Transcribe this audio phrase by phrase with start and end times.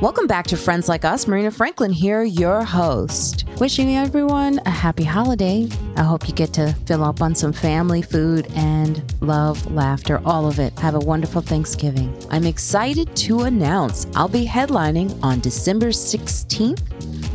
[0.00, 1.28] Welcome back to Friends Like Us.
[1.28, 3.44] Marina Franklin here, your host.
[3.60, 5.68] Wishing everyone a happy holiday.
[5.96, 10.48] I hope you get to fill up on some family food and love, laughter, all
[10.48, 10.76] of it.
[10.80, 12.12] Have a wonderful Thanksgiving.
[12.28, 16.82] I'm excited to announce I'll be headlining on December 16th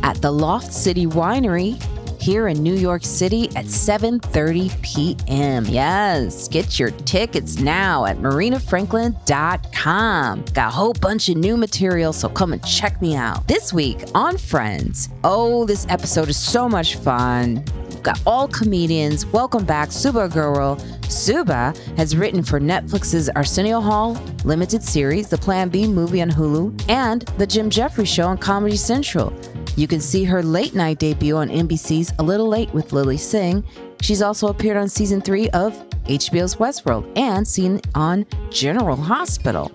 [0.02, 1.82] at the Loft City Winery
[2.20, 5.64] here in New York City at 7:30 p.m.
[5.64, 10.44] Yes, get your tickets now at marinafranklin.com.
[10.52, 13.46] Got a whole bunch of new material, so come and check me out.
[13.48, 15.08] This week on Friends.
[15.24, 17.64] Oh, this episode is so much fun.
[18.02, 19.26] Got all comedians.
[19.26, 20.80] Welcome back, Subhah Agarwal.
[21.10, 26.88] Subhah has written for Netflix's Arsenio Hall limited series, the Plan B movie on Hulu,
[26.88, 29.34] and The Jim Jefferies Show on Comedy Central.
[29.76, 33.64] You can see her late night debut on NBC's A Little Late with Lilly Singh.
[34.00, 35.72] She's also appeared on season three of
[36.04, 39.70] HBO's Westworld and seen on General Hospital.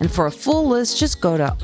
[0.00, 1.54] And for a full list, just go to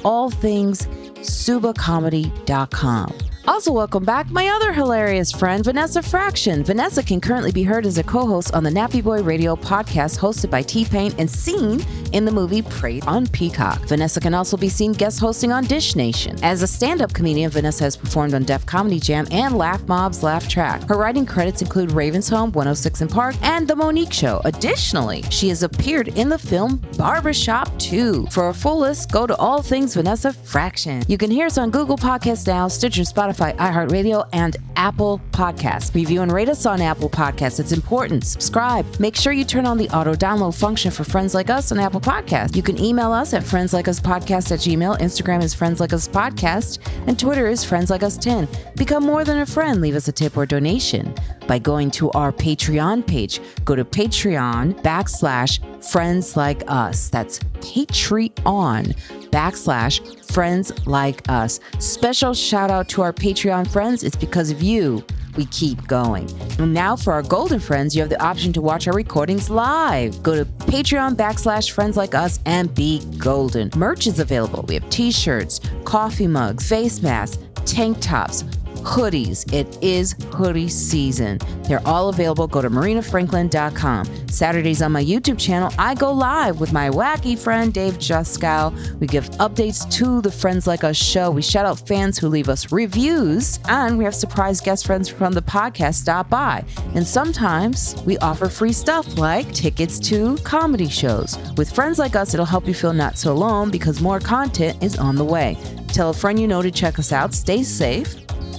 [1.27, 3.13] allthingssubahcomedy.com.
[3.49, 6.65] Also, welcome back my other hilarious friend, Vanessa Fraction.
[6.65, 10.19] Vanessa can currently be heard as a co host on the Nappy Boy Radio podcast
[10.19, 11.81] hosted by T Pain and seen
[12.13, 13.79] in the movie Prey on Peacock.
[13.87, 16.37] Vanessa can also be seen guest hosting on Dish Nation.
[16.43, 20.25] As a stand up comedian, Vanessa has performed on Def Comedy Jam and Laff Mob's
[20.25, 20.83] Laff Track.
[20.89, 24.41] Her writing credits include Raven's Home, 106 and Park, and The Mo'Nique Show.
[24.45, 28.27] Additionally, she has appeared in the film Barbershop 2.
[28.33, 31.05] For a full list, go to All Things Vanessa Fraction.
[31.07, 35.95] You can hear us on Google Podcasts now, Stitcher, Spotify, iHeartRadio, and Apple Podcasts.
[35.95, 37.61] Review and rate us on Apple Podcasts.
[37.61, 38.25] It's important.
[38.25, 38.85] Subscribe.
[38.99, 42.01] Make sure you turn on the auto download function for friends like us on Apple
[42.01, 42.57] Podcasts.
[42.57, 44.99] You can email us at friendslikeUsPodcast at Gmail.
[44.99, 48.49] Instagram is Friends Like Us Podcast, and Twitter is Friends Like Us 10.
[48.77, 49.81] Become more than a friend.
[49.81, 51.15] Leave us a tip or donation
[51.47, 53.41] by going to our Patreon page.
[53.65, 57.09] Go to Patreon backslash Friends Like Us.
[57.09, 58.97] That's Patreon
[59.37, 60.01] backslash
[60.33, 61.61] Friends Like Us.
[61.79, 64.03] Special shout out to our Patreon friends.
[64.03, 65.05] It's because of you
[65.37, 66.31] we keep going.
[66.59, 70.23] And now for our golden friends, you have the option to watch our recordings live.
[70.23, 73.71] Go to Patreon backslash friends like us and be golden.
[73.77, 74.65] Merch is available.
[74.67, 78.45] We have t-shirts, coffee mugs, face masks, tank tops,
[78.87, 79.53] hoodies.
[79.53, 81.39] It is hoodie season.
[81.65, 82.47] They're all available.
[82.47, 84.29] Go to marinafranklin.com.
[84.29, 88.73] Saturdays on my YouTube channel, I go live with my wacky friend Dave Juskow.
[89.01, 91.31] We give updates to the Friends Like Us show.
[91.31, 95.33] We shout out fans who leave us reviews, and we have surprise guest friends from
[95.33, 96.65] the podcast stop by.
[96.95, 101.37] And sometimes we offer free stuff like tickets to comedy shows.
[101.57, 104.97] With Friends Like Us, it'll help you feel not so alone because more content is
[104.97, 105.57] on the way.
[105.97, 107.33] Tell a friend you know to check us out.
[107.33, 108.17] Stay safe.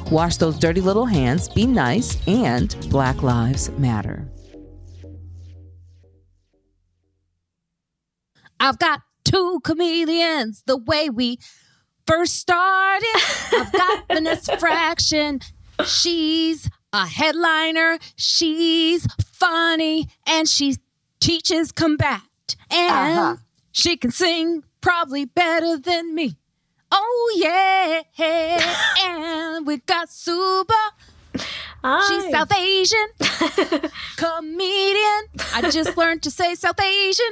[0.09, 4.27] Wash those dirty little hands, be nice, and Black Lives Matter.
[8.59, 11.37] I've got two comedians the way we
[12.07, 13.05] first started.
[13.53, 15.41] I've got Vanessa Fraction.
[15.85, 17.99] She's a headliner.
[18.15, 20.77] She's funny and she
[21.19, 22.21] teaches combat.
[22.71, 23.35] And Uh-huh.
[23.71, 26.39] she can sing probably better than me.
[26.91, 28.01] Oh yeah.
[29.05, 30.91] and we got Subhah.
[32.07, 33.07] She's South Asian
[34.17, 35.23] comedian.
[35.53, 37.31] I just learned to say South Asian.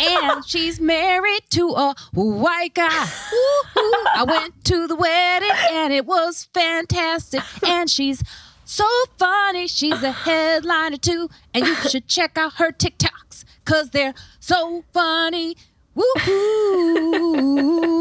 [0.00, 2.88] And she's married to a white guy.
[3.04, 3.92] Woo-hoo.
[4.14, 7.42] I went to the wedding and it was fantastic.
[7.66, 8.22] And she's
[8.64, 8.88] so
[9.18, 9.66] funny.
[9.68, 11.28] She's a headliner too.
[11.54, 15.56] And you should check out her TikToks because they're so funny.
[15.94, 17.95] Woo-hoo.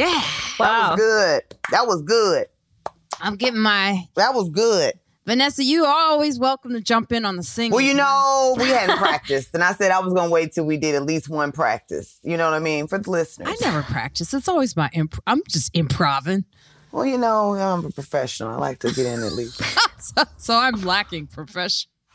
[0.00, 0.22] Yeah.
[0.58, 0.90] That Wow.
[0.90, 1.42] was good.
[1.70, 2.46] That was good.
[3.20, 4.94] I'm getting my That was good.
[5.26, 7.76] Vanessa, you are always welcome to jump in on the single.
[7.76, 10.76] Well, you know, we hadn't practiced, and I said I was gonna wait till we
[10.78, 12.18] did at least one practice.
[12.22, 13.48] You know what I mean for the listeners.
[13.48, 14.32] I never practice.
[14.34, 16.46] It's always my imp- I'm just improving.
[16.90, 18.50] Well, you know, I'm a professional.
[18.50, 19.60] I like to get in at least
[20.00, 21.90] So, so I'm lacking profession.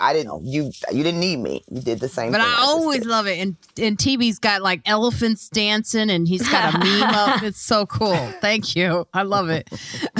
[0.00, 0.70] I didn't know you.
[0.92, 1.64] You didn't need me.
[1.70, 2.30] You did the same.
[2.30, 3.08] But thing I just always did.
[3.08, 3.38] love it.
[3.40, 7.42] And and TB's got like elephants dancing and he's got a meme up.
[7.42, 8.16] It's so cool.
[8.40, 9.08] Thank you.
[9.12, 9.68] I love it.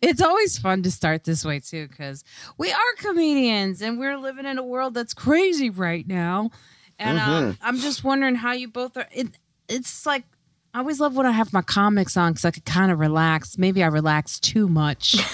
[0.00, 2.24] it's always fun to start this way too, because
[2.56, 6.50] we are comedians and we're living in a world that's crazy right now.
[6.98, 9.06] And um, I'm just wondering how you both are.
[9.12, 9.28] It,
[9.68, 10.24] it's like
[10.72, 13.58] I always love when I have my comics on because I could kind of relax.
[13.58, 15.16] Maybe I relax too much.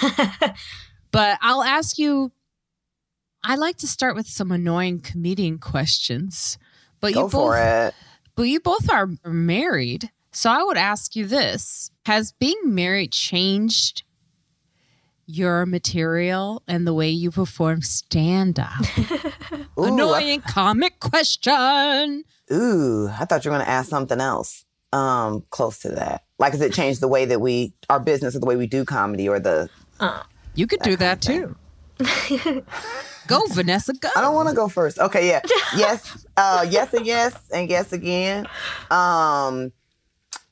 [1.13, 2.31] But I'll ask you.
[3.45, 6.59] I like to start with some annoying comedian questions.
[7.01, 7.95] But Go you both, it.
[8.35, 14.03] but you both are married, so I would ask you this: Has being married changed
[15.27, 18.81] your material and the way you perform stand up?
[19.79, 22.25] Ooh, I- Annoying comic question.
[22.53, 24.65] Ooh, I thought you were going to ask something else.
[24.93, 26.23] Um, close to that.
[26.39, 28.85] Like, has it changed the way that we, our business or the way we do
[28.85, 29.69] comedy or the,
[30.55, 31.57] You could do that kind too.
[33.27, 34.09] go, Vanessa, go.
[34.17, 34.99] I don't want to go first.
[34.99, 35.41] Okay, yeah.
[35.77, 36.27] Yes.
[36.37, 38.47] Uh, yes and yes and yes again.
[38.91, 39.73] Um,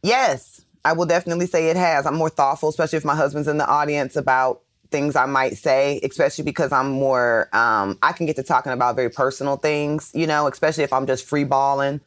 [0.02, 2.06] yes, I will definitely say it has.
[2.06, 6.00] I'm more thoughtful, especially if my husband's in the audience about things I might say,
[6.02, 10.26] especially because I'm more, um, I can get to talking about very personal things, you
[10.26, 12.00] know, especially if I'm just free balling.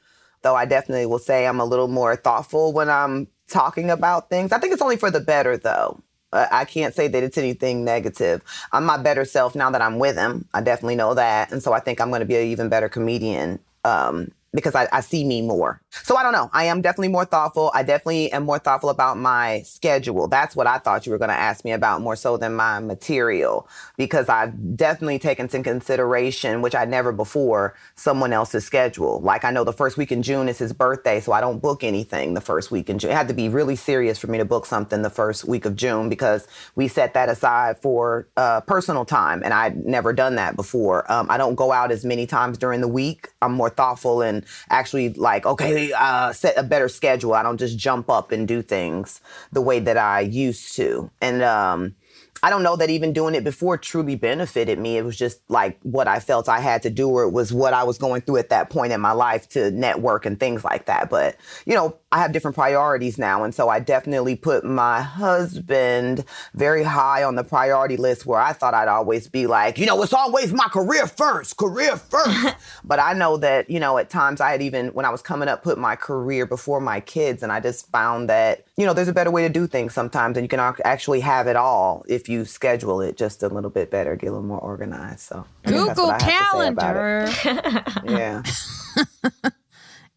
[0.44, 4.52] Though I definitely will say I'm a little more thoughtful when I'm talking about things.
[4.52, 6.02] I think it's only for the better, though.
[6.34, 8.42] Uh, I can't say that it's anything negative.
[8.74, 10.46] I'm my better self now that I'm with him.
[10.54, 11.52] I definitely know that.
[11.52, 14.88] And so I think I'm going to be an even better comedian um, because I,
[14.92, 15.80] I see me more.
[15.92, 16.50] So I don't know.
[16.52, 17.70] I am definitely more thoughtful.
[17.76, 20.28] I definitely am more thoughtful about my schedule.
[20.28, 22.80] That's what I thought you were going to ask me about more so than my
[22.80, 29.22] material because I've definitely taken into consideration, which I never before, someone else's schedule.
[29.22, 31.84] Like I know the first week in June is his birthday, so I don't book
[31.84, 33.12] anything the first week in June.
[33.12, 35.76] It had to be really serious for me to book something the first week of
[35.76, 40.56] June because we set that aside for uh, personal time, and I'd never done that
[40.56, 41.10] before.
[41.12, 43.30] Um, I don't go out as many times during the week.
[43.44, 47.34] I'm more thoughtful and actually like, okay, uh, set a better schedule.
[47.34, 49.22] I don't just jump up and do things
[49.52, 51.10] the way that I used to.
[51.22, 51.96] And um,
[52.44, 54.98] I don't know that even doing it before truly benefited me.
[54.98, 57.74] It was just like what I felt I had to do, or it was what
[57.74, 60.86] I was going through at that point in my life to network and things like
[60.86, 61.10] that.
[61.10, 61.36] But,
[61.66, 63.44] you know, I have different priorities now.
[63.44, 66.24] And so I definitely put my husband
[66.54, 70.02] very high on the priority list where I thought I'd always be like, you know,
[70.02, 72.56] it's always my career first, career first.
[72.86, 75.50] but I know that, you know, at times I had even, when I was coming
[75.50, 77.44] up, put my career before my kids.
[77.44, 80.38] And I just found that, you know, there's a better way to do things sometimes.
[80.38, 83.92] And you can actually have it all if you schedule it just a little bit
[83.92, 85.20] better, get a little more organized.
[85.22, 87.34] So I guess that's Google what I have to say about it.
[88.04, 88.44] Calendar.
[89.44, 89.52] Yeah.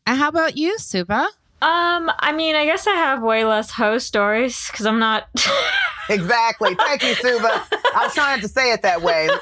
[0.06, 1.28] And how about you, Subhah?
[1.62, 5.29] Um, I mean, I guess I have way less hoe stories because I'm not.
[6.09, 6.75] exactly.
[6.75, 7.67] Thank you, Subhah.
[7.95, 9.29] I was trying to say it that way.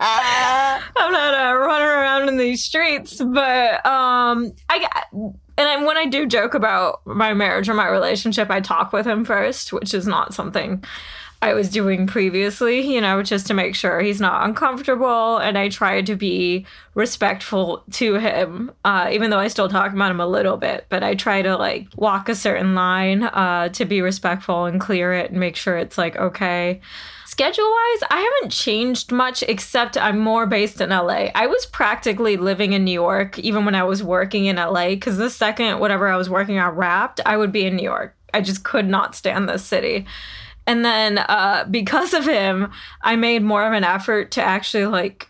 [0.00, 4.86] I'm not uh, running around in these streets, but um, I
[5.56, 9.06] and I, when I do joke about my marriage or my relationship, I talk with
[9.06, 10.84] him first, which is not something
[11.44, 12.80] I was doing previously.
[12.80, 16.64] You know, just to make sure he's not uncomfortable, and I try to be
[16.94, 20.86] respectful to him, uh, even though I still talk about him a little bit.
[20.88, 25.12] But I try to like walk a certain line uh, to be respectful and clear
[25.12, 26.80] it and make sure it's like okay.
[27.26, 31.30] Schedule wise, I haven't changed much except I'm more based in LA.
[31.34, 35.16] I was practically living in New York even when I was working in LA because
[35.16, 38.14] the second whatever I was working on wrapped, I would be in New York.
[38.32, 40.06] I just could not stand this city.
[40.66, 42.70] And then uh, because of him,
[43.02, 45.28] I made more of an effort to actually like,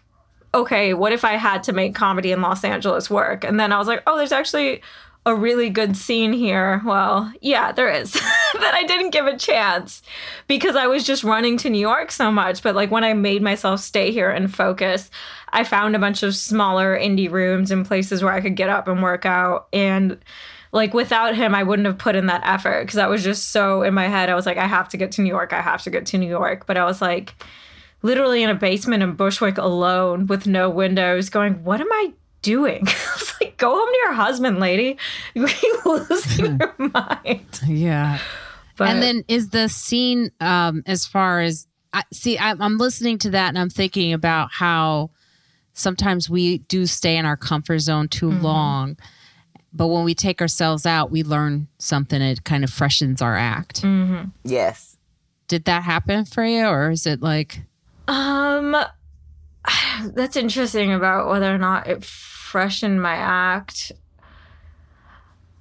[0.54, 3.44] okay, what if I had to make comedy in Los Angeles work?
[3.44, 4.82] And then I was like, oh, there's actually
[5.26, 6.82] a really good scene here.
[6.84, 8.12] Well, yeah, there is.
[8.54, 10.02] that I didn't give a chance
[10.46, 12.62] because I was just running to New York so much.
[12.62, 15.10] But like when I made myself stay here and focus,
[15.52, 18.86] I found a bunch of smaller indie rooms and places where I could get up
[18.86, 19.68] and work out.
[19.72, 20.18] And
[20.74, 23.82] like without him, I wouldn't have put in that effort because that was just so
[23.82, 24.28] in my head.
[24.28, 25.52] I was like, I have to get to New York.
[25.52, 26.66] I have to get to New York.
[26.66, 27.32] But I was like,
[28.02, 32.12] literally in a basement in Bushwick alone with no windows, going, what am I
[32.42, 32.82] doing?
[32.88, 34.98] I was like, go home to your husband, lady.
[35.34, 35.48] You're
[35.86, 37.60] losing your mind.
[37.64, 38.18] Yeah.
[38.76, 43.18] But and then is the scene um as far as I see I, I'm listening
[43.18, 45.10] to that and I'm thinking about how
[45.72, 48.96] sometimes we do stay in our comfort zone too long
[49.74, 53.84] but when we take ourselves out we learn something it kind of freshens our act
[54.44, 54.96] Yes.
[55.48, 57.62] did that happen for you or is it like
[58.08, 58.76] Um,
[60.14, 63.92] that's interesting about whether or not it freshened my act.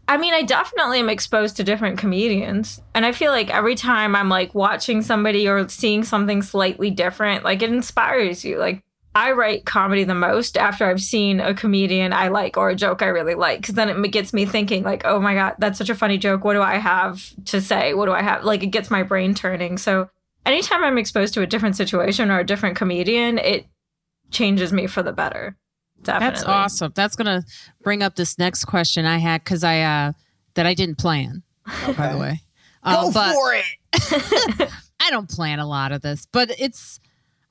[0.07, 2.81] I mean, I definitely am exposed to different comedians.
[2.93, 7.45] And I feel like every time I'm like watching somebody or seeing something slightly different,
[7.45, 8.57] like it inspires you.
[8.59, 8.83] Like
[9.15, 13.01] I write comedy the most after I've seen a comedian I like or a joke
[13.01, 13.63] I really like.
[13.63, 16.43] Cause then it gets me thinking, like, oh my God, that's such a funny joke.
[16.43, 17.93] What do I have to say?
[17.93, 18.43] What do I have?
[18.43, 19.77] Like, it gets my brain turning.
[19.77, 20.09] So
[20.45, 23.67] anytime I'm exposed to a different situation or a different comedian, it
[24.31, 25.55] changes me for the better.
[26.01, 26.33] Definitely.
[26.33, 27.45] that's awesome that's gonna
[27.81, 30.11] bring up this next question i had because i uh
[30.55, 31.43] that i didn't plan
[31.95, 32.41] by the way
[32.83, 34.69] Go Uh, but for it.
[34.99, 36.99] I don't plan a lot of this, but it's.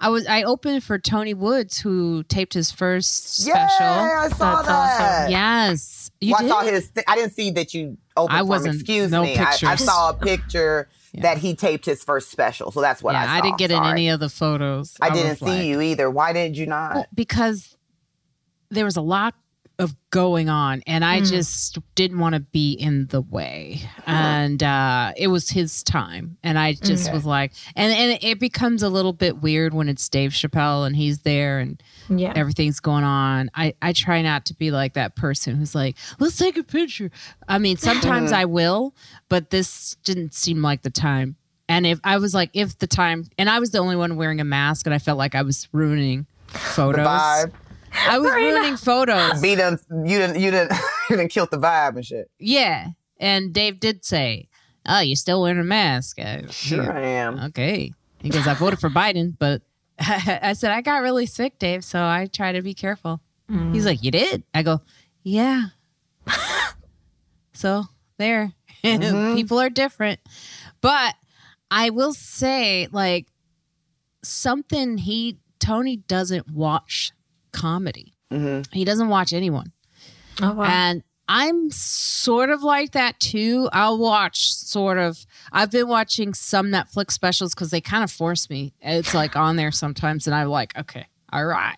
[0.03, 3.87] I was I opened for Tony Woods who taped his first special.
[3.87, 5.21] Yeah, I saw That's that.
[5.21, 5.31] awesome.
[5.31, 6.91] Yes, you Well, I saw his.
[6.91, 9.39] Th- I didn't see that you opened I wasn't- Excuse no me.
[9.39, 13.23] I, I saw a picture that he taped his first special, so that's what yeah,
[13.23, 13.33] I saw.
[13.33, 14.97] I didn't get in any of the photos.
[15.01, 16.11] I was didn't see like- you either.
[16.11, 16.95] Why did you not?
[16.95, 17.77] Well, because
[18.71, 19.35] there was a lot
[19.79, 23.81] of going on and I just didn't want to be in the way.
[24.07, 26.37] And uh it was his time.
[26.43, 27.15] And I just Okay.
[27.15, 30.95] was like and, and it becomes a little bit weird when it's Dave Chappelle and
[30.95, 32.33] he's there and Yeah.
[32.37, 33.51] everything's going on.
[33.55, 37.11] I, I try not to be like that person who's like, let's take a picture.
[37.49, 38.95] I mean, sometimes I will,
[39.29, 41.37] but this didn't seem like the time.
[41.69, 44.41] And if I was like, if the time, and I was the only one wearing
[44.41, 47.07] a mask, and I felt like I was ruining photos.
[47.93, 48.09] Vibe.
[48.09, 48.55] I was Marina.
[48.57, 49.41] ruining photos.
[49.41, 50.73] B done, you didn't, you didn't,
[51.11, 52.31] you didn't kill the vibe and shit.
[52.39, 52.89] yeah.
[53.21, 54.49] And Dave did say,
[54.85, 56.19] Oh, you're still wearing a mask.
[56.19, 57.39] I, Sure, I am.
[57.39, 57.93] Okay.
[58.21, 59.63] He goes, I voted for Biden, but
[60.01, 63.21] I said, I got really sick, Dave, so I try to be careful.
[63.51, 63.73] Mm.
[63.75, 64.43] He's like, You did?
[64.53, 64.81] I go,
[65.23, 65.67] Yeah.
[67.53, 67.85] so
[68.19, 68.53] there.
[68.83, 69.37] Mm-hmm.
[69.37, 70.19] People are different.
[70.81, 71.15] But
[71.71, 73.29] I will say, like,
[74.25, 77.13] something he, Tony doesn't watch
[77.53, 78.15] comedy.
[78.33, 78.73] Mm-hmm.
[78.73, 79.73] He doesn't watch anyone.
[80.41, 80.65] Oh wow.
[80.65, 83.69] And I'm sort of like that too.
[83.73, 85.25] I'll watch sort of.
[85.53, 88.75] I've been watching some Netflix specials because they kind of force me.
[88.81, 91.77] It's like on there sometimes, and I'm like, okay, all right.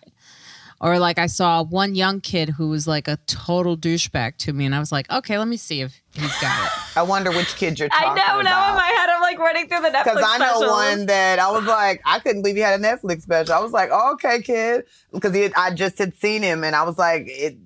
[0.81, 4.65] Or like I saw one young kid who was like a total douchebag to me,
[4.65, 6.97] and I was like, okay, let me see if he's got it.
[6.97, 8.29] I wonder which kid you're talking about.
[8.29, 10.45] I know now in my head I'm like running through the Netflix Because I know
[10.57, 10.71] specials.
[10.71, 13.53] one that I was like, I couldn't believe he had a Netflix special.
[13.53, 16.97] I was like, oh, okay, kid, because I just had seen him, and I was
[16.97, 17.57] like, it,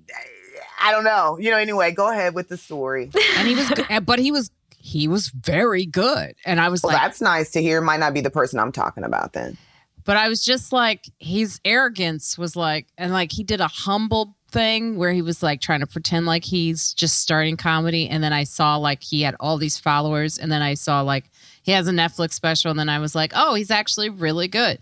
[0.80, 1.56] I don't know, you know.
[1.58, 3.10] Anyway, go ahead with the story.
[3.36, 6.92] And he was, good, but he was he was very good, and I was Well,
[6.92, 7.80] like, that's nice to hear.
[7.80, 9.58] Might not be the person I'm talking about then.
[10.04, 14.36] But I was just like, his arrogance was like, and like he did a humble
[14.50, 18.08] thing where he was like trying to pretend like he's just starting comedy.
[18.08, 20.38] And then I saw like he had all these followers.
[20.38, 21.30] And then I saw like
[21.62, 22.70] he has a Netflix special.
[22.70, 24.78] And then I was like, oh, he's actually really good.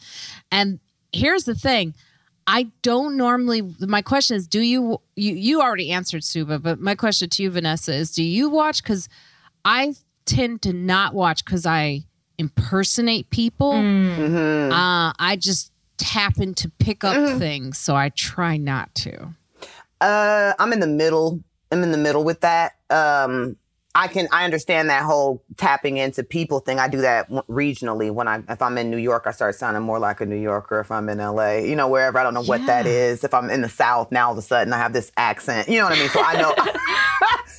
[0.50, 0.80] And
[1.12, 1.94] here's the thing.
[2.46, 3.62] I don't normally.
[3.78, 7.50] My question is, do you you you already answered Subhah, but my question to you,
[7.50, 8.82] Vanessa, is, do you watch?
[8.82, 9.06] Because
[9.66, 9.94] I
[10.24, 12.04] tend to not watch because I
[12.38, 13.72] impersonate people.
[13.72, 14.72] Mm-hmm.
[14.72, 19.34] Uh, I just happen to pick up things, so I try not to.
[20.00, 21.40] Uh, I'm in the middle.
[21.70, 22.76] I'm in the middle with that.
[22.88, 23.56] Um,
[23.94, 26.78] I can I understand that whole tapping into people thing.
[26.78, 28.12] I do that regionally.
[28.12, 30.78] When I if I'm in New York, I start sounding more like a New Yorker.
[30.78, 33.24] If I'm in LA, you know, wherever I don't know what that is.
[33.24, 35.68] If I'm in the South, now all of a sudden I have this accent.
[35.68, 36.10] You know what I mean?
[36.10, 36.54] So I know.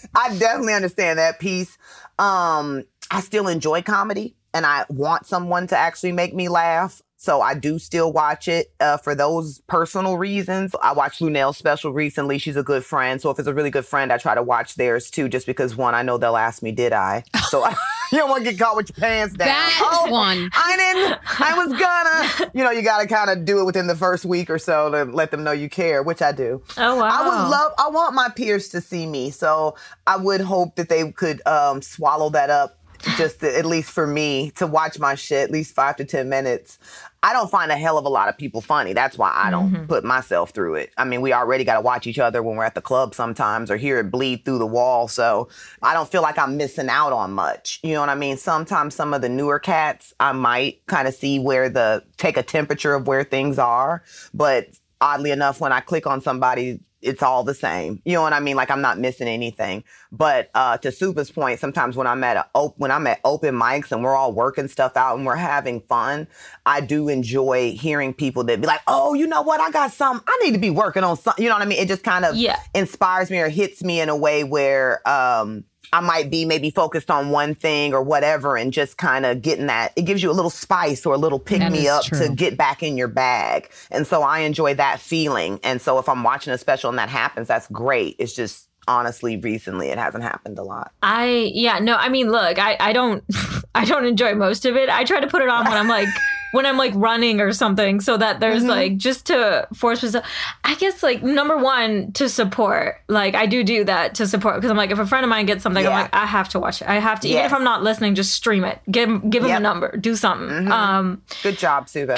[0.16, 1.78] I definitely understand that piece.
[2.18, 7.02] Um, I still enjoy comedy, and I want someone to actually make me laugh.
[7.18, 10.74] So I do still watch it uh, for those personal reasons.
[10.82, 12.38] I watched Lunell's special recently.
[12.38, 13.22] She's a good friend.
[13.22, 15.76] So if it's a really good friend, I try to watch theirs too, just because
[15.76, 17.26] one, I know they'll ask me, did I?
[17.50, 17.76] So I,
[18.12, 19.48] you don't want to get caught with your pants down.
[19.48, 20.50] That oh, one.
[20.54, 21.20] I didn't.
[21.40, 22.50] I was gonna.
[22.60, 24.90] You know, you got to kind of do it within the first week or so
[24.90, 26.62] to let them know you care, which I do.
[26.78, 27.10] Oh wow.
[27.10, 27.74] I would love.
[27.78, 29.76] I want my peers to see me, so
[30.08, 32.79] I would hope that they could um, swallow that up.
[33.18, 36.30] Just to, at least for me to watch my shit at least five to ten
[36.30, 36.78] minutes.
[37.22, 38.94] I don't find a hell of a lot of people funny.
[38.94, 39.86] That's why I don't mm-hmm.
[39.86, 40.92] put myself through it.
[40.98, 43.70] I mean, we already got to watch each other when we're at the club sometimes
[43.70, 45.08] or hear it bleed through the wall.
[45.08, 45.50] So
[45.82, 47.80] I don't feel like I'm missing out on much.
[47.84, 48.38] You know what I mean?
[48.38, 52.44] Sometimes some of the newer cats, I might kind of see where the take a
[52.44, 54.04] temperature of where things are.
[54.34, 54.70] But
[55.02, 58.02] oddly enough, when I click on somebody, it's all the same.
[58.06, 58.56] You know what I mean?
[58.56, 59.84] Like I'm not missing anything.
[60.12, 63.56] But uh, to Subhah's point, sometimes when I'm at a op- when I'm at open
[63.56, 66.28] mics and we're all working stuff out and we're having fun,
[66.66, 69.62] I do enjoy hearing people that be like, "Oh, you know what?
[69.62, 70.22] I got some.
[70.28, 71.80] I need to be working on something." You know what I mean?
[71.80, 72.60] It just kind of Yeah.
[72.76, 77.10] inspires me or hits me in a way where um, I might be maybe focused
[77.10, 79.94] on one thing or whatever, and just kind of getting that.
[79.96, 82.20] It gives you a little spice or a little pick me up true.
[82.20, 83.70] to get back in your bag.
[83.92, 85.60] And so I enjoy that feeling.
[85.64, 88.16] And so if I'm watching a special and that happens, that's great.
[88.20, 90.92] It's just honestly recently it hasn't happened a lot.
[91.04, 93.24] I yeah no I mean look I I don't
[93.76, 96.08] I don't enjoy most of it I try to put it on when I'm like
[96.52, 98.70] when I'm like running or something so that there's Mm-hmm.
[98.70, 100.26] like just to force myself
[100.64, 104.72] I guess like number one to support like I do do that to support because
[104.72, 105.92] I'm like if a friend of mine gets something Yeah.
[105.92, 108.16] I'm like I have to watch it I have to even if I'm not listening
[108.16, 109.58] just stream it give him give him Yep.
[109.58, 109.66] Mm-hmm.
[109.66, 112.18] a number do something um Good job, Subhah.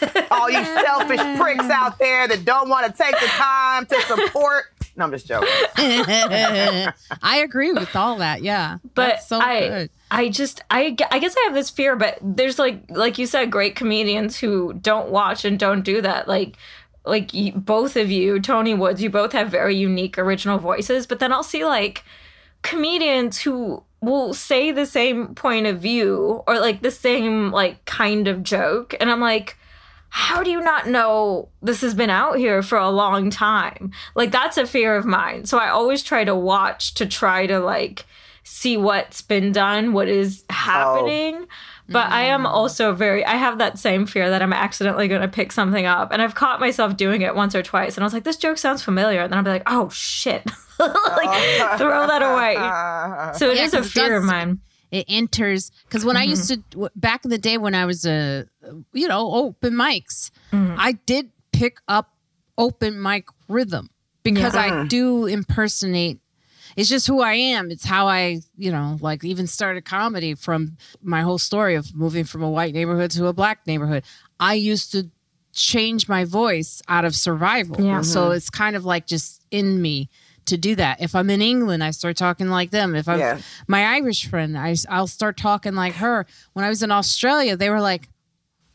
[0.30, 4.66] All you selfish pricks out there that don't want to take the time to support
[4.98, 5.48] No, I'm just joking.
[5.76, 8.42] I agree with all that.
[8.42, 9.90] Yeah, but That's so I, good.
[10.10, 13.52] I just, I, I guess I have this fear, but there's like, like you said,
[13.52, 16.26] great comedians who don't watch and don't do that.
[16.26, 16.56] Like,
[17.04, 21.06] like you, both of you, Tony Woods, you both have very unique original voices.
[21.06, 22.02] But then I'll see like
[22.62, 28.26] comedians who will say the same point of view or like the same like kind
[28.26, 29.56] of joke, and I'm like.
[30.10, 33.92] How do you not know this has been out here for a long time?
[34.14, 35.46] Like that's a fear of mine.
[35.46, 38.06] So I always try to watch to try to like
[38.42, 40.54] see what's been done, what is oh.
[40.54, 41.46] happening.
[41.90, 42.48] But I am mm.
[42.48, 46.12] also very, I have that same fear that I'm accidentally going to pick something up.
[46.12, 47.96] And I've caught myself doing it once or twice.
[47.96, 49.22] And I was like, this joke sounds familiar.
[49.22, 50.44] And then I'll be like, oh shit.
[50.78, 52.56] like, throw that away.
[53.38, 54.60] So it Yeah, is a 'cause it fear of mine.
[54.90, 56.82] It enters because when I used mm-hmm.
[56.82, 58.46] to back in the day when I was a
[58.92, 60.74] you know open mics, mm-hmm.
[60.78, 62.14] I did pick up
[62.56, 63.90] open mic rhythm
[64.22, 66.20] because I do impersonate.
[66.76, 67.70] It's just who I am.
[67.70, 72.24] It's how I you know like even started comedy from my whole story of moving
[72.24, 74.04] from a white neighborhood to a black neighborhood.
[74.40, 75.10] I used to
[75.52, 77.80] change my voice out of survival.
[77.80, 78.02] Yeah.
[78.02, 80.08] So it's kind of like just in me
[80.48, 81.00] to do that.
[81.00, 82.94] If I'm in England, I start talking like them.
[82.94, 83.38] If I'm Yeah.
[83.66, 86.26] my Irish friend, I, I'll start talking like her.
[86.52, 88.08] When I was in Australia, they were like,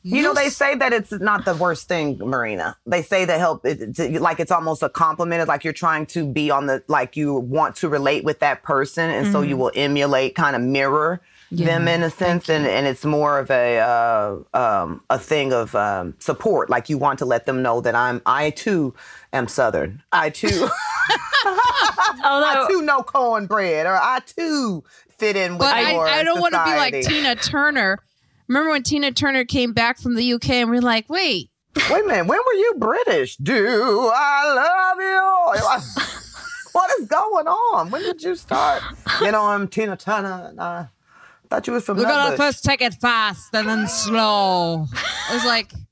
[0.06, 2.75] You know, they say that it's not the worst thing, Marina.
[2.86, 5.42] They say that help, it, like it's almost a compliment.
[5.42, 8.63] It's like you're trying to be on the, like you want to relate with that
[8.63, 9.10] person.
[9.10, 12.50] And so you will emulate, kind of mirror them in a sense.
[12.50, 16.70] And, and it's more of a, uh, um, a thing of um, support.
[16.70, 18.94] Like you want to let them know that I'm, I too
[19.34, 20.02] am Southern.
[20.12, 20.70] I too, oh,
[22.24, 24.84] I too know cornbread or I too
[25.18, 27.06] fit in with but I, your I don't want to be like.
[27.06, 28.00] Tina Turner.
[28.48, 31.50] Remember when Tina Turner came back from the UK and we are like, wait,
[31.90, 33.36] Wait a minute, when were you British?
[33.38, 36.13] Do I love you?
[36.72, 37.90] what is going on?
[37.90, 38.84] When did you start?
[39.22, 40.50] You know, I'm Tina Turner.
[40.50, 40.88] And I
[41.50, 44.86] thought you was from we're gonna first take it fast and then slow.
[44.93, 45.83] I was like, When-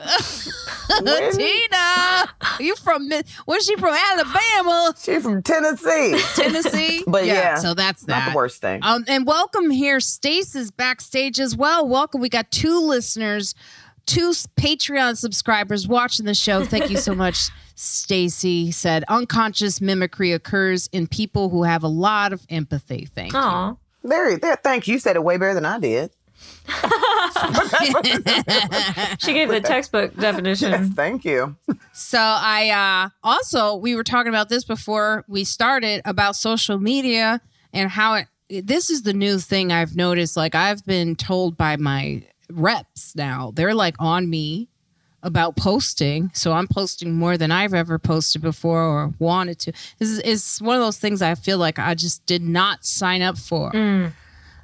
[1.32, 3.08] Tina, you from?
[3.08, 3.94] Mi- Where's she from?
[3.94, 6.20] Alabama, She from Tennessee.
[6.34, 7.04] Tennessee.
[7.10, 8.26] But yeah, so that's that.
[8.26, 8.80] Not the worst thing.
[8.82, 10.00] Um, and welcome here.
[10.00, 11.86] Stace is backstage as well.
[11.88, 12.20] Welcome.
[12.20, 13.54] We got two listeners,
[14.06, 16.64] two Patreon subscribers watching the show.
[16.64, 17.48] Thank you so much.
[17.74, 23.08] Stacy said unconscious mimicry occurs in people who have a lot of empathy.
[23.14, 23.38] Thank you.
[23.38, 23.74] aw.
[24.04, 24.56] Very there.
[24.56, 24.94] Thank you.
[24.94, 26.10] You said it way better than I did.
[29.18, 30.70] she gave the textbook definition.
[30.70, 31.56] Yes, thank you.
[31.92, 37.40] So I uh also we were talking about this before we started about social media
[37.72, 41.76] and how it this is the new thing I've noticed like I've been told by
[41.76, 43.52] my reps now.
[43.54, 44.68] They're like on me
[45.22, 46.30] about posting.
[46.32, 49.72] So I'm posting more than I've ever posted before or wanted to.
[49.98, 53.22] This is it's one of those things I feel like I just did not sign
[53.22, 53.70] up for.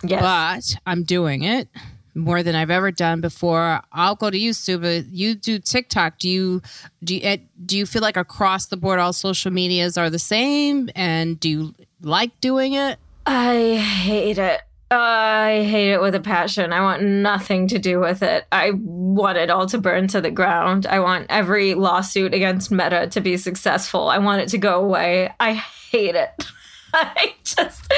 [0.03, 0.75] Yes.
[0.75, 1.69] But I'm doing it
[2.17, 3.81] more than I've ever done before.
[3.93, 6.19] I'll go to you, Sue, but you do TikTok.
[6.19, 6.63] Do you
[7.05, 10.19] do you, eh, do you feel like across the board all social medias are the
[10.19, 10.89] same?
[10.97, 12.99] And do you like doing it?
[13.27, 14.63] I hate it.
[14.89, 16.73] I hate it with a passion.
[16.73, 18.47] I want nothing to do with it.
[18.53, 20.87] I want it all to burn to the ground.
[20.87, 24.09] I want every lawsuit against Meta to be successful.
[24.09, 25.35] I want it to go away.
[25.41, 26.31] I hate it.
[27.19, 27.93] I just,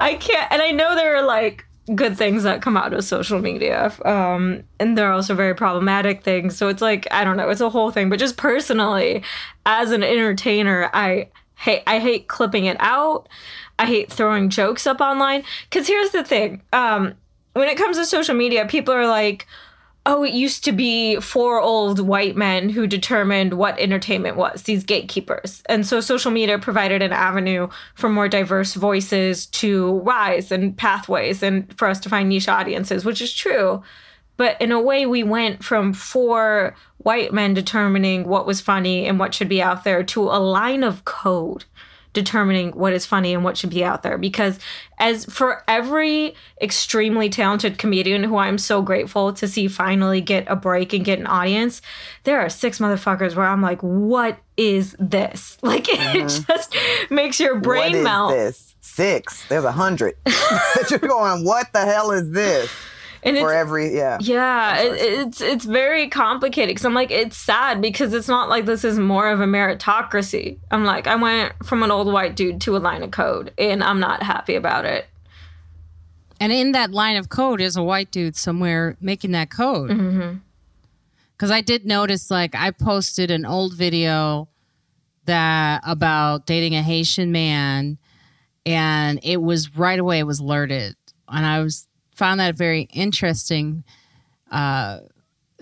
[0.00, 0.52] I can't.
[0.52, 3.92] And I know there are like good things that come out of social media.
[4.04, 6.56] Um, and there are also very problematic things.
[6.56, 8.10] So it's like, I don't know, it's a whole thing.
[8.10, 9.22] But just personally,
[9.64, 13.28] as an entertainer, I hate I hate clipping it out.
[13.78, 15.42] I hate throwing jokes up online.
[15.70, 16.62] Cause here's the thing.
[16.72, 17.14] Um,
[17.54, 19.46] when it comes to social media, people are like,
[20.06, 24.84] oh, it used to be four old white men who determined what entertainment was, these
[24.84, 25.62] gatekeepers.
[25.66, 31.42] And so social media provided an avenue for more diverse voices to rise and pathways
[31.42, 33.82] and for us to find niche audiences, which is true.
[34.36, 39.18] But in a way, we went from four white men determining what was funny and
[39.18, 41.64] what should be out there to a line of code
[42.14, 44.58] determining what is funny and what should be out there because
[44.98, 50.56] as for every extremely talented comedian who I'm so grateful to see finally get a
[50.56, 51.82] break and get an audience
[52.22, 56.50] there are six motherfuckers where I'm like what is this like it mm-hmm.
[56.50, 56.74] just
[57.10, 58.74] makes your brain is melt this?
[58.80, 59.48] Six.
[59.48, 60.14] There's a hundred.
[60.24, 61.42] that you're going.
[61.42, 62.70] What the hell is this?
[63.24, 64.18] And For it's every yeah.
[64.20, 68.66] Yeah, it, it's it's very complicated because I'm like it's sad because it's not like
[68.66, 70.58] this is more of a meritocracy.
[70.70, 73.82] I'm like I went from an old white dude to a line of code, and
[73.82, 75.06] I'm not happy about it.
[76.38, 79.90] And in that line of code is a white dude somewhere making that code.
[79.90, 80.38] Mm-hmm.
[81.32, 84.48] Because I did notice, like, I posted an old video
[85.24, 87.98] that about dating a Haitian man,
[88.66, 90.96] and it was right away it was alerted,
[91.28, 93.84] and I was found that very interesting.
[94.50, 95.00] Uh,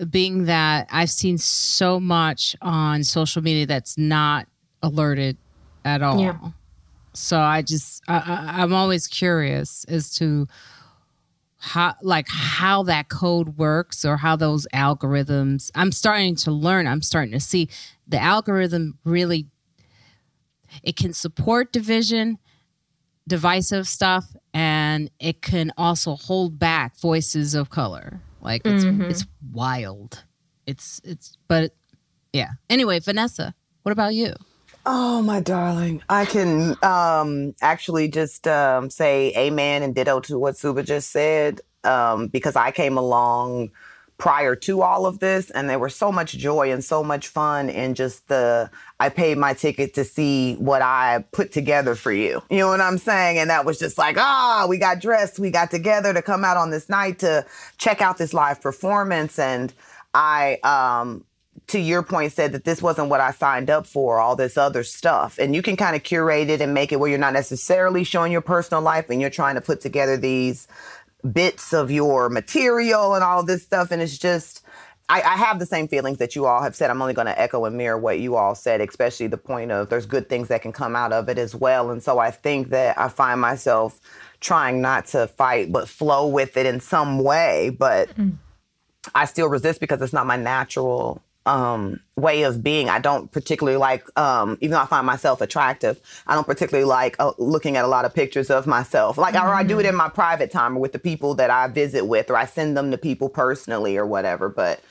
[0.09, 4.47] being that I've seen so much on social media that's not
[4.81, 5.37] alerted
[5.85, 6.19] at all.
[6.19, 6.37] Yeah.
[7.13, 10.47] So I just I, I, I'm always curious as to
[11.59, 15.71] how like how that code works or how those algorithms.
[15.75, 16.87] I'm starting to learn.
[16.87, 17.69] I'm starting to see
[18.07, 19.47] the algorithm really.
[20.81, 22.39] It can support division,
[23.27, 28.21] divisive stuff, and it can also hold back voices of color.
[28.41, 30.23] Like it's it's wild.
[30.65, 31.73] It's it's but
[32.33, 32.51] yeah.
[32.69, 34.33] Anyway, Vanessa, what about you?
[34.85, 40.55] Oh my darling, I can um, actually just um, say amen and ditto to what
[40.55, 43.71] Subhah just said um, because I came along
[44.17, 47.69] prior to all of this, and there was so much joy and so much fun
[47.69, 48.69] in just the.
[48.99, 52.41] I paid my ticket to see what I put together for you.
[52.49, 53.37] You know what I'm saying?
[53.37, 56.57] And that was just like, ah, we got dressed, we got together to come out
[56.57, 57.45] on this night to
[57.77, 59.73] check out this live performance, and
[60.13, 61.25] I um
[61.67, 64.83] to your point said that this wasn't what I signed up for, all this other
[64.83, 65.37] stuff.
[65.39, 68.31] And you can kind of curate it and make it where you're not necessarily showing
[68.31, 70.67] your personal life and you're trying to put together these
[71.31, 73.91] bits of your material and all this stuff.
[73.91, 74.63] And it's just,
[75.09, 76.89] I, I have the same feelings that you all have said.
[76.89, 79.89] I'm only going to echo and mirror what you all said, especially the point of
[79.89, 81.91] there's good things that can come out of it as well.
[81.91, 83.99] And so I think that I find myself
[84.39, 87.69] trying not to fight, but flow with it in some way.
[87.77, 88.37] But mm.
[89.13, 92.89] I still resist because it's not my natural um, way of being.
[92.89, 97.15] I don't particularly like, um, even though I find myself attractive, I don't particularly like
[97.19, 99.17] uh, looking at a lot of pictures of myself.
[99.17, 101.67] Like, or I do it in my private time or with the people that I
[101.67, 104.49] visit with, or I send them to people personally or whatever.
[104.49, 104.81] But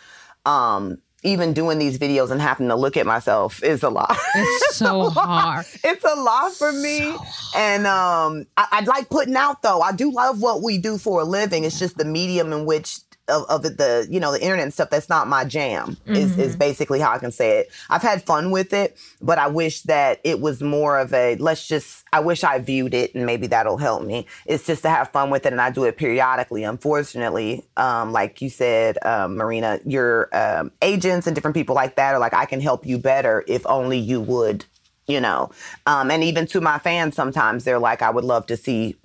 [0.45, 4.17] um, even doing these videos and having to look at myself is a lot.
[4.35, 5.67] It's so hard.
[5.85, 7.17] it's a lot for me.
[7.57, 9.81] and um, I, I like putting out though.
[9.81, 11.65] I do love what we do for a living.
[11.65, 12.99] It's just the medium in which
[13.33, 16.39] of, of it, the you know the internet and stuff that's not my jam is
[16.39, 17.71] is basically how I can say it.
[17.91, 21.67] I've had fun with it, but I wish that it was more of a let's
[21.67, 22.05] just.
[22.13, 24.27] I wish I viewed it and maybe that'll help me.
[24.47, 26.65] It's just to have fun with it, and I do it periodically.
[26.65, 32.15] Unfortunately, um, like you said, um, Marina, your um, agents and different people like that
[32.15, 34.67] are like, I can help you better if only you would
[35.07, 35.51] you know
[35.87, 38.97] um, and even to my fans sometimes they're like i would love to see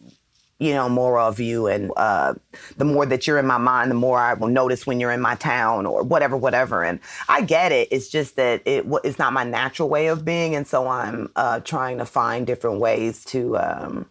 [0.59, 2.33] you know more of you and uh,
[2.77, 5.21] the more that you're in my mind the more i will notice when you're in
[5.21, 6.83] my town or whatever whatever.
[6.83, 7.87] And i get it.
[7.91, 10.55] It's just that it w- it's not my natural way of being.
[10.55, 14.09] And so i'm uh, trying to find different ways to um,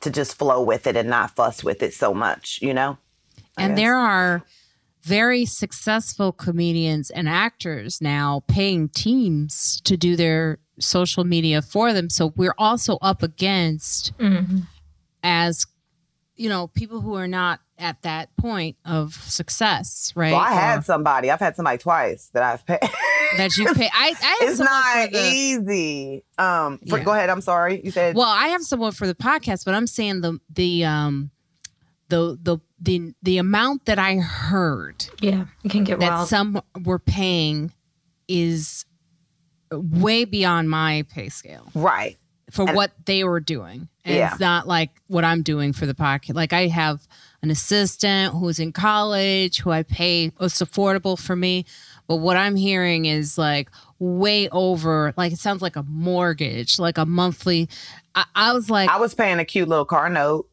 [0.00, 2.98] to just flow with it and not fuss with it so much you know?
[3.56, 3.82] I and guess.
[3.82, 4.44] there are
[5.02, 12.10] very successful comedians and actors now paying teams to do their social media for them.
[12.10, 14.12] So we're also up against
[15.26, 15.66] as
[16.36, 20.32] you know people who are not at that point of success, right?
[20.32, 22.78] well, i Or had somebody i've had somebody twice that i've paid
[23.38, 23.90] that you pay.
[23.92, 27.04] I, I have it's not for the- easy um for, Yeah.
[27.04, 29.86] go ahead i'm sorry you said Well, I have someone for the podcast, but I'm
[29.86, 31.30] saying the the um
[32.08, 36.28] the the the the amount that I heard Yeah, it can get that wild.
[36.28, 37.72] some were paying
[38.28, 38.84] is
[39.72, 42.16] way beyond my pay scale right
[42.50, 43.88] for And- what they were doing.
[44.06, 44.30] And Yeah.
[44.30, 46.34] it's not like what I'm doing for the podcast.
[46.34, 47.06] Like I have
[47.42, 51.66] an assistant who's in college who I pay it's affordable for me.
[52.06, 56.98] But what I'm hearing is like way over like it sounds like a mortgage, like
[56.98, 57.68] a monthly
[58.14, 60.48] I, I was like I was paying a cute little car note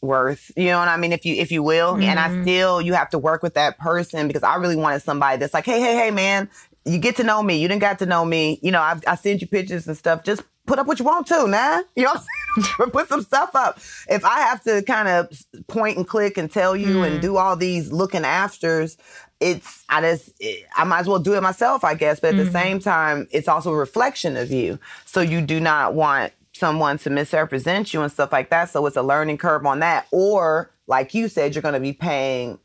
[0.00, 1.96] worth, you know what I mean, if you if you will.
[1.96, 2.42] And I mm-hmm.
[2.42, 5.66] still you have to work with that person because I really wanted somebody that's like,
[5.66, 6.48] hey, hey, hey, man,
[6.86, 7.58] you get to know me.
[7.60, 8.58] You didn't got to know me.
[8.62, 10.22] You know, I, I send you pictures and stuff.
[10.24, 11.82] Just put up what you want to, man.
[11.94, 12.45] You know what I'm saying?
[12.92, 13.78] put some stuff up.
[14.08, 17.22] If I have to kind of point and click and tell you and mm.
[17.22, 18.96] do all these looking afters,
[19.40, 20.32] it's I just
[20.76, 22.20] I might as well do it myself, I guess.
[22.20, 22.52] But at the mm-hmm.
[22.52, 24.78] same time, it's also a reflection of you.
[25.04, 28.70] So you do not want someone to misrepresent you and stuff like that.
[28.70, 30.06] So it's a learning curve on that.
[30.10, 32.58] Or like you said, you're going to be paying,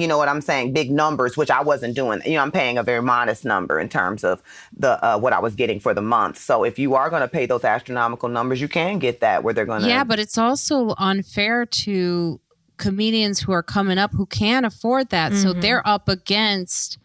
[0.00, 2.20] you know what I'm saying, big numbers, which I wasn't doing.
[2.24, 4.42] You know, I'm paying a very modest number in terms of
[4.76, 6.38] the uh, what I was getting for the month.
[6.38, 9.54] So if you are going to pay those astronomical numbers, you can get that where
[9.54, 9.88] they're going to.
[9.88, 12.40] Yeah, but it's also unfair to
[12.76, 15.34] comedians who are coming up who can't afford that.
[15.34, 16.98] So they're up against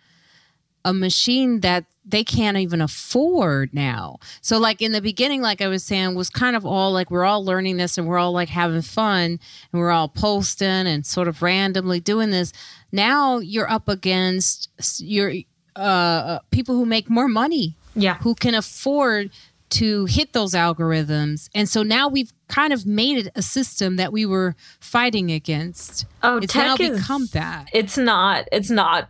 [0.86, 4.18] a machine that they can't even afford now.
[4.42, 7.26] So like in the beginning like I was saying was kind of all like we're
[7.26, 9.40] all learning this and we're all like having fun
[9.72, 12.54] and we're all posting and sort of randomly doing this.
[12.92, 15.34] Now you're up against your
[15.76, 18.18] uh people who make more money Yeah.
[18.20, 19.32] who can afford
[19.72, 21.50] to hit those algorithms.
[21.56, 26.06] And so now we've kind of made it a system that we were fighting against.
[26.22, 27.68] Oh, it's tech now is become that.
[27.74, 28.48] It's not.
[28.52, 29.10] It's not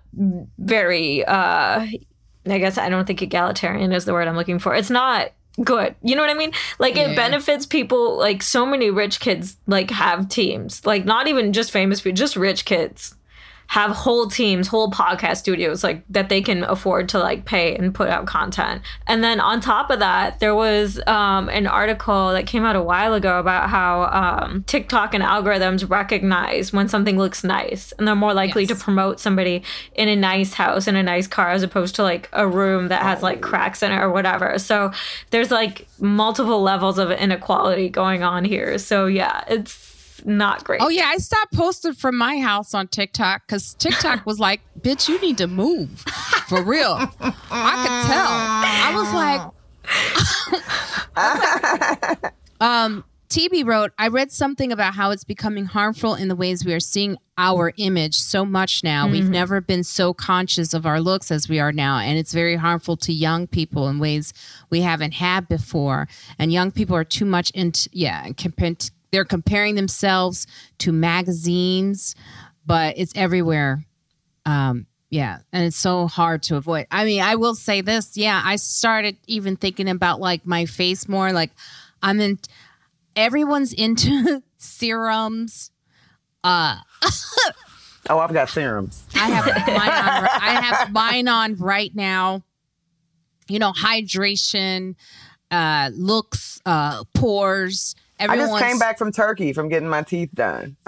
[0.58, 1.26] very.
[1.26, 1.88] uh
[2.48, 4.76] I guess I don't think egalitarian is the word I'm looking for.
[4.76, 5.32] It's not
[5.64, 5.96] good.
[6.04, 6.52] You know what I mean?
[6.80, 8.18] Like it benefits people.
[8.18, 10.86] Like so many rich kids like have teams.
[10.86, 13.16] Like not even just famous people, just rich kids
[13.68, 17.94] have whole teams, whole podcast studios like that they can afford to like pay and
[17.94, 18.82] put out content.
[19.08, 22.82] And then on top of that, there was um, an article that came out a
[22.82, 28.16] while ago about how um, TikTok and algorithms recognize when something looks nice, and they're
[28.16, 28.78] more likely Yes.
[28.78, 29.64] to promote somebody
[29.96, 33.02] in a nice house in a nice car as opposed to like a room that
[33.02, 34.58] has like cracks in it or whatever.
[34.60, 34.92] So
[35.32, 38.78] there's like multiple levels of inequality going on here.
[38.78, 39.85] So yeah, it's
[40.24, 40.82] not great.
[40.82, 45.10] Oh yeah, I stopped posting from my house on TikTok because TikTok was like, "Bitch,
[45.10, 46.06] you need to move
[46.48, 46.98] for real."
[47.52, 48.28] I could tell.
[48.78, 49.42] I was like,
[52.62, 56.74] um, TB wrote, "I read something about how it's becoming harmful in the ways we
[56.74, 59.10] are seeing our image so much now.
[59.10, 62.56] We've never been so conscious of our looks as we are now, and it's very
[62.56, 64.34] harmful to young people in ways
[64.70, 66.08] we haven't had before.
[66.40, 68.78] And young people are too much into yeah, comparing."
[69.16, 70.46] They're comparing themselves
[70.80, 72.16] to magazines,
[72.66, 73.86] but it's everywhere.
[74.46, 76.88] Um, yeah, and it's so hard to avoid.
[76.92, 78.18] I mean, I will say this.
[78.18, 81.32] Yeah, I started even thinking about like my face more.
[81.32, 81.52] Like,
[82.02, 82.40] I'm in.
[83.16, 85.72] Everyone's into serums.
[86.44, 86.76] Uh,
[88.10, 89.08] Oh, I've got serums.
[89.16, 90.30] I have mine on.
[90.42, 92.44] I have mine on right now.
[93.48, 94.96] You know, hydration,
[95.50, 97.96] uh, looks, uh, pores.
[98.20, 100.76] I Everyone's, just came back from Turkey from getting my teeth done.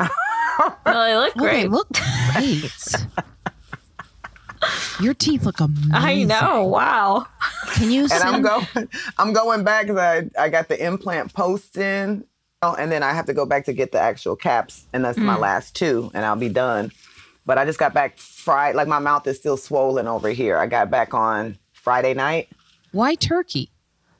[0.85, 1.69] Well, they look Oh, they great.
[1.69, 1.87] look
[2.33, 2.71] great.
[4.99, 5.91] Your teeth look amazing.
[5.93, 6.63] I know.
[6.65, 7.27] Wow.
[7.73, 8.23] Can you and send?
[8.23, 8.65] I'm going,
[9.19, 12.23] I'm going back because I, I got the implant post in,
[12.63, 15.19] oh, and then I have to go back to get the actual caps, and that's
[15.19, 15.25] Mm.
[15.25, 16.91] my last two, and I'll be done.
[17.45, 20.57] But I just got back Friday, like my mouth is still swollen over here.
[20.57, 22.49] I got back on Friday night
[22.93, 23.69] Why turkey?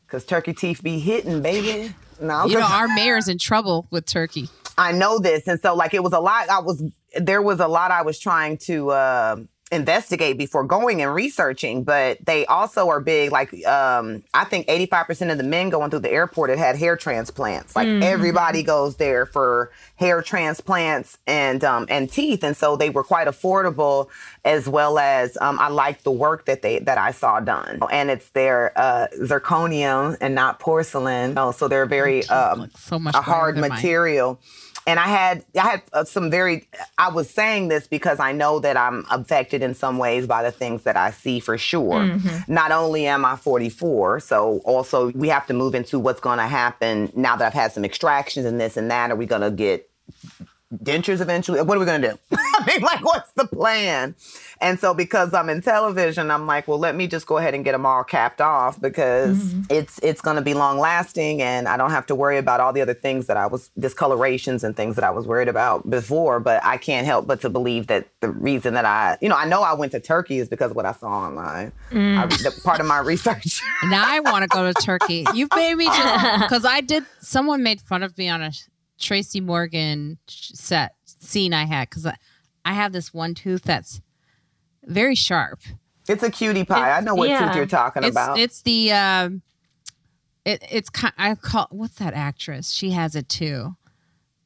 [0.06, 1.96] because turkey teeth be hitting, baby.
[2.20, 4.50] No, You know our mayor's in trouble with turkey.
[4.78, 6.50] I know this, and so like it was a lot.
[6.50, 6.84] I was
[7.16, 9.36] there was a lot I was trying to uh,
[9.72, 13.32] investigate before going and researching, but they also are big.
[13.32, 16.60] Like um, I think eighty five percent of the men going through the airport had
[16.60, 17.76] had hair transplants.
[17.76, 23.04] Like everybody goes there for hair transplants and um, and teeth, and so they were
[23.04, 24.10] quite affordable
[24.46, 28.10] as well as um, I liked the work that they that I saw done, and
[28.10, 31.38] it's their uh, zirconium and not porcelain.
[31.38, 34.36] Oh, so they're very um, so much a hard material.
[34.36, 34.67] mine.
[34.88, 38.60] And I had I had uh, some very I was saying this because I know
[38.60, 42.00] that I'm affected in some ways by the things that I see for sure.
[42.00, 42.52] Mm-hmm.
[42.52, 46.48] Not only am I 44, so also we have to move into what's going to
[46.48, 49.12] happen now that I've had some extractions and this and that.
[49.12, 49.90] Are we going to get
[50.74, 51.62] dentures eventually?
[51.62, 52.18] What are we going to do?
[52.60, 54.16] I mean, like, what's the plan?
[54.60, 57.64] And so, because I'm in television, I'm like, well, let me just go ahead and
[57.64, 59.62] get them all capped off because Mm-hmm.
[59.70, 62.74] it's it's going to be long lasting, and I don't have to worry about all
[62.74, 66.40] the other things that I was discolorations and things that I was worried about before.
[66.40, 69.46] But I can't help but to believe that the reason that I, you know, I
[69.46, 71.72] know I went to Turkey is because of what I saw online.
[71.92, 72.18] Mm.
[72.18, 73.62] I, the, part of my research.
[73.86, 75.26] Now I want to go to Turkey.
[75.34, 77.06] You've made me just because I did.
[77.20, 78.52] Someone made fun of me on a
[79.00, 82.16] Tracy Morgan set scene I had because I,
[82.66, 84.02] I have this one tooth that's
[84.86, 85.60] very sharp.
[86.08, 86.92] it's a cutie pie.
[86.92, 87.48] I know what yeah.
[87.48, 88.40] tooth you're talking It's about.
[88.40, 89.42] it's the um,
[90.46, 92.72] it it's I call what's that actress?
[92.72, 93.76] She has it too.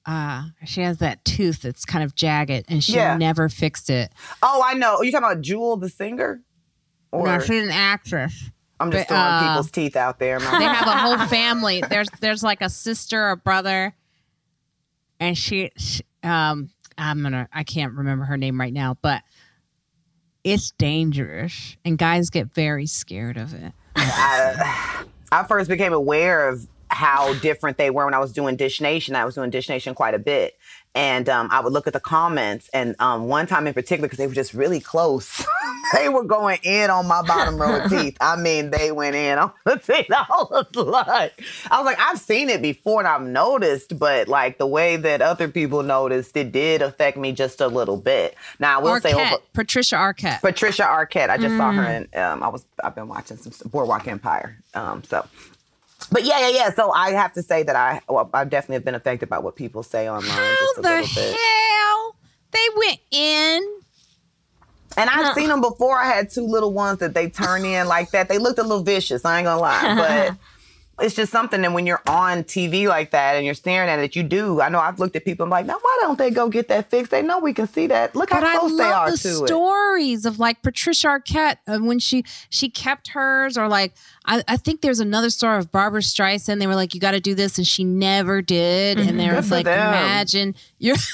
[0.06, 3.18] Uh, she has that tooth that's kind of jagged, and she Yeah.
[3.18, 4.12] never fixed it.
[4.42, 4.96] oh, I know.
[4.98, 6.42] Are you talking about Jewel the singer?
[7.12, 8.50] Or no, she's an actress.
[8.80, 10.40] I'm just but, throwing uh, people's teeth out there.
[10.40, 11.84] they have a whole family.
[11.88, 13.94] There's there's like a sister, a brother,
[15.22, 19.22] and she, she um I'm gonna I can't remember her name right now, but
[20.44, 23.72] it's dangerous and guys get very scared of it.
[23.96, 28.82] I, I first became aware of how different they were when I was doing Dish
[28.82, 29.16] Nation.
[29.16, 30.58] I was doing Dish Nation quite a bit.
[30.94, 34.18] And um, I would look at the comments, and um, one time in particular, because
[34.18, 35.46] they were just really close,
[35.94, 38.18] they were going in on my bottom row of teeth.
[38.20, 41.08] I mean, they went in on the teeth a whole lot.
[41.08, 41.32] I
[41.78, 45.48] was like, I've seen it before and I've noticed, but like the way that other
[45.48, 48.36] people noticed, it did affect me just a little bit.
[48.60, 50.42] Now, I will say, over, Patricia Arquette.
[50.42, 51.30] Patricia Arquette.
[51.30, 52.66] I just saw her and Um, I was.
[52.84, 54.58] I've been watching some Boardwalk Empire.
[54.74, 55.26] Um, so,
[56.12, 56.70] but yeah, yeah, yeah.
[56.72, 59.56] So I have to say that I, well, I definitely have been affected by what
[59.56, 61.38] people say online How just a the bit.
[61.38, 62.16] hell
[62.52, 63.62] they went in?
[64.98, 65.34] And I've No.
[65.34, 65.98] seen them before.
[65.98, 68.28] I had two little ones that they turn in like that.
[68.28, 69.24] They looked a little vicious.
[69.24, 70.36] I ain't gonna lie, but
[71.02, 74.16] it's just something that when you're on TV like that and you're staring at it,
[74.16, 74.62] you do.
[74.62, 75.44] I know I've looked at people.
[75.44, 77.12] I'm like, now why don't they go get that fixed?
[77.12, 78.16] They know we can see that.
[78.16, 79.48] Look But how close they are love the to it.
[79.48, 83.94] stories of like Patricia Arquette uh, when she she kept hers, or like
[84.26, 86.60] I, I think there's another story of Barbra Streisand.
[86.60, 89.00] They were like, "You got to do this," and she never did.
[89.00, 89.78] And there Good was for like, them.
[89.94, 90.96] imagine you're.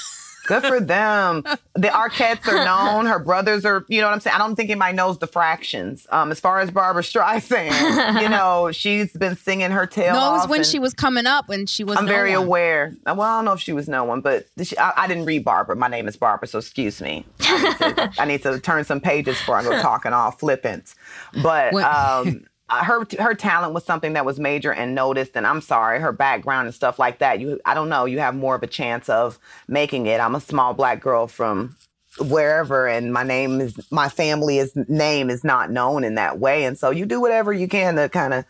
[0.48, 1.44] Good for them.
[1.74, 3.04] The Arquettes are known.
[3.04, 4.34] Her brothers are, you know what I'm saying?
[4.34, 6.06] I don't think anybody knows the fractions.
[6.08, 10.38] Um, as far as Barbra Streisand, you know, she's been singing her tail no, it
[10.38, 11.98] was when she was coming up when she was.
[11.98, 12.46] I'm no very one.
[12.46, 12.94] aware.
[13.04, 15.44] Well, I don't know if she was no one, but she, I, I didn't read
[15.44, 15.76] Barbara.
[15.76, 17.26] My name is Barbara, so excuse me.
[17.40, 20.94] I need to, I need to turn some pages before I go talking all flippant.
[21.42, 25.36] But um, her her talent was something that was major and noticed.
[25.36, 27.40] And I'm sorry, her background and stuff like that.
[27.40, 28.04] You, I don't know.
[28.04, 30.20] You have more of a chance of making it.
[30.20, 31.76] I'm a small black girl from
[32.18, 36.64] wherever and my name is my family is name is not known in that way
[36.64, 38.44] and so you do whatever you can to kind of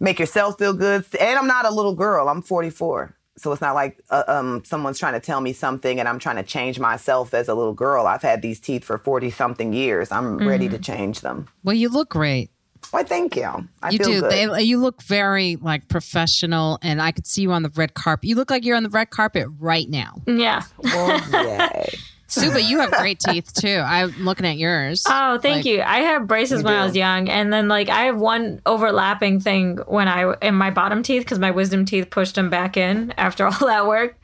[0.00, 3.74] make yourself feel good and i'm not a little girl i'm 44 so it's not
[3.74, 7.34] like uh, um, someone's trying to tell me something and i'm trying to change myself
[7.34, 10.78] as a little girl i've had these teeth for 40 something years i'm ready to
[10.78, 12.50] change them Well, you look great.
[12.90, 14.20] Why thank you i you feel do.
[14.22, 17.94] good They, you look very like professional, and I could see you on the red
[17.94, 18.28] carpet.
[18.28, 20.22] You look like you're on the red carpet right now.
[20.26, 20.62] Yeah.
[20.82, 21.88] well, yay.
[22.28, 23.80] Subhah, you have great teeth too.
[23.86, 25.04] I'm looking at yours.
[25.08, 25.80] Oh, thank Like- you.
[25.82, 29.38] I had braces You when I was young, and then like I have one overlapping
[29.40, 33.12] thing when I in my bottom teeth because my wisdom teeth pushed them back in
[33.16, 34.16] after all that work.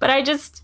[0.00, 0.62] But I just,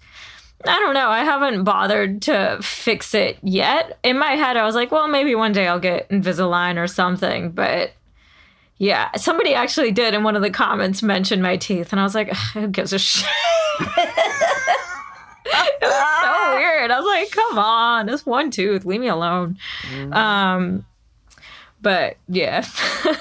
[0.67, 1.09] I don't know.
[1.09, 3.99] I haven't bothered to fix it yet.
[4.03, 7.51] In my head, I was like, well, maybe one day I'll get Invisalign or something.
[7.51, 7.93] But
[8.79, 12.15] yeah, somebody actually did in one of the comments mention my teeth, and I was
[12.15, 13.29] like, "Ugh, who gives a shit?
[13.81, 13.89] it
[15.83, 16.91] was so weird.
[16.91, 18.85] I was like, come on, it's one tooth.
[18.85, 19.59] Leave me alone.
[20.13, 20.85] Um,
[21.81, 22.65] but yeah.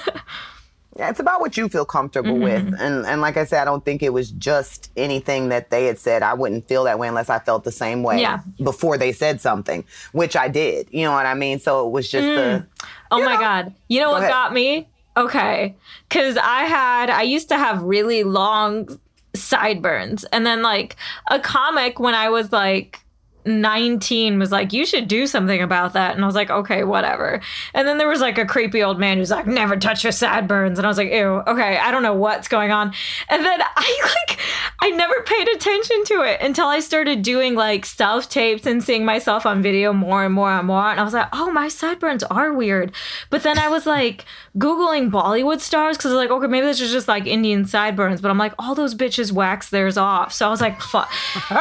[0.96, 2.42] Yeah, it's about what you feel comfortable mm-hmm.
[2.42, 2.80] with.
[2.80, 5.98] And and like I said, I don't think it was just anything that they had
[5.98, 6.22] said.
[6.22, 8.40] I wouldn't feel that way unless I felt the same way Yeah.
[8.62, 10.88] before they said something, which I did.
[10.90, 11.58] You know what I mean?
[11.60, 12.86] So it was just the mm.
[13.10, 13.40] Oh my know.
[13.40, 13.74] god.
[13.88, 14.32] You know Go what ahead.
[14.32, 14.88] got me?
[15.16, 15.76] Okay.
[16.10, 18.98] Cuz I had I used to have really long
[19.34, 20.96] sideburns and then like
[21.28, 23.00] a comic when I was like
[23.44, 26.14] 19 was like you should do something about that.
[26.14, 27.40] And I was like okay whatever.
[27.74, 30.78] And then there was like a creepy old man who's like never touch your sideburns
[30.78, 32.92] and I was like ew okay I don't know what's going on.
[33.28, 34.38] And then I like
[34.80, 39.04] I never paid attention to it until I started doing like self tapes and seeing
[39.04, 40.90] myself on video more and more and more.
[40.90, 42.92] And I was like oh my sideburns are weird.
[43.30, 44.24] But then I was like
[44.56, 48.20] googling Bollywood stars because I was like okay maybe this is just like Indian sideburns
[48.20, 50.32] but I'm like all those bitches wax theirs off.
[50.32, 51.10] So I was like fuck.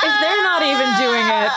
[0.00, 1.52] If they're not even doing it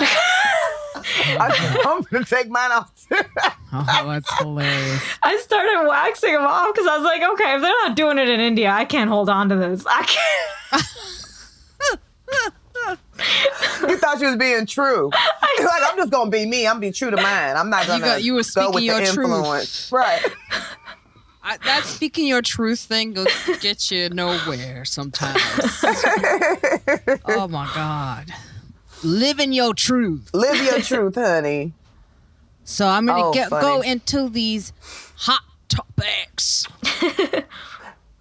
[1.85, 3.17] I'm gonna take mine off too.
[3.73, 5.01] Oh, that's hilarious.
[5.23, 8.27] I started waxing them off because I was like, okay, if they're not doing it
[8.27, 9.85] in India, I can't hold on to this.
[9.87, 10.83] I can't.
[13.89, 15.09] you thought she was being true.
[15.09, 16.67] like I'm just gonna be me.
[16.67, 17.55] I'm be true to mine.
[17.55, 19.25] I'm not gonna got- you were go with speaking the your truth.
[19.29, 19.89] influence.
[19.91, 20.21] Right.
[21.43, 23.25] I, that speaking your truth thing will
[23.61, 25.41] get you nowhere sometimes.
[27.25, 28.31] oh my God.
[29.03, 30.29] Living your truth.
[30.33, 31.73] Live your truth, honey.
[32.63, 34.73] So I'm to Oh, get go into these
[35.17, 36.67] hot topics.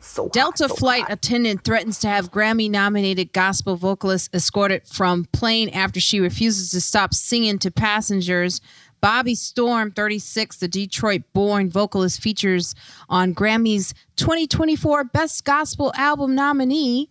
[0.03, 1.13] So hot, Delta so flight hot.
[1.13, 6.81] attendant threatens to have Grammy nominated gospel vocalist escorted from plane after she refuses to
[6.81, 8.61] stop singing to passengers.
[9.01, 12.75] Bobbi Storm, 36, the Detroit born vocalist, features
[13.09, 17.09] on Grammy's 2024 Best Gospel Album nominee,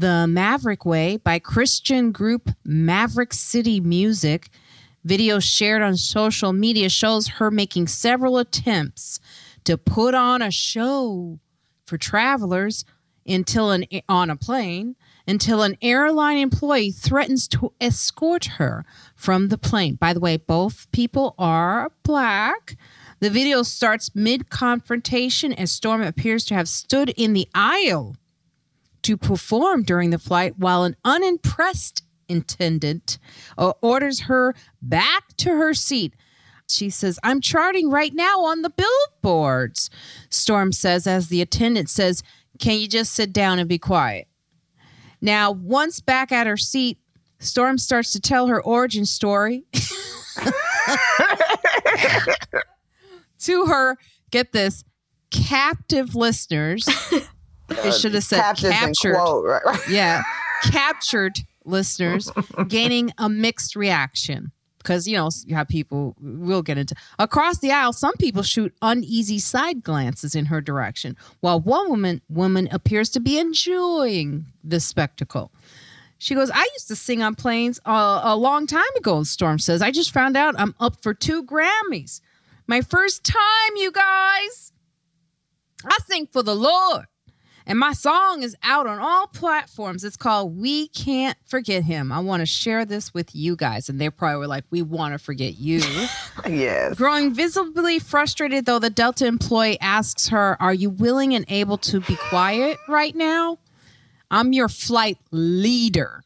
[0.00, 4.48] The Maverick Way by Christian group Maverick City Music.
[5.04, 9.20] Video shared on social media shows her making several attempts
[9.64, 11.38] to put on a show
[11.84, 12.86] for travelers
[13.26, 19.58] until an on a plane until an airline employee threatens to escort her from the
[19.58, 19.96] plane.
[19.96, 22.78] By the way, both people are black.
[23.18, 28.16] The video starts mid confrontation as Storm appears to have stood in the aisle
[29.02, 33.18] to perform during the flight while an unimpressed attendant
[33.58, 36.14] uh, orders her back to her seat.
[36.68, 39.90] She says, I'm charting right now on the billboards.
[40.28, 42.22] Storm says, as the attendant says,
[42.58, 44.28] Can you just sit down and be quiet?
[45.20, 46.98] Now, once back at her seat,
[47.40, 49.64] Storm starts to tell her origin story
[53.40, 53.96] to her,
[54.30, 54.84] get this,
[55.30, 56.88] captive listeners.
[57.70, 59.14] It should have said captured.
[59.14, 59.64] quote, right?
[59.64, 59.88] right.
[59.88, 60.22] Yeah.
[60.64, 62.30] Captured listeners
[62.68, 64.52] gaining a mixed reaction.
[64.78, 68.74] because you know you have people we'll get into across the aisle some people shoot
[68.80, 74.80] uneasy side glances in her direction while one woman woman appears to be enjoying the
[74.80, 75.52] spectacle
[76.16, 79.82] she goes i used to sing on planes uh, a long time ago storm says
[79.82, 82.22] i just found out i'm up for two grammys
[82.66, 84.72] my first time you guys
[85.84, 87.04] i sing for the lord
[87.70, 90.02] and my song is out on all platforms.
[90.02, 92.10] It's called We Can't Forget Him.
[92.10, 93.88] I want to share this with you guys.
[93.88, 95.78] And they probably were like, We want to forget you.
[96.48, 96.96] yes.
[96.96, 102.00] Growing visibly frustrated, though, the Delta employee asks her, Are you willing and able to
[102.00, 103.60] be quiet right now?
[104.32, 106.24] I'm your flight leader.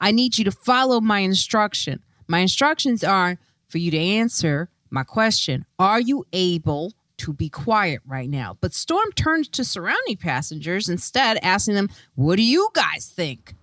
[0.00, 2.02] I need you to follow my instruction.
[2.26, 3.36] My instructions are
[3.68, 8.56] for you to answer my question Are you able to be quiet right now.
[8.60, 13.54] But Storm turns to surrounding passengers instead, asking them, What do you guys think?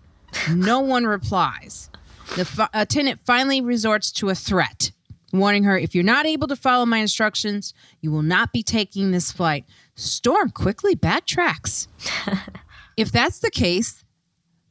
[0.51, 1.89] no one replies.
[2.35, 4.91] The fi- attendant finally resorts to a threat,
[5.31, 9.11] warning her, If you're not able to follow my instructions, you will not be taking
[9.11, 9.65] this flight.
[9.95, 11.87] Storm quickly backtracks.
[12.97, 14.02] if that's the case,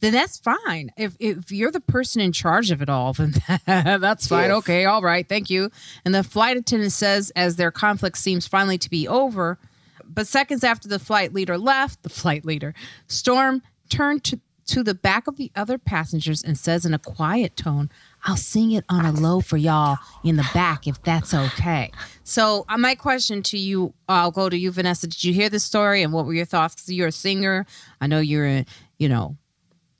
[0.03, 0.91] then that's fine.
[0.99, 3.33] If if you're the person in charge of it all, then
[3.67, 4.51] that's fine.
[4.51, 4.59] Yes.
[4.59, 5.71] Okay, all right, thank you.
[6.05, 9.59] And the flight attendant says, as their conflict seems finally to be over,
[10.05, 12.75] but seconds after the flight leader left, the flight leader,
[13.07, 17.57] Storm turned to to the back of the other passengers and says in a quiet
[17.57, 17.91] tone,
[18.25, 21.91] I'll sing it on a low for y'all in the back if that's okay.
[22.23, 25.09] So, uh, my question to you, I'll go to you, Vanessa.
[25.09, 26.77] Did you hear this story and what were your thoughts?
[26.77, 27.67] 'Cause you're a singer.
[28.01, 28.65] I know you're, a,
[28.99, 29.37] you know,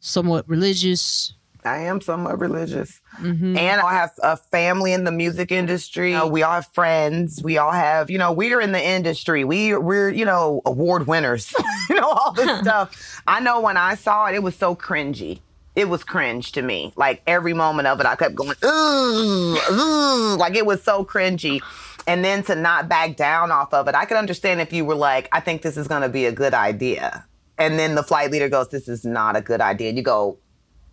[0.03, 1.33] somewhat religious.
[1.65, 3.01] I am somewhat religious.
[3.21, 3.57] Mm-hmm.
[3.57, 6.13] And I have a family in the music industry.
[6.15, 7.41] Uh, we all have friends.
[7.43, 9.45] We all have, you know, we're in the industry.
[9.45, 11.55] We we're, you know, award winners.
[11.89, 13.23] you know, all this stuff.
[13.29, 15.41] I know when I saw it, it was so cringy.
[15.77, 16.93] It was cringe to me.
[16.97, 20.37] Like every moment of it, I kept going, ooh, ooh.
[20.37, 21.63] Like it was so cringy.
[22.09, 24.97] And then to not back down off of it, I could understand if you were
[24.97, 27.25] like, I think this is going to be a good idea.
[27.59, 29.89] And then the flight leader goes, This is not a good idea.
[29.89, 30.39] And you go,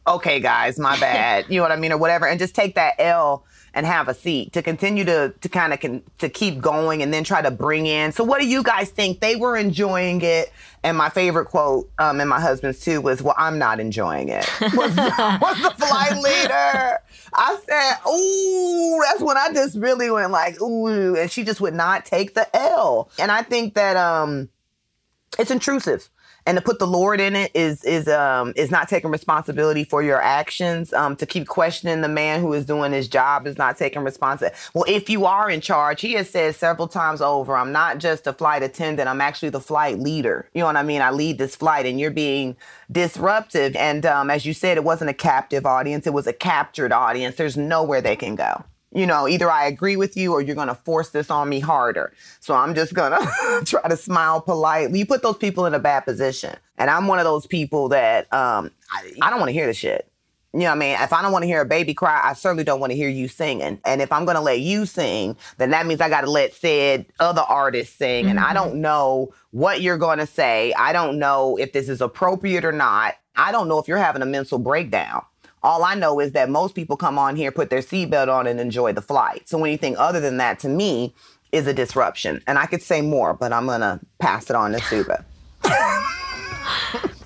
[0.08, 1.46] okay, guys, my bad.
[1.50, 4.16] you know what I mean, or whatever, and just take that L and have a
[4.16, 7.52] seat to continue to to kind of con- to keep going and then try to
[7.52, 8.12] bring in.
[8.12, 9.20] So, what do you guys think?
[9.20, 10.52] They were enjoying it,
[10.84, 14.50] and my favorite quote, um, and my husband's too, was, "Well, I'm not enjoying it."
[14.62, 17.00] Was, was the flight leader?
[17.34, 21.76] I said, "Ooh," that's when I just really went like, "Ooh," and she just would
[21.76, 24.50] not take the L, and I think that um,
[25.38, 26.10] it's intrusive
[26.50, 30.02] and to put the lord in it is is um is not taking responsibility for
[30.02, 30.92] your actions.
[30.94, 34.58] Um to keep questioning the man who is doing his job is not taking responsibility
[34.74, 38.26] well if you are in charge he has said several times over i'm not just
[38.26, 40.50] a flight attendant i'm actually the flight leader.
[40.54, 41.02] You know what i mean?
[41.02, 42.58] I lead this flight and you're being
[42.92, 43.76] disruptive.
[43.76, 47.36] And um as you said it wasn't a captive audience it was a captured audience.
[47.36, 50.68] There's nowhere they can go you know, either I agree with you or you're going
[50.68, 52.14] to force this on me harder.
[52.40, 53.12] So I'm just going
[53.60, 55.00] to try to smile politely.
[55.00, 56.56] You put those people in a bad position.
[56.78, 59.74] And I'm one of those people that um, I, I don't want to hear the
[59.74, 60.10] shit.
[60.54, 60.98] You know what I mean?
[61.00, 63.10] If I don't want to hear a baby cry, I certainly don't want to hear
[63.10, 63.80] you singing.
[63.86, 66.54] And if I'm going to let you sing, then that means I got to let
[66.56, 68.26] said other artists sing.
[68.26, 70.74] And I don't know what you're going to say.
[70.74, 73.16] I don't know if this is appropriate or not.
[73.36, 75.24] I don't know if you're having a mental breakdown.
[75.62, 78.60] All I know is that most people come on here, put their seatbelt on, and
[78.60, 79.50] enjoy the flight.
[79.50, 81.14] So anything other than that, to me,
[81.52, 82.42] is a disruption.
[82.48, 85.26] And I could say more, but I'm gonna pass it on to Subhah.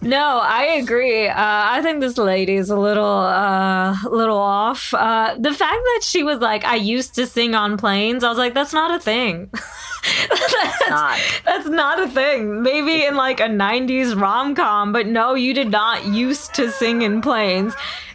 [0.04, 1.30] No, I agree.
[1.30, 4.94] Uh, I think this lady is a little, uh, little off.
[4.94, 8.38] Uh, the fact that she was like, "I used to sing on planes," I was
[8.38, 9.50] like, "That's not a thing."
[10.30, 11.20] that's, not.
[11.46, 12.62] that's not a thing.
[12.62, 17.02] Maybe in like a '90s rom com, but no, you did not used to sing
[17.02, 17.74] in planes.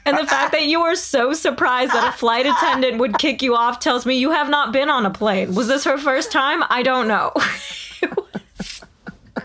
[0.09, 3.55] And the fact that you were so surprised that a flight attendant would kick you
[3.55, 5.55] off tells me you have not been on a plane.
[5.55, 6.65] Was this her first time?
[6.71, 7.33] I don't know.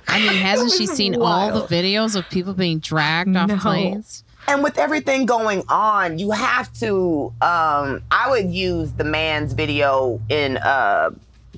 [0.07, 3.57] I mean, hasn't she was seen all the videos of people being dragged off No.
[3.57, 4.23] planes?
[4.47, 7.33] And with everything going on, you have to.
[7.41, 11.11] Um, I would use the man's video in uh,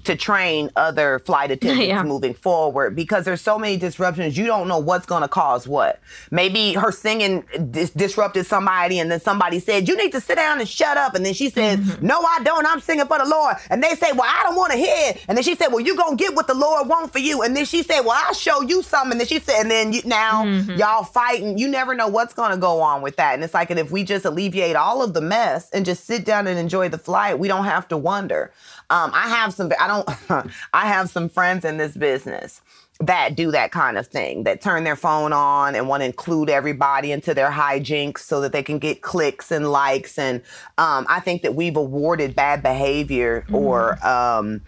[0.05, 2.03] to train other flight attendants Yeah.
[2.03, 4.37] moving forward because there's so many disruptions.
[4.37, 5.99] You don't know what's going to cause what.
[6.31, 10.59] Maybe her singing dis- disrupted somebody, and then somebody said, "You need to sit down
[10.59, 12.05] and shut up." And then she says, Mm-hmm.
[12.05, 12.65] "No, I don't.
[12.65, 15.23] I'm singing for the Lord." And they say, "Well, I don't want to hear." it."
[15.27, 17.55] And then she said, "Well, you gonna get what the Lord want for you." And
[17.55, 20.01] then she said, "Well, I'll show you something." And then she said, and then you,
[20.05, 20.71] now Mm-hmm.
[20.77, 21.57] y'all fighting.
[21.57, 23.33] You never know what's gonna go on with that.
[23.35, 26.25] And it's like, and if we just alleviate all of the mess and just sit
[26.25, 28.51] down and enjoy the flight, we don't have to wonder.
[28.89, 29.71] Um, I have some.
[29.79, 30.51] I don't.
[30.73, 32.61] I have some friends in this business.
[33.01, 36.49] that do that kind of thing, that turn their phone on and want to include
[36.49, 40.17] everybody into their hijinks so that they can get clicks and likes.
[40.17, 40.41] And
[40.77, 44.61] um, I think that we've awarded bad behavior or um,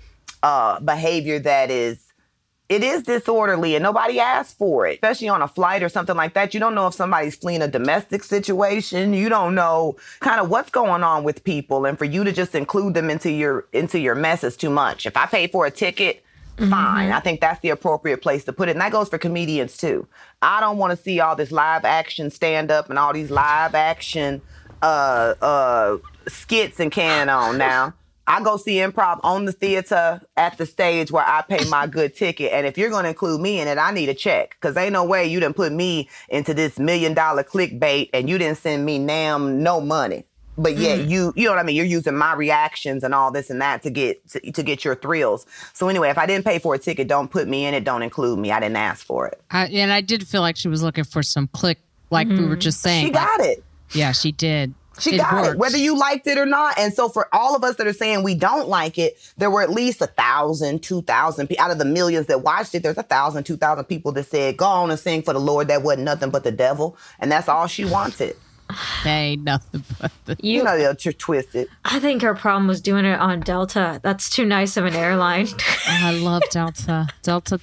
[0.44, 2.07] uh, behavior that is
[2.70, 6.34] it is disorderly and nobody asked for it, especially on a flight or something like
[6.34, 6.54] that.
[6.54, 9.14] You don't know if somebody's fleeing a domestic situation.
[9.14, 11.86] You don't know kind of what's going on with people.
[11.86, 15.06] And for you to just include them into your into your mess is too much.
[15.06, 16.24] If I pay for a ticket,
[16.58, 17.12] fine.
[17.12, 18.72] I think that's the appropriate place to put it.
[18.72, 20.06] And that goes for comedians too.
[20.42, 23.76] I don't want to see all this live action stand up and all these live
[23.76, 24.42] action
[24.82, 25.98] uh uh
[26.28, 27.94] skits and can on now.
[28.28, 32.14] I go see improv on the theater at the stage where I pay my good
[32.14, 32.52] ticket.
[32.52, 34.58] And if you're going to include me in it, I need a check.
[34.60, 38.38] Cause ain't no way you didn't put me into this million dollar clickbait and you
[38.38, 40.26] didn't send me nam no money.
[40.58, 41.10] But yet mm.
[41.10, 41.76] you, you know what I mean?
[41.76, 44.96] You're using my reactions and all this and that to get, to, to get your
[44.96, 45.46] thrills.
[45.74, 47.84] So anyway, if I didn't pay for a ticket, don't put me in it.
[47.84, 48.52] Don't include me.
[48.52, 49.40] I didn't ask for it.
[49.52, 51.78] I, and I did feel like she was looking for some click,
[52.10, 52.62] like we were mm.
[52.62, 53.06] just saying.
[53.06, 53.64] She got it.
[53.94, 54.74] yeah, she did.
[55.00, 56.78] She got it, whether you liked it or not.
[56.78, 59.62] And so for all of us that are saying we don't like it, there were
[59.62, 62.84] at least a thousand, two thousand out of the millions that watched it.
[62.84, 65.68] There's a thousand, two thousand people that said, "Go on and sing for the Lord."
[65.68, 68.36] That wasn't nothing but the devil, and that's all she wanted.
[69.04, 70.36] Hey, nothing but the.
[70.42, 71.70] You know they'll tr- twist it.
[71.86, 74.00] I think her problem was doing it on Delta.
[74.04, 75.48] That's too nice of an airline.
[75.50, 77.08] Oh, I love Delta.
[77.22, 77.60] Delta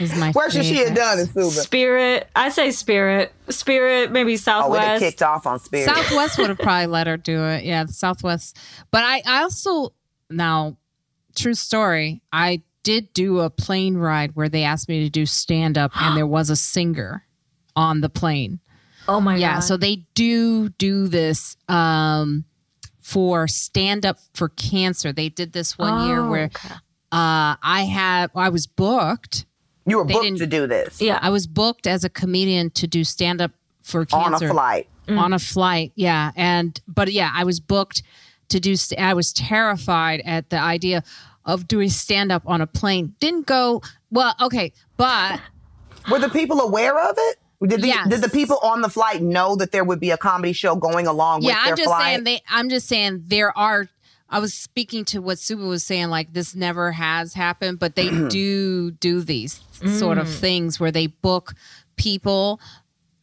[0.00, 0.32] is my.
[0.32, 1.50] Where should she have done it, Subhah?
[1.50, 2.28] Spirit.
[2.34, 3.32] I say Spirit.
[3.50, 5.02] Spirit, maybe Oh, we'd have Southwest.
[5.02, 5.84] kicked off on Spirit.
[5.94, 7.64] Southwest would have probably let her do it.
[7.64, 8.56] Yeah, Southwest.
[8.90, 9.92] But I, I also
[10.30, 10.76] now,
[11.36, 12.22] true story.
[12.32, 16.16] I did do a plane ride where they asked me to do stand up, and
[16.16, 17.26] there was a singer
[17.76, 18.60] on the plane.
[19.08, 19.60] Oh my Yeah, god.
[19.60, 22.44] so they do do this um,
[23.00, 25.12] for stand up for cancer.
[25.12, 26.74] They did this one year Oh, where okay.
[27.12, 29.44] uh, I had I was booked.
[29.86, 31.18] you were they booked to do this yeah.
[31.20, 33.50] I was booked as a comedian to do stand up
[33.82, 34.88] for cancer on a flight.
[35.08, 35.92] on a flight.
[35.96, 38.02] Yeah, and but yeah, I was booked
[38.50, 38.76] to do.
[38.76, 41.02] st- I was terrified at the idea
[41.44, 43.14] of doing stand up on a plane.
[43.18, 43.82] Didn't go
[44.12, 44.34] well.
[44.40, 45.40] Okay, but
[46.10, 47.38] Were the people aware of it?
[47.66, 48.08] Did the, Yes.
[48.08, 51.06] did the people on the flight know that there would be a comedy show going
[51.06, 52.02] along yeah, with their I'm just flight?
[52.02, 52.42] saying they.
[52.50, 53.88] I'm just saying there are.
[54.28, 58.08] I was speaking to what Subhah was saying, like this never has happened, but they
[58.28, 59.60] do do these
[59.98, 61.54] sort of things where they book
[61.96, 62.58] people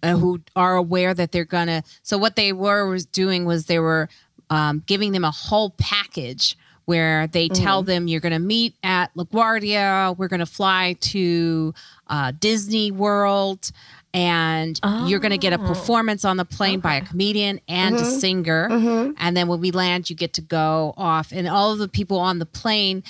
[0.03, 1.83] uh, who are aware that they're gonna.
[2.03, 4.07] So what they were was doing was they were
[4.49, 9.13] um, giving them a whole package where they tell them you're going to meet at
[9.13, 11.71] LaGuardia, we're going to fly to
[12.07, 13.69] uh, Disney World,
[14.13, 15.67] and you're going to get a oh.
[15.67, 18.09] performance on the plane by a comedian and a mm-hmm.
[18.09, 18.69] singer.
[18.69, 19.11] Mm-hmm.
[19.17, 21.31] And then when we land, you get to go off.
[21.31, 23.03] And all of the people on the plane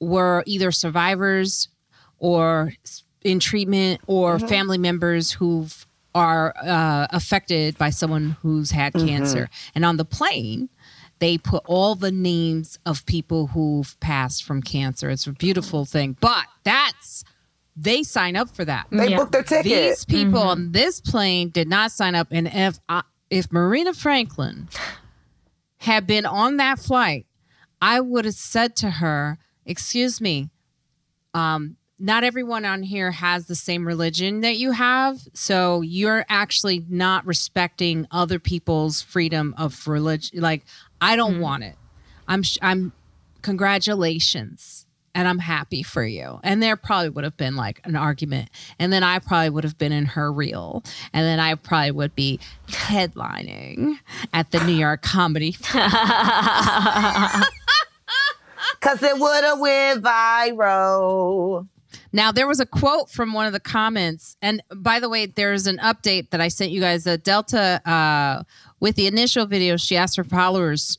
[0.00, 1.68] were either survivors
[2.18, 2.72] or
[3.22, 4.46] in treatment or mm-hmm.
[4.46, 5.66] family members who
[6.14, 9.50] are uh, affected by someone who's had cancer.
[9.74, 10.70] And on the plane,
[11.18, 15.10] they put all the names of people who've passed from cancer.
[15.10, 16.16] It's a beautiful thing.
[16.20, 17.24] But that's
[17.76, 18.86] they sign up for that.
[18.90, 19.16] they Yeah.
[19.18, 19.64] booked their ticket.
[19.64, 22.28] These people on this plane did not sign up.
[22.30, 24.68] And if I, if Marina Franklin
[25.78, 27.26] had been on that flight,
[27.82, 30.48] I would have said to her, "Excuse me,
[31.34, 36.84] um, not everyone on here has the same religion that you have, so you're actually
[36.88, 40.40] not respecting other people's freedom of religion.
[40.40, 40.64] Like,
[41.00, 41.76] I don't want it.
[42.26, 42.92] I'm, sh- I'm,
[43.42, 44.85] congratulations."
[45.16, 46.40] And I'm happy for you.
[46.44, 48.50] And there probably would have been like an argument.
[48.78, 50.84] And then I probably would have been in her reel.
[51.14, 52.38] And then I probably would be
[52.68, 53.94] headlining
[54.34, 55.52] at the New York Comedy
[58.82, 61.66] Cause it would have went viral.
[62.12, 65.66] Now there was a quote from one of the comments, and by the way, there's
[65.66, 67.06] an update that I sent you guys.
[67.06, 68.42] Uh, Delta, uh,
[68.80, 70.98] with the initial video, she asked her followers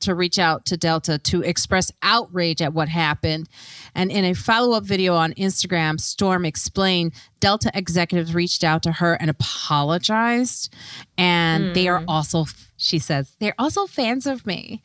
[0.00, 3.48] to reach out to Delta to express outrage at what happened,
[3.94, 9.14] and in a follow-up video on Instagram, Storm explained Delta executives reached out to her
[9.14, 10.74] and apologized,
[11.16, 14.82] and they are also, she says, they're also fans of me.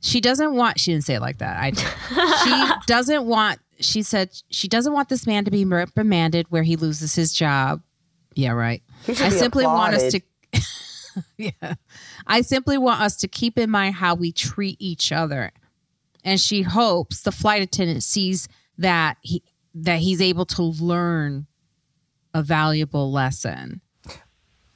[0.00, 1.84] She doesn't want she didn't say it like that i did.
[2.44, 6.76] She doesn't want she said she doesn't want this man to be reprimanded where he
[6.76, 7.82] loses his job.
[8.34, 8.82] Yeah right.
[9.08, 10.22] I simply want us to applauded.
[11.36, 11.74] yeah.
[12.26, 15.52] I simply want us to keep in mind how we treat each other.
[16.24, 18.48] And she hopes the flight attendant sees
[18.78, 19.42] that he
[19.74, 21.46] that he's able to learn
[22.34, 23.80] a valuable lesson.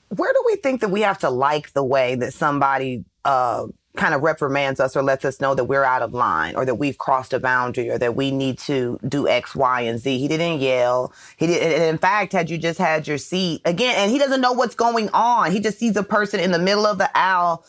[0.08, 3.66] Where do we think that we have to like the way that somebody uh,
[3.96, 6.76] kind of reprimands us or lets us know that we're out of line or that
[6.76, 10.18] we've crossed a boundary or that we need to do X, Y, and Z.
[10.18, 11.12] He didn't yell.
[11.36, 11.82] He did.
[11.82, 15.10] In fact, had you just had your seat again, and he doesn't know what's going
[15.10, 15.50] on.
[15.50, 17.64] He just sees a person in the middle of the aisle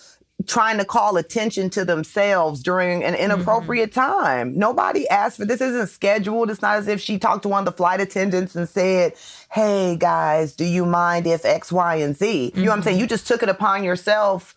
[0.47, 4.23] trying to call attention to themselves during an inappropriate mm-hmm.
[4.23, 4.57] time.
[4.57, 5.61] Nobody asked for this.
[5.61, 6.49] Isn't scheduled.
[6.49, 9.13] It's not as if she talked to one of the flight attendants and said,
[9.49, 12.59] "Hey guys, do you mind if X, Y, and Z?" Mm-hmm.
[12.59, 12.95] You know what I'm saying?
[12.97, 13.01] Mm-hmm.
[13.01, 14.53] You just took it upon yourself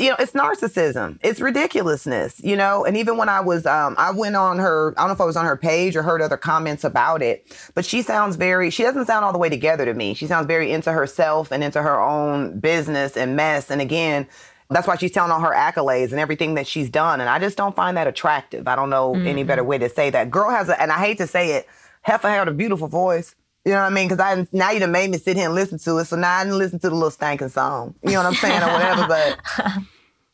[0.00, 1.18] you know, it's narcissism.
[1.22, 2.84] It's ridiculousness, you know?
[2.84, 5.26] And even when I was, um, I went on her, I don't know if I
[5.26, 8.82] was on her page or heard other comments about it, but she sounds very, she
[8.82, 10.14] doesn't sound all the way together to me.
[10.14, 13.70] She sounds very into herself and into her own business and mess.
[13.70, 14.26] And again,
[14.70, 17.20] that's why she's telling all her accolades and everything that she's done.
[17.20, 18.66] And I just don't find that attractive.
[18.68, 19.26] I don't know mm-hmm.
[19.26, 20.30] any better way to say that.
[20.30, 21.68] Girl has a, and I hate to say it,
[22.02, 23.34] Heifer had a beautiful voice.
[23.64, 24.08] You know what I mean?
[24.08, 26.06] Because I now you done made me sit here and listen to it.
[26.06, 27.94] So now I didn't listen to the little stanking song.
[28.02, 29.06] You know what I'm saying or whatever.
[29.06, 29.38] But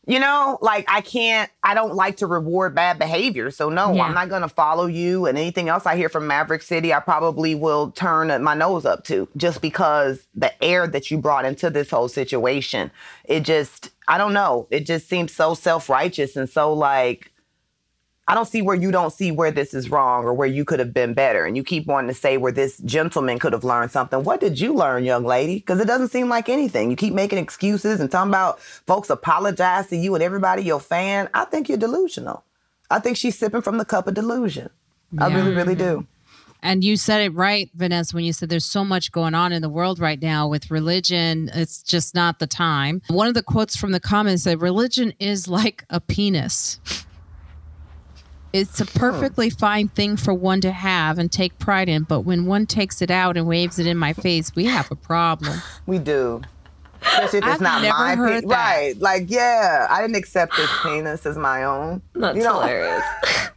[0.07, 1.51] you know, like I can't.
[1.61, 3.51] I don't like to reward bad behavior.
[3.51, 4.03] So no, yeah.
[4.03, 5.25] I'm not going to follow you.
[5.25, 9.03] And anything else I hear from Maverick City, I probably will turn my nose up
[9.05, 12.91] to, just because the air that you brought into this whole situation.
[13.25, 14.67] It just, I don't know.
[14.71, 17.33] It just seems so self righteous and so like
[18.29, 20.79] I don't see where you don't see where this is wrong or where you could
[20.79, 21.45] have been better.
[21.45, 24.23] And you keep wanting to say where this gentleman could have learned something.
[24.23, 25.55] What did you learn, young lady?
[25.55, 26.89] Because it doesn't seem like anything.
[26.89, 31.29] You keep making excuses and talking about folks apologize to you and everybody, your fan.
[31.33, 32.43] I think you're delusional.
[32.89, 34.69] I think she's sipping from the cup of delusion.
[35.13, 35.25] Yeah.
[35.25, 35.99] I really, really do.
[35.99, 36.11] Mm-hmm.
[36.63, 39.61] And you said it right, Vanessa, when you said there's so much going on in
[39.61, 41.49] the world right now with religion.
[41.53, 43.01] It's just not the time.
[43.07, 46.79] One of the quotes from the comments said, Religion is like a penis.
[48.53, 52.45] It's a perfectly fine thing for one to have and take pride in, but when
[52.45, 55.61] one takes it out and waves it in my face, we have a problem.
[55.85, 56.41] We do.
[57.01, 58.43] Especially if it's I've not my penis.
[58.45, 58.99] Right.
[58.99, 62.01] Like, yeah, I didn't accept this penis as my own.
[62.13, 62.59] That's you know?
[62.59, 63.03] hilarious.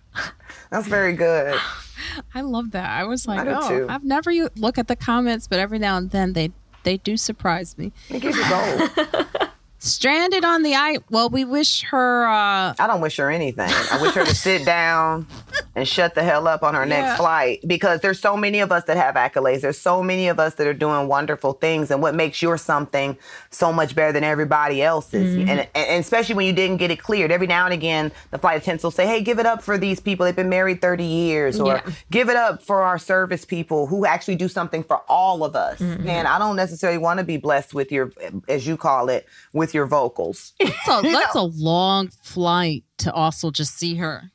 [0.70, 1.59] That's very good.
[2.34, 2.88] I love that.
[2.88, 3.86] I was like, I oh, too.
[3.88, 7.16] I've never you look at the comments, but every now and then they they do
[7.16, 7.93] surprise me.
[8.09, 9.26] It gives you gold.
[9.82, 10.98] Stranded on the ice.
[11.08, 12.26] Well, we wish her.
[12.26, 12.74] Uh...
[12.78, 13.68] I don't wish her anything.
[13.68, 15.26] I wish her to sit down
[15.74, 17.00] and shut the hell up on her yeah.
[17.00, 19.62] next flight because there's so many of us that have accolades.
[19.62, 21.90] There's so many of us that are doing wonderful things.
[21.90, 23.16] And what makes your something
[23.48, 25.34] so much better than everybody else's?
[25.36, 25.48] Mm-hmm.
[25.48, 27.32] And, and, especially when you didn't get it cleared.
[27.32, 29.98] Every now and again, the flight attendants will say, hey, give it up for these
[29.98, 30.26] people.
[30.26, 31.58] They've been married 30 years.
[31.58, 31.92] Or yeah.
[32.10, 35.78] give it up for our service people who actually do something for all of us.
[35.78, 36.06] Mm-hmm.
[36.06, 38.12] And I don't necessarily want to be blessed with your,
[38.46, 40.52] as you call it, with with your vocals.
[40.84, 44.32] So that's a long flight to also just see her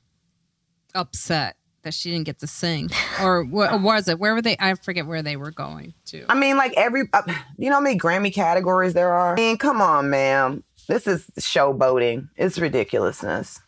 [0.94, 2.90] upset that she didn't get to sing,
[3.22, 4.18] or what was it?
[4.18, 4.56] Where were they?
[4.60, 6.26] I forget where they were going to.
[6.30, 7.22] I mean, like every, uh,
[7.58, 9.34] you know, how many Grammy categories there are.
[9.34, 10.64] I mean, come on, ma'am.
[10.88, 12.30] This is showboating.
[12.38, 13.60] It's ridiculousness.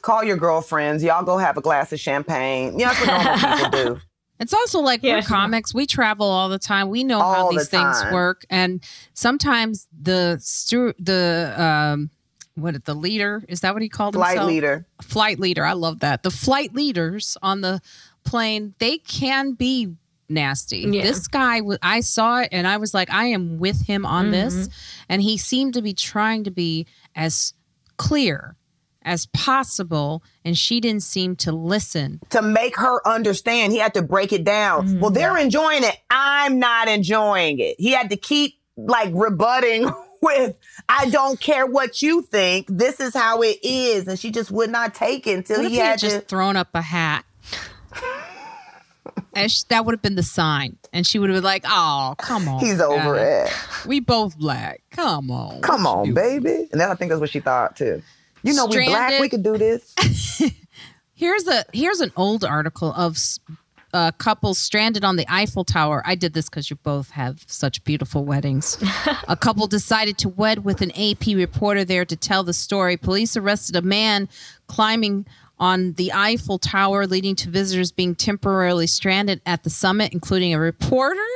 [0.00, 1.02] Call your girlfriends.
[1.02, 2.78] Y'all go have a glass of champagne.
[2.78, 4.00] You know, that's what normal people do.
[4.38, 5.72] It's also like yeah, we're comics.
[5.72, 6.88] We travel all the time.
[6.88, 8.82] We know all how these the things work, and
[9.14, 12.10] sometimes the stu- the um,
[12.56, 14.48] what the leader is that what he called flight himself?
[14.48, 17.80] leader flight leader i love that the flight leaders on the
[18.24, 19.92] plane they can be
[20.28, 21.02] nasty yeah.
[21.02, 24.32] this guy i saw it and i was like i am with him on mm-hmm.
[24.32, 24.68] this
[25.08, 27.52] and he seemed to be trying to be as
[27.98, 28.55] clear
[29.06, 34.02] as possible and she didn't seem to listen to make her understand he had to
[34.02, 35.00] break it down mm-hmm.
[35.00, 39.88] well they're enjoying it i'm not enjoying it he had to keep like rebutting
[40.22, 44.50] with i don't care what you think this is how it is and she just
[44.50, 47.24] would not take it until what he had, had just thrown up a hat
[49.36, 50.76] and she, that would have been the sign.
[50.92, 53.52] And she would have been like, "Oh, come on, he's over it.
[53.86, 54.82] We both black.
[54.90, 58.02] Come on, come on, baby." And then I think that's what she thought too.
[58.42, 59.20] You know, we black.
[59.20, 59.94] We could do this.
[61.14, 63.18] here's a here's an old article of
[63.92, 66.02] uh, couples stranded on the Eiffel Tower.
[66.04, 68.82] I did this because you both have such beautiful weddings.
[69.28, 72.96] a couple decided to wed with an AP reporter there to tell the story.
[72.96, 74.28] Police arrested a man
[74.66, 75.26] climbing
[75.58, 80.58] on the Eiffel Tower, leading to visitors being temporarily stranded at the summit, including a
[80.58, 81.26] reporter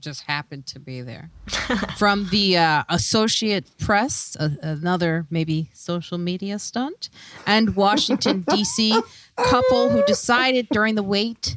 [0.00, 1.30] just happened to be there.
[1.96, 7.10] From the uh, Associate Press, uh, another maybe social media stunt,
[7.46, 9.00] and Washington, D.C.
[9.36, 11.56] couple who decided during the wait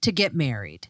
[0.00, 0.88] to get married.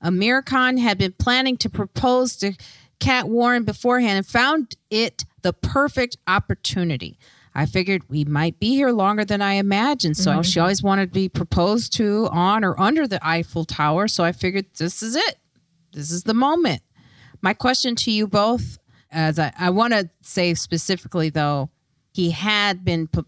[0.00, 2.54] Amir Khan had been planning to propose to
[2.98, 7.18] Kat Warren beforehand and found it the perfect opportunity.
[7.54, 10.16] I figured we might be here longer than I imagined.
[10.16, 10.42] So mm-hmm.
[10.42, 14.08] she always wanted to be proposed to on or under the Eiffel Tower.
[14.08, 15.36] So I figured this is it
[15.92, 16.82] this is the moment.
[17.40, 18.78] My question to you both,
[19.10, 21.70] as I, I want to say specifically though,
[22.12, 23.22] he had been p-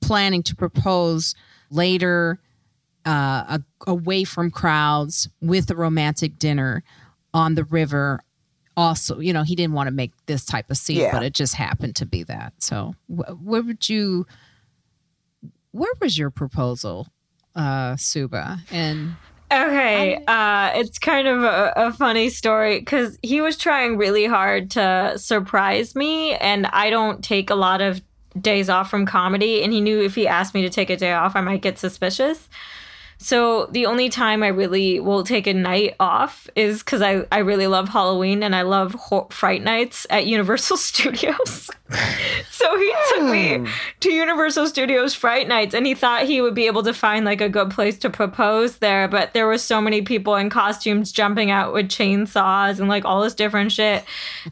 [0.00, 1.34] planning to propose
[1.70, 2.40] later
[3.06, 6.82] uh, a, away from crowds with a romantic dinner
[7.32, 8.20] on the river
[8.76, 11.12] also you know he didn't want to make this type of scene Yeah.
[11.12, 14.26] but it just happened to be that so wh- where would you
[15.72, 17.08] where was your proposal
[17.54, 19.16] uh Subhah and
[19.52, 24.70] Okay, uh, it's kind of a, a funny story because he was trying really hard
[24.72, 28.00] to surprise me, and I don't take a lot of
[28.40, 31.12] days off from comedy, and he knew if he asked me to take a day
[31.12, 32.48] off, I might get suspicious.
[33.22, 37.38] So the only time I really will take a night off is because I, I
[37.40, 41.70] really love Halloween and I love ho- Fright Nights at Universal Studios.
[42.50, 43.66] so he took me
[44.00, 47.42] to Universal Studios Fright Nights and he thought he would be able to find like
[47.42, 51.50] a good place to propose there, but there were so many people in costumes jumping
[51.50, 54.02] out with chainsaws and like all this different shit.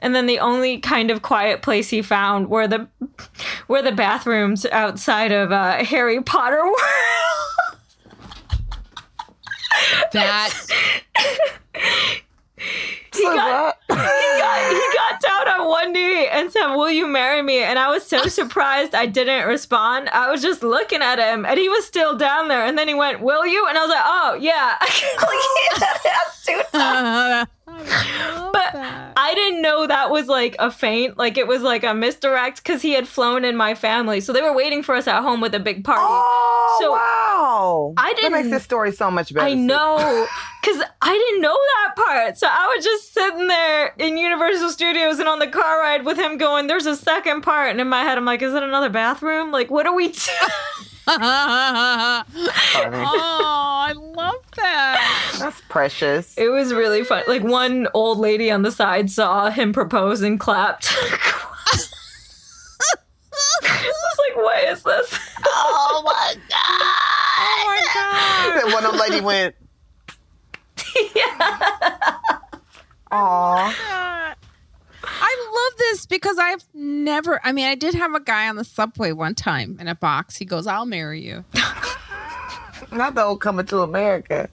[0.02, 2.86] And then the only kind of quiet place he found were the
[3.66, 7.67] were the bathrooms outside of uh, Harry Potter World.
[10.12, 10.52] That
[13.14, 17.42] he got, he got he got down on one knee and said, "Will you marry
[17.42, 20.08] me?" And I was so surprised I didn't respond.
[20.10, 22.64] I was just looking at him, and he was still down there.
[22.64, 26.46] And then he went, "Will you?" And I was like, "Oh yeah." like, he asked
[26.46, 27.48] two times.
[28.52, 32.62] But I didn't know that was like a feint, like it was like a misdirect
[32.62, 35.40] because he had flown in my family, so they were waiting for us at home
[35.40, 36.02] with a big party.
[36.04, 37.94] Oh So, wow!
[37.96, 39.46] I That makes didn't- this story so much better.
[39.46, 39.96] I know,
[40.62, 42.38] because I didn't know that part.
[42.38, 46.18] So I was just sitting there in Universal Studios and on the car ride with
[46.18, 47.70] him going, there's a second part.
[47.70, 49.50] And in my head, I'm like, is it another bathroom?
[49.52, 50.16] Like, what are we doing?
[51.10, 52.22] oh
[52.74, 52.96] Funny.
[53.00, 56.36] i love that That's precious.
[56.36, 57.24] It was really fun.
[57.26, 60.88] Like, one old lady on the side saw him propose and clapped.
[63.60, 65.18] I was like, what is this?
[65.44, 68.72] oh my oh my god god!
[68.72, 69.54] One old lady went.
[71.14, 71.36] yeah.
[73.10, 73.74] Aw.
[73.80, 74.34] Oh
[75.04, 77.40] I love this because I've never.
[77.44, 80.36] I mean, I did have a guy on the subway one time in a box.
[80.36, 81.44] He goes, "I'll marry you."
[82.92, 84.48] Not the old coming to America.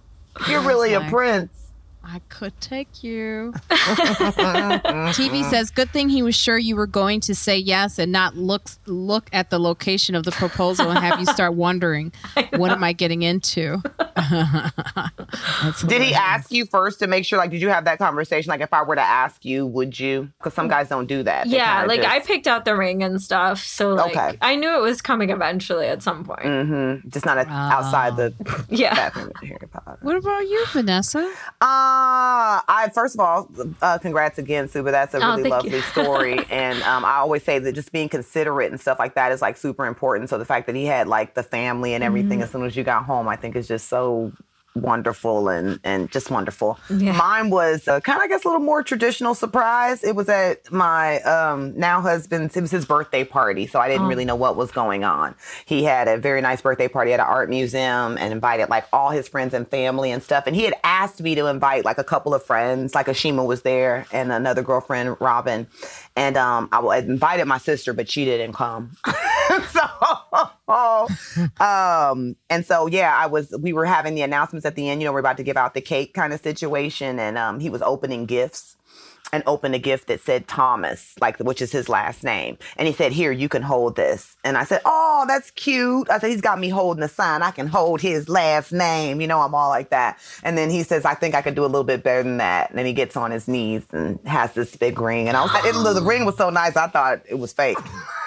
[0.50, 1.65] You're really a prince.
[2.08, 3.52] I could take you.
[3.70, 8.36] TV says, "Good thing he was sure you were going to say yes and not
[8.38, 12.12] look look at the location of the proposal and have you start wondering,
[12.58, 13.82] what am I getting into?"
[15.88, 17.38] Did he ask you first to make sure?
[17.38, 18.50] Like, did you have that conversation?
[18.50, 20.30] Like, if I were to ask you, would you?
[20.40, 21.50] Because some guys don't do that.
[21.50, 23.64] They Yeah, kinda like I picked out the ring and stuff.
[23.64, 24.38] So, like, Okay.
[24.42, 26.44] I knew it was coming eventually at some point.
[26.46, 27.10] Mhm.
[27.12, 28.34] just not at, outside the
[28.70, 28.94] Yeah.
[28.96, 29.98] bathroom Harry Potter.
[30.02, 31.32] What about you, Vanessa?
[31.62, 31.95] Uh,
[32.68, 33.50] I first of all,
[33.82, 34.92] uh, congrats again, Subhah.
[34.92, 38.10] That's a Oh, really thank lovely story, and um, I always say that just being
[38.10, 40.30] considerate and stuff like that is like super important.
[40.30, 42.44] So the fact that he had like the family and everything Mm-hmm.
[42.44, 44.32] as soon as you got home, I think is just so
[44.76, 46.78] wonderful and and just wonderful.
[46.90, 47.14] Yeah.
[47.14, 50.04] Mine was uh, kind of I guess a little more traditional surprise.
[50.04, 52.56] It was at my um, now husband's.
[52.58, 53.92] It was his birthday party, so I Oh.
[53.92, 55.36] didn't really know what was going on.
[55.66, 59.10] He had a very nice birthday party at an art museum and invited like all
[59.12, 60.44] his friends and family and stuff.
[60.48, 63.62] And he had asked me to invite like a couple of friends, like Ashima was
[63.62, 65.68] there and another girlfriend, Robin.
[66.18, 68.96] And um, I invited my sister, but she didn't come.
[69.70, 69.82] so,
[71.60, 73.54] um, and so yeah, I was.
[73.60, 75.02] We were having the announcements at the end.
[75.02, 77.70] You know, we're about to give out the cake kind of situation, and um, he
[77.70, 78.78] was opening gifts
[79.32, 82.58] and opened a gift that said Thomas, like which is his last name.
[82.78, 86.20] And he said, "Here, you can hold this." And I said, "Oh, that's cute." I
[86.20, 87.42] said, "He's got me holding a sign.
[87.42, 90.20] I can hold his last name." You know, I'm all like that.
[90.44, 92.70] And then he says, "I think I could do a little bit better than that."
[92.70, 95.28] And then he gets on his knees and has this big ring.
[95.28, 97.78] And I was like, the ring was so nice, I thought it was fake.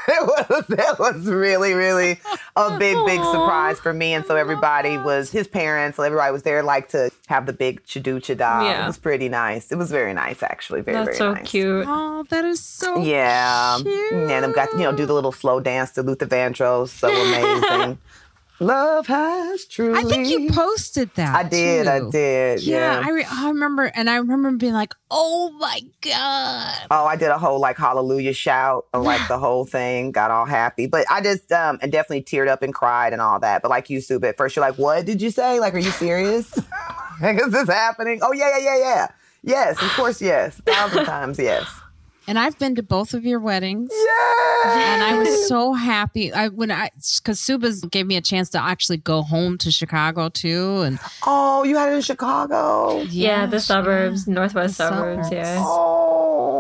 [0.11, 2.19] it was it was really really
[2.57, 4.15] a big big surprise for me.
[4.15, 7.83] And so everybody was his parents so everybody was there like to have the big
[7.85, 8.85] chadu chada Yeah.
[8.85, 9.71] it was pretty nice.
[9.71, 10.81] It was very nice actually.
[10.81, 11.51] Very That's very so nice.
[11.51, 11.85] cute.
[11.87, 13.79] Oh, that is so yeah.
[13.83, 14.13] cute.
[14.13, 16.89] and them got you know do the little slow dance to Luther Vandross.
[16.89, 17.99] So amazing
[18.61, 21.35] love has truly I think you posted that.
[21.35, 24.95] I did I did Yeah, yeah, I, re- I remember, and I remember being like,
[25.11, 29.65] "Oh my god!" Oh, I did a whole like hallelujah shout, of, like the whole
[29.65, 30.87] thing, got all happy.
[30.87, 33.63] But I just um and definitely teared up and cried and all that.
[33.63, 35.61] But like you, Sue, at first you're like, what did you say?
[35.61, 36.59] Like, are you serious?
[37.23, 38.21] is this happening?
[38.23, 39.09] Oh yeah, yeah, yeah, yeah.
[39.43, 40.61] Yes, of course, yes.
[40.67, 41.69] Thousand times, yes.
[42.29, 43.91] And I've been to both of your weddings.
[43.93, 44.93] Yeah.
[44.93, 46.33] and I was so happy.
[46.33, 50.29] I when I because Subhah's gave me a chance to actually go home to Chicago
[50.29, 53.01] too, and Oh, you had it in Chicago.
[53.09, 55.33] Yeah, the Yes, suburbs, northwest The suburbs, suburbs.
[55.49, 55.57] Yeah.
[55.67, 56.58] Oh.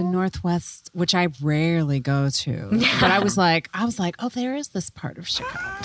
[0.00, 2.70] The Northwest, which I rarely go to.
[3.00, 5.76] But I was like, I was like, oh, there is this part of Chicago.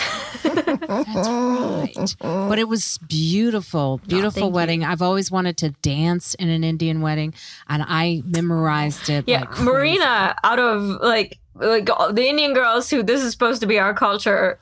[0.44, 2.16] That's right.
[2.20, 4.50] But it was beautiful, beautiful you.
[4.50, 4.84] wedding.
[4.84, 7.34] I've always wanted to dance in an Indian wedding,
[7.68, 9.26] and I memorized it.
[9.28, 9.60] Yeah, like.
[9.60, 13.80] Marina, out of like like all- the Indian girls who this is supposed to be
[13.80, 14.60] our culture,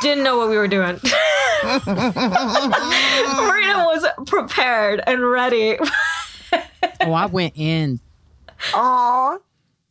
[0.00, 1.00] didn't know what we were doing.
[1.86, 5.78] Marina was prepared and ready.
[7.00, 8.00] Oh, I went in.
[8.74, 9.38] Aw.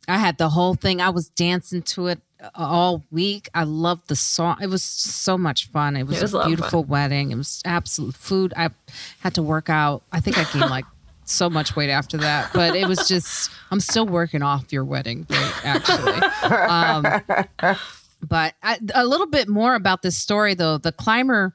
[0.08, 1.00] I had the whole thing.
[1.00, 2.20] I was dancing to it
[2.54, 3.48] all week.
[3.54, 4.56] I loved the song.
[4.60, 5.96] It was so much fun.
[5.96, 7.30] It was, It was a a beautiful wedding.
[7.30, 8.52] It was absolute food.
[8.56, 8.70] I
[9.20, 10.02] had to work out.
[10.10, 10.86] I think I gained like
[11.24, 15.26] so much weight after that, but it was just, I'm still working off your wedding
[15.30, 16.20] weight, actually.
[16.42, 17.76] Um,
[18.26, 20.78] but I, a little bit more about this story, though.
[20.78, 21.54] The climber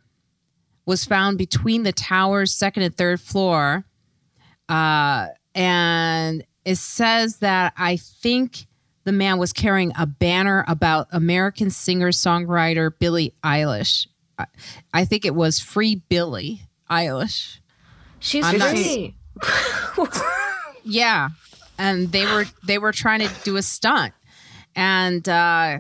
[0.86, 3.86] was found between the tower's second and third floor.
[4.70, 8.66] Uh, and it says that I think
[9.04, 14.08] the man was carrying a banner about American singer songwriter Billie Eilish.
[14.38, 14.46] I,
[14.94, 17.60] I think it was Free Billie Eilish.
[18.20, 19.16] She's I'm not- free.
[20.88, 21.30] Yeah,
[21.80, 24.14] and they were they were trying to do a stunt,
[24.76, 25.80] and uh,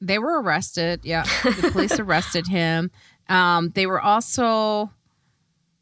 [0.00, 1.00] they were arrested.
[1.02, 2.90] Yeah, the police arrested him.
[3.28, 4.90] Um, they were also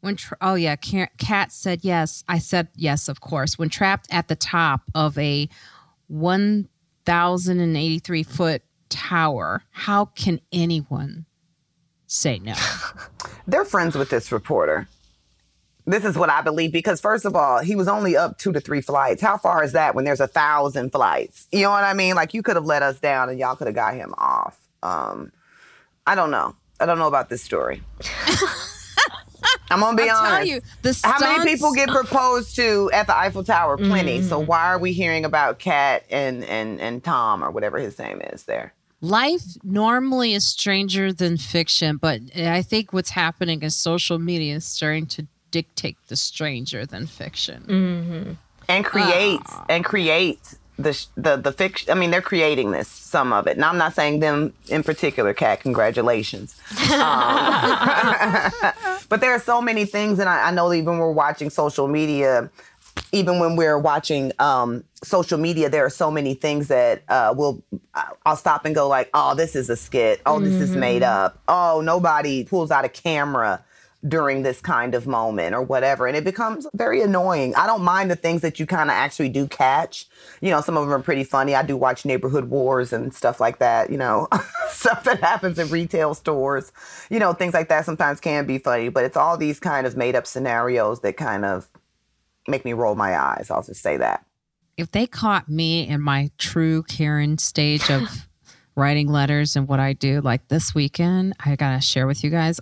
[0.01, 2.23] when tra- oh yeah, Ca- Kat said yes.
[2.27, 3.57] I said yes, of course.
[3.57, 5.49] When trapped at the top of a
[6.07, 6.67] one
[7.05, 11.25] thousand and eighty three foot tower, how can anyone
[12.05, 12.53] say no?
[13.47, 14.87] They're friends with this reporter.
[15.85, 18.59] This is what I believe because first of all, he was only up two to
[18.59, 19.21] three flights.
[19.21, 21.47] How far is that when there's a thousand flights?
[21.51, 22.15] You know what I mean?
[22.15, 24.59] Like you could have let us down and y'all could have got him off.
[24.83, 25.31] Um,
[26.05, 26.55] I don't know.
[26.79, 27.81] I don't know about this story.
[29.69, 30.35] I'm gonna be I'll honest.
[30.37, 33.77] tell you, the How many people get proposed to at the Eiffel Tower?
[33.77, 34.21] Plenty.
[34.21, 34.47] So Mm-hmm.
[34.47, 38.43] why are we hearing about Kat and and and Tom or whatever his name is
[38.43, 38.73] there?
[38.99, 44.65] life normally is stranger than fiction, but I think what's happening is social media is
[44.65, 48.37] starting to dictate the stranger than fiction.
[48.67, 49.65] and create Ah.
[49.69, 51.91] and create the the the fiction.
[51.91, 53.55] I mean, they're creating this some of it.
[53.55, 55.33] and I'm not saying them in particular.
[55.33, 56.59] Kat, congratulations.
[56.83, 56.87] Um,
[59.09, 62.49] but there are so many things, and I, I know even we're watching social media.
[63.11, 67.61] Even when we're watching um, social media, there are so many things that uh, will
[68.25, 70.19] I'll stop and go like, "Oh, this is a skit.
[70.25, 71.39] Oh, this is made up.
[71.47, 73.63] Oh, nobody pulls out a camera
[74.07, 76.07] during this kind of moment or whatever.
[76.07, 77.55] And it becomes very annoying.
[77.55, 80.07] I don't mind the things that you kind of actually do catch.
[80.41, 81.55] You know, some of them are pretty funny.
[81.55, 84.27] I do watch neighborhood wars and stuff like that, you know,
[84.69, 86.71] stuff that happens in retail stores.
[87.09, 89.97] You know, things like that sometimes can be funny, but it's all these kind of
[89.97, 91.67] made up scenarios that kind of
[92.47, 93.49] make me roll my eyes.
[93.51, 94.25] I'll just say that.
[94.77, 98.26] If they caught me in my true Karen stage of
[98.77, 102.61] writing letters and what I do, like this weekend, I gotta share with you guys.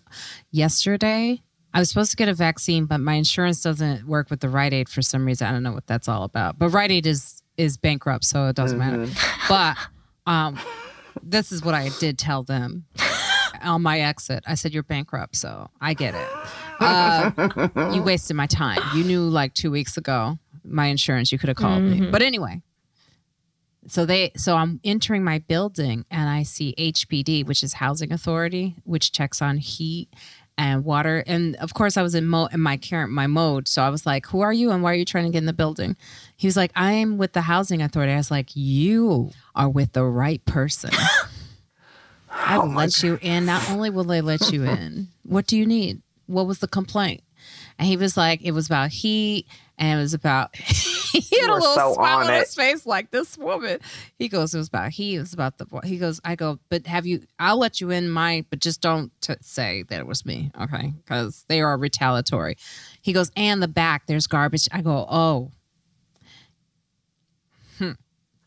[0.49, 1.41] Yesterday,
[1.74, 4.74] I was supposed to get a vaccine, but my insurance doesn't work with the Rite
[4.74, 5.45] Aid for some reason.
[5.45, 6.57] I don't know what that's all about.
[6.57, 9.07] But Rite Aid is is bankrupt, so it doesn't matter.
[9.49, 9.78] But
[10.26, 10.57] um,
[11.22, 12.86] this is what I did tell them
[13.61, 14.43] on my exit.
[14.47, 16.28] I said, "You're bankrupt, so I get it.
[16.80, 18.80] Uh, you wasted my time.
[18.95, 21.32] You knew like two weeks ago my insurance.
[21.32, 22.09] You could have called me.
[22.09, 22.61] But anyway."
[23.88, 28.76] So they so I'm entering my building and I see HPD, which is Housing Authority,
[28.84, 30.10] which checks on heat
[30.58, 31.24] and water.
[31.28, 33.68] And of course I was in mo in my current my mode.
[33.68, 35.46] So I was like, Who are you and why are you trying to get in
[35.46, 35.96] the building?
[36.36, 38.14] He was like, I'm with the housing authority.
[38.14, 40.92] I was like, You are with the right person.
[42.30, 43.46] I oh will let you in.
[43.46, 46.02] Not only will they let you in, what do you need?
[46.28, 47.22] What was the complaint?
[47.78, 50.55] And he was like, it was about heat and it was about
[51.15, 53.80] he had You a little so smile on on his face like this woman.
[54.17, 55.82] He goes, it was about he, it was about the boy.
[55.84, 59.11] he goes, I go, but have you I'll let you in my but just don't
[59.21, 60.93] t- say that it was me, okay?
[60.97, 62.57] Because they are retaliatory.
[63.01, 64.67] He goes, and the back, there's garbage.
[64.71, 65.51] I go, oh,
[67.78, 67.91] hmm.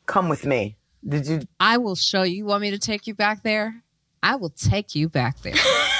[0.07, 0.77] Come with me.
[1.07, 1.41] Did you?
[1.61, 2.37] I will show you.
[2.37, 3.83] You want me to take you back there?
[4.23, 5.55] I will take you back there.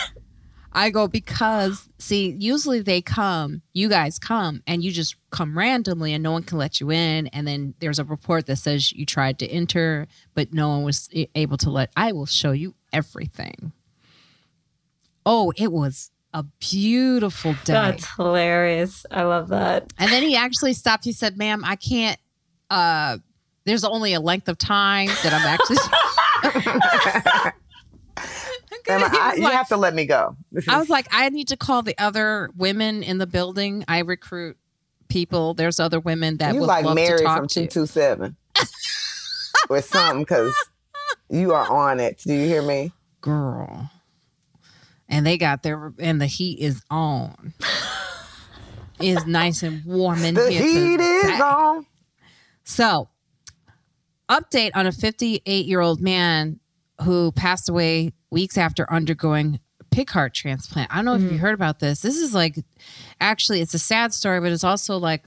[0.73, 6.13] I go because see, usually they come, you guys come, and you just come randomly,
[6.13, 7.29] and no one can let you in.
[7.29, 11.09] And then there's a report that says you tried to enter, but no one was
[11.35, 11.91] able to let.
[11.97, 13.73] I will show you everything.
[15.25, 17.73] Oh, it was a beautiful day.
[17.73, 19.07] That's hilarious.
[19.11, 19.93] I love that.
[19.99, 21.05] And then he actually stopped.
[21.05, 22.19] He said, "Ma'am, I can't.
[22.71, 23.19] Uh,
[23.65, 25.79] there's only a length of time that I'm actually."
[28.89, 30.37] Emma, I, you like- have to let me go.
[30.69, 33.85] I was like, I need to call the other women in the building.
[33.89, 34.57] I recruit
[35.09, 35.55] people.
[35.55, 37.61] There's other women that You would like love Mary to talk from to.
[37.63, 38.37] two two seven
[39.71, 40.55] or something because
[41.29, 42.21] you are on it.
[42.25, 42.93] Do you hear me?
[43.21, 43.91] Girl.
[45.09, 47.55] And they got their and the heat is on.
[49.01, 50.63] is nice and warm in The here.
[50.63, 51.87] heat is on.
[52.65, 53.09] So,
[54.29, 56.61] update on a 58 year old man
[57.03, 60.91] who passed away weeks after undergoing a pig heart transplant.
[60.93, 62.03] I don't know if you heard about this.
[62.03, 62.57] This is like,
[63.21, 65.25] actually, it's a sad story, but it's also like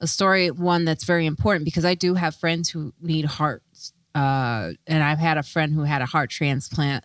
[0.00, 3.92] a story, one that's very important because I do have friends who need hearts.
[4.14, 7.04] Uh, and I've had a friend who had a heart transplant.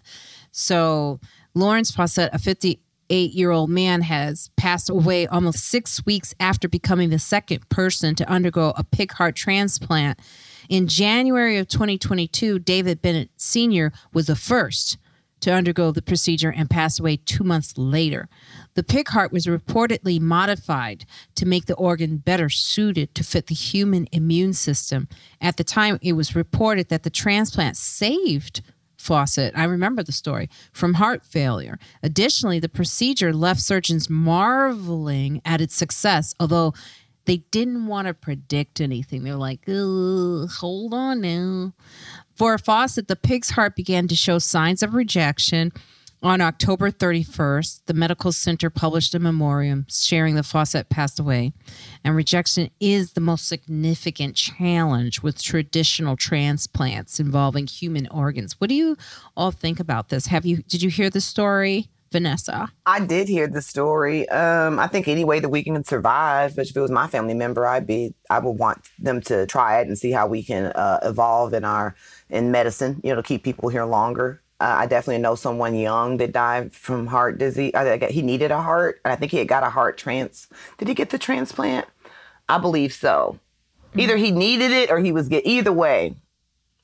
[0.52, 1.20] So,
[1.54, 7.12] Lawrence Fawcett, a 58 year old man, has passed away almost six weeks after becoming
[7.12, 10.20] the second person to undergo a pig heart transplant.
[10.68, 13.92] In January of 2022, David Bennett Sr.
[14.12, 14.98] was the first
[15.42, 18.28] to undergo the procedure and passed away two months later.
[18.74, 21.06] The pig heart was reportedly modified
[21.36, 25.08] to make the organ better suited to fit the human immune system.
[25.40, 28.62] At the time, it was reported that the transplant saved
[28.98, 31.78] Faucette, I remember the story, from heart failure.
[32.02, 36.74] Additionally, the procedure left surgeons marveling at its success, although
[37.26, 39.24] they didn't want to predict anything.
[39.24, 41.74] They're like, hold on now.
[42.36, 45.72] For a Faucette, the pig's heart began to show signs of rejection.
[46.22, 51.54] On October 31st, the medical center published a memoriam sharing that Faucette passed away.
[52.04, 58.60] And rejection is the most significant challenge with traditional transplants involving human organs.
[58.60, 58.98] What do you
[59.38, 60.28] all think about this?
[60.28, 62.72] Have you did you hear the story, Vanessa?
[62.86, 64.28] I did hear the story.
[64.30, 67.34] Um, I think any way that we can survive, but if it was my family
[67.34, 70.68] member, I'd be, I would want them to try it and see how we can
[70.68, 71.94] uh, evolve in our
[72.30, 73.02] in medicine.
[73.04, 74.42] You know, to keep people here longer.
[74.60, 77.74] Uh, I definitely know someone young that died from heart disease.
[78.10, 80.48] He needed a heart, and I think he had got a heart trans.
[80.78, 81.88] Did he get the transplant?
[82.48, 83.40] I believe so.
[83.96, 85.46] Either he needed it or he was get.
[85.46, 86.16] Either way,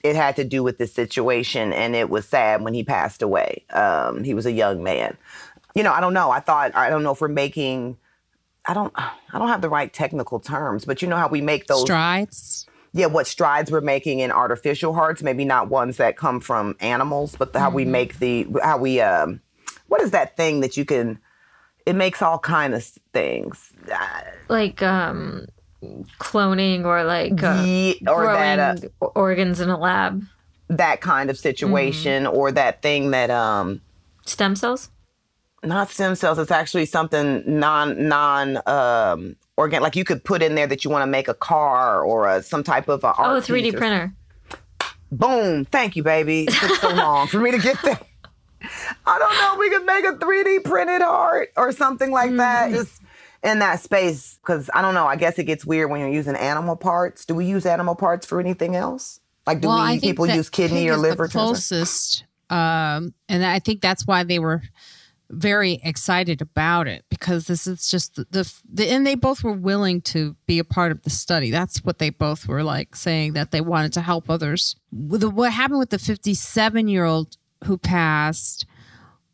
[0.04, 3.64] it had to do with the situation, and it was sad when he passed away.
[3.70, 5.18] Um, he was a young man.
[5.74, 6.32] You know, I don't know.
[6.32, 7.98] I thought I don't know if we're making.
[8.66, 8.92] I don't.
[8.96, 11.84] I don't have the right technical terms, but you know how we make those.
[11.84, 12.68] Strides.
[12.94, 15.24] Yeah, what strides we're making in artificial hearts.
[15.24, 19.00] Maybe not ones that come from animals, but the, how we make the how we.
[19.00, 19.42] Um,
[19.88, 21.20] what is that thing that you can?
[21.86, 22.84] It makes all kind of
[23.14, 23.74] things.
[24.50, 25.48] Like um
[26.20, 30.24] cloning or like uh, Ye- or growing that uh, organs in a lab
[30.70, 33.82] that kind of situation, or that thing that um.
[34.26, 34.90] stem cells
[35.64, 36.40] not stem cells.
[36.40, 39.82] It's actually something non non um organ.
[39.82, 42.42] Like you could put in there that you want to make a car or a,
[42.44, 44.14] some type of a art oh 3d printer
[45.12, 45.66] Boom!
[45.66, 46.44] Thank you, baby.
[46.44, 48.00] It took so long for me to get there.
[49.06, 49.58] I don't know.
[49.60, 52.72] We could make a 3D printed heart or something like that.
[52.72, 53.02] Just
[53.44, 55.08] in that space, because I don't know.
[55.08, 57.26] I guess it gets weird when you're using animal parts.
[57.26, 59.20] Do we use animal parts for anything else?
[59.46, 61.28] Like, do well, we people use kidney or liver?
[61.28, 64.62] Closest, um, and I think that's why they were
[65.32, 69.52] very excited about it because this is just the, the, the and they both were
[69.54, 71.52] willing to be a part of the study.
[71.52, 74.76] That's what they both were like saying that they wanted to help others.
[74.92, 78.66] The, what happened with the 57 year old who passed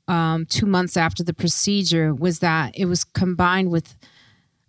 [0.07, 3.97] um, two months after the procedure was that it was combined with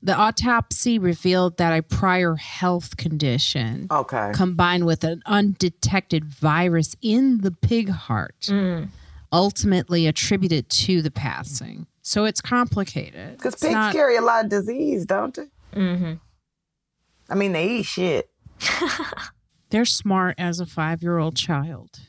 [0.01, 4.31] the autopsy revealed that a prior health condition Okay.
[4.33, 8.49] combined with an undetected virus in the pig heart
[9.33, 11.87] ultimately attributed to the passing.
[12.03, 13.37] So it's complicated.
[13.37, 15.47] Because pigs not- carry a lot of disease, don't they?
[15.81, 16.15] Mm-hmm.
[17.29, 18.31] I mean, they eat shit.
[19.71, 22.01] they're smart as a five year old child.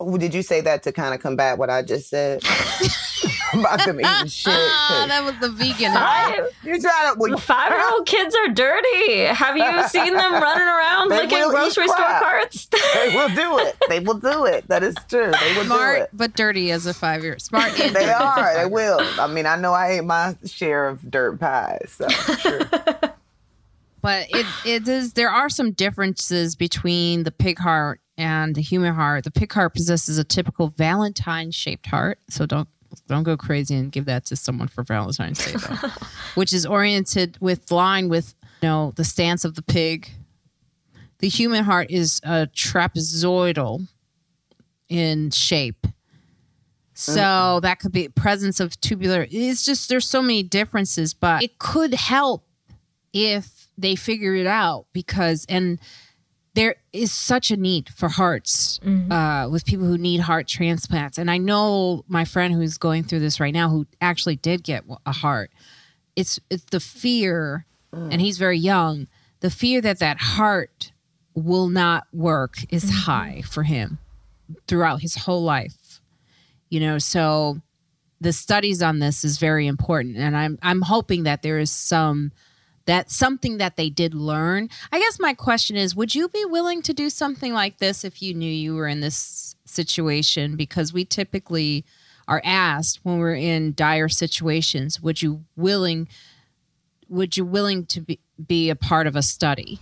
[0.00, 2.42] Oh, Did you say that to kind of combat what I just said
[3.60, 4.52] about them eating shit?
[4.54, 5.92] Ah, that was the vegan.
[5.92, 7.18] Five, you try to.
[7.18, 9.24] Well, five year old kids are dirty.
[9.26, 12.66] Have you seen them running around They licking grocery store carts?
[12.94, 13.76] they will do it.
[13.88, 14.66] They will do it.
[14.68, 15.30] That is true.
[15.32, 16.10] They will do Smart it.
[16.12, 17.72] but dirty as a five year smart.
[17.80, 18.54] And They dirty as a are.
[18.54, 19.00] They will.
[19.20, 21.96] I mean, I know I ate my share of dirt pies.
[21.98, 22.60] So sure.
[24.00, 28.94] but it it is there are some differences between the pig heart and the human
[28.94, 29.24] heart.
[29.24, 32.68] The pig heart possesses a typical Valentine shaped heart, so don't
[33.06, 35.88] don't go crazy and give that to someone for Valentine's Day though.
[36.34, 40.10] which is oriented with line with you know the stance of the pig.
[41.18, 43.86] The human heart is a trapezoidal
[44.88, 45.86] in shape.
[46.94, 49.26] So that could be presence of tubular.
[49.28, 52.46] It's just there's so many differences, but it could help
[53.12, 55.80] if they figure it out because and
[56.54, 59.10] there is such a need for hearts mm-hmm.
[59.10, 61.18] uh, with people who need heart transplants.
[61.18, 64.84] And i know my friend who's going through this right now who actually did get
[65.04, 65.50] a heart.
[66.16, 68.08] It's it's the fear mm.
[68.12, 69.08] and he's very young,
[69.40, 70.92] the fear that that heart
[71.34, 73.10] will not work is mm-hmm.
[73.10, 73.98] high for him
[74.68, 76.00] throughout his whole life.
[76.70, 77.60] You know, so
[78.20, 80.16] the studies on this is very important.
[80.16, 82.30] And I'm I'm hoping that there is some
[82.86, 84.68] that something that they did learn.
[84.92, 88.22] I guess my question is would you be willing to do something like this if
[88.22, 91.84] you knew you were in this situation because we typically
[92.28, 96.08] are asked when we're in dire situations would you willing
[97.08, 99.80] would you willing to be, be a part of a study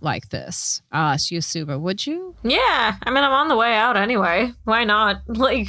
[0.00, 3.96] like this uh so Yusuba, would you Yeah, I mean, I'm on the way out
[3.96, 4.52] anyway.
[4.64, 5.22] Why not?
[5.28, 5.68] Like,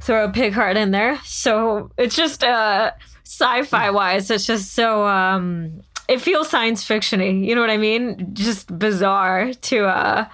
[0.00, 1.20] throw a pig heart in there.
[1.24, 2.92] So it's just uh,
[3.30, 4.30] sci-fi wise.
[4.30, 7.44] It's just so um, it feels science fictiony.
[7.46, 8.30] You know what I mean?
[8.34, 9.86] Just bizarre to.
[9.86, 10.24] Uh,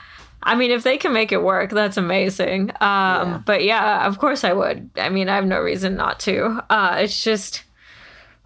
[0.43, 2.71] I mean, if they can make it work, that's amazing.
[2.81, 4.91] Um, But yeah, of course I would.
[4.97, 6.65] I mean, I have no reason not to.
[6.71, 7.65] Uh, it's just.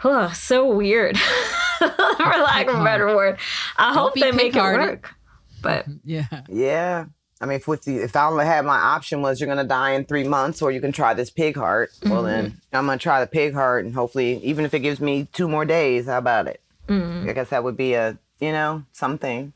[0.02, 1.18] Ugh, so weird,
[1.78, 3.38] for lack of a better word.
[3.76, 5.14] I hope they make it work.
[5.62, 7.04] But yeah Yeah.
[7.40, 9.92] I mean, if with the, if I only had my option was you're gonna die
[9.92, 11.90] in three months, or you can try this pig heart.
[12.04, 12.76] Well, then mm-hmm.
[12.76, 15.64] I'm gonna try the pig heart, and hopefully, even if it gives me two more
[15.64, 16.60] days, how about it?
[16.88, 17.28] Mm-hmm.
[17.28, 19.52] I guess that would be a you know something.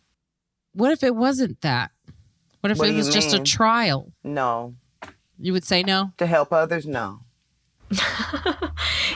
[0.73, 1.91] what if it wasn't that
[2.61, 4.75] what if What it was just a trial No,
[5.39, 7.21] you would say no to help others, no.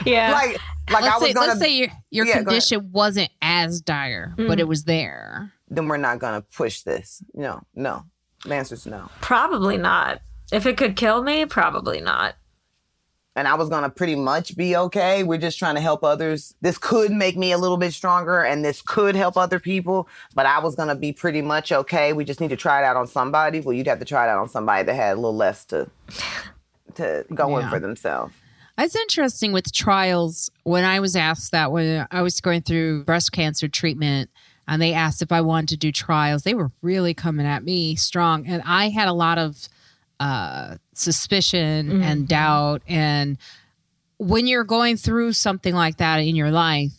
[0.05, 0.57] yeah, Like
[0.91, 1.47] like I let's was say, gonna.
[1.47, 4.69] let's say your, your Yeah, condition wasn't as dire, but it mm.
[4.69, 5.51] was there.
[5.69, 7.21] then we're not gonna push this.
[7.33, 8.05] No, no.
[8.45, 9.09] The answer's no.
[9.21, 10.21] Probably not.
[10.51, 12.35] If it could kill me, probably not.
[13.35, 15.23] and I was gonna pretty much be okay.
[15.23, 16.55] We're just trying to help others.
[16.61, 20.09] This could make me a little bit stronger, and this could help other people.
[20.35, 22.11] But I was gonna be pretty much okay.
[22.11, 23.61] We just need to try it out on somebody.
[23.61, 25.89] Well, you'd have to try it out on somebody that had a little less to
[26.95, 28.33] to go in for themselves.
[28.77, 30.49] It's interesting with trials.
[30.63, 34.29] When I was asked that when I was going through breast cancer treatment,
[34.69, 37.95] and they asked if I wanted to do trials, they were really coming at me
[37.95, 39.67] strong, and I had a lot of
[40.19, 42.03] uh, suspicion mm-hmm.
[42.03, 42.83] and doubt.
[42.87, 43.37] And
[44.19, 46.91] when you're going through something like that in your life,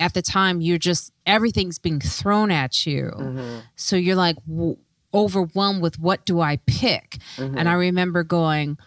[0.00, 3.58] at the time you're just everything's being thrown at you, mm-hmm.
[3.76, 4.78] so you're like w-
[5.12, 7.18] overwhelmed with what do I pick?
[7.36, 7.58] Mm-hmm.
[7.58, 8.78] And I remember going.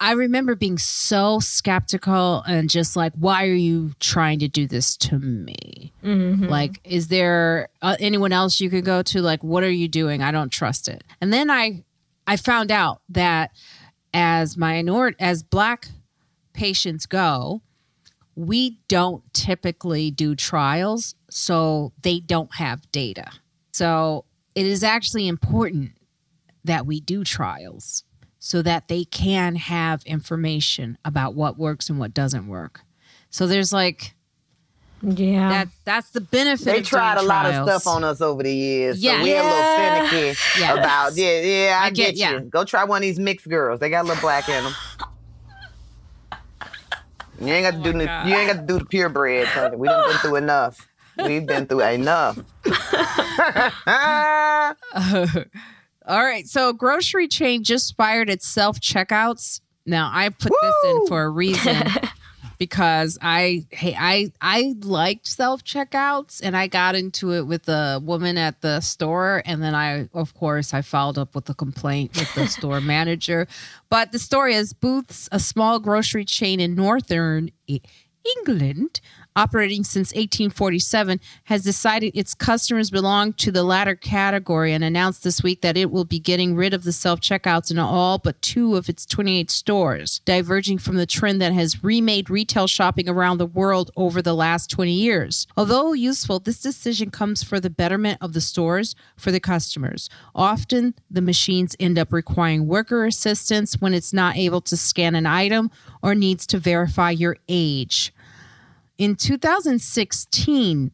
[0.00, 4.96] I remember being so skeptical and just like, why are you trying to do this
[4.98, 5.92] to me?
[6.48, 9.20] Like, is there uh, anyone else you could go to?
[9.20, 10.20] Like, what are you doing?
[10.20, 11.04] I don't trust it.
[11.20, 11.84] And then I,
[12.26, 13.52] I found out that
[14.12, 15.88] as minority, as black
[16.52, 17.62] patients go,
[18.34, 23.30] we don't typically do trials, so they don't have data.
[23.72, 24.24] So
[24.56, 25.92] it is actually important
[26.64, 28.04] that we do trials
[28.38, 32.82] so that they can have information about what works and what doesn't work.
[33.30, 34.14] So there's like
[35.02, 35.48] Yeah.
[35.50, 37.68] that that's the benefit They of tried a lot trials.
[37.68, 39.00] of stuff on us over the years.
[39.02, 39.18] Yeah.
[39.18, 40.02] So we're a Yeah.
[40.02, 40.78] little finicky Yes.
[40.78, 42.32] about yeah, yeah, I, I get, get- yeah.
[42.34, 42.40] you.
[42.40, 43.80] Go try one of these mixed girls.
[43.80, 44.74] They got a little black in them.
[47.40, 49.76] You ain't got to do oh the, you ain't got to do the purebred, honey.
[49.76, 50.88] We done been through enough.
[51.24, 52.36] We've been through enough.
[56.08, 59.60] All right, so grocery chain just fired its self checkouts.
[59.84, 61.82] Now I put this in for a reason
[62.58, 68.00] because I hey I I liked self checkouts and I got into it with the
[68.02, 72.16] woman at the store and then I of course I followed up with a complaint
[72.16, 73.46] with the store manager.
[73.90, 77.50] But the story is Booths, a small grocery chain in northern
[78.36, 79.02] England,
[79.36, 85.42] operating since 1847, has decided its customers belong to the latter category and announced this
[85.42, 88.76] week that it will be getting rid of the self checkouts in all but two
[88.76, 93.46] of its 28 stores, diverging from the trend that has remade retail shopping around the
[93.46, 95.46] world over the last 20 years.
[95.56, 100.08] Although useful, this decision comes for the betterment of the stores for the customers.
[100.34, 105.26] Often, the machines end up requiring worker assistance when it's not able to scan an
[105.26, 105.70] item
[106.02, 108.12] or needs to verify your age.
[108.98, 110.90] In 2016,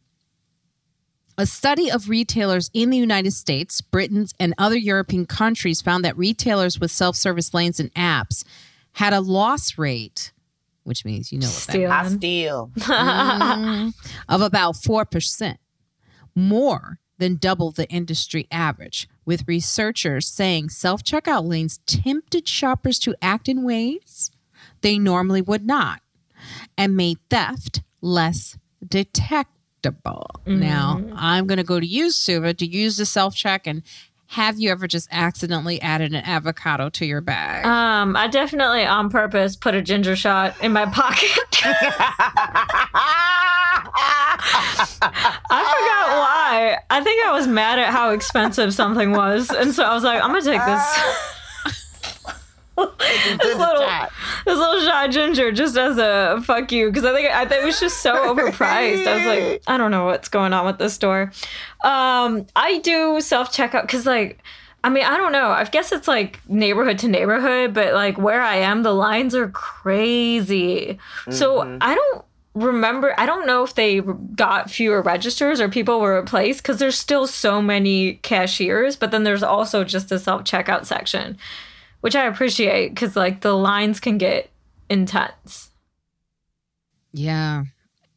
[1.38, 6.16] a study of retailers in the United States, Britain, and other European countries found that
[6.16, 8.44] retailers with self service lanes and apps
[8.92, 10.32] had a loss rate,
[10.82, 11.90] which means you know what that Stealing.
[11.90, 12.70] I steal.
[14.28, 15.56] of about 4%,
[16.34, 23.16] more than double the industry average, with researchers saying self checkout lanes tempted shoppers to
[23.22, 24.30] act in ways
[24.82, 26.02] they normally would not
[26.76, 28.56] and made theft less
[28.86, 30.26] detectable.
[30.46, 33.82] Now, I'm going to go to you, Subhah, to use the self check and
[34.28, 37.64] have you ever just accidentally added an avocado to your bag?
[37.66, 41.38] Um, I definitely on purpose put a ginger shot in my pocket.
[45.02, 46.78] I forgot why.
[46.90, 50.22] I think I was mad at how expensive something was, and so I was like,
[50.22, 51.30] I'm gonna take this.
[53.38, 53.86] this little,
[54.44, 57.66] this little shot ginger just as a fuck you because I think I think it
[57.66, 59.06] was just so overpriced.
[59.06, 61.32] I was like, I don't know what's going on with this store.
[61.84, 64.38] Um, I do self checkout because like.
[64.82, 65.48] I mean, I don't know.
[65.48, 69.48] I guess it's like neighborhood to neighborhood, but like where I am, the lines are
[69.48, 70.98] crazy.
[71.30, 72.24] So I don't
[72.54, 73.14] remember.
[73.18, 77.26] I don't know if they got fewer registers or people were replaced because there's still
[77.26, 81.38] so many cashiers, but then there's also just the self checkout section,
[82.04, 84.50] which I appreciate because like the lines can get
[84.90, 85.70] intense.
[87.14, 87.64] Yeah.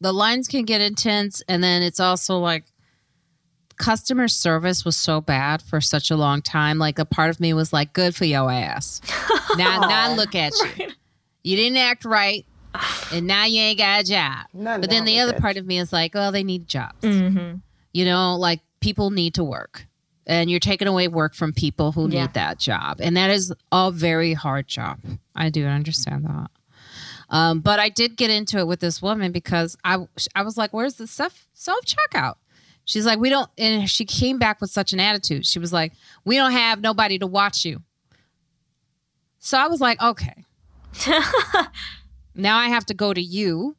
[0.02, 1.42] The lines can get intense.
[1.48, 2.66] And then it's also like
[3.78, 6.80] customer service was so bad for such a long time.
[6.80, 9.00] Like a part of me was like, good for your ass.
[9.58, 10.88] now, now look at you.
[11.44, 12.46] You didn't act right.
[13.14, 14.48] And now you ain't got a job.
[14.54, 17.00] Not but then the other at part of me is like, well, they need jobs.
[17.04, 17.60] Mm-hmm.
[17.94, 19.86] You know, like people need to work.
[20.28, 22.24] And you're taking away work from people who Yeah.
[22.26, 23.00] need that job.
[23.02, 25.00] And that is a very hard job.
[25.36, 26.52] I do understand that.
[27.30, 30.06] Um, but I did get into it with this woman because I
[30.36, 32.36] I was like, "Where's the self self checkout?"
[32.86, 35.46] She's like, "We don't." And she came back with such an attitude.
[35.46, 35.94] She was like,
[36.26, 37.82] "We don't have nobody to watch you."
[39.40, 40.44] So I was like, "Okay."
[42.36, 43.76] now I have to go to you,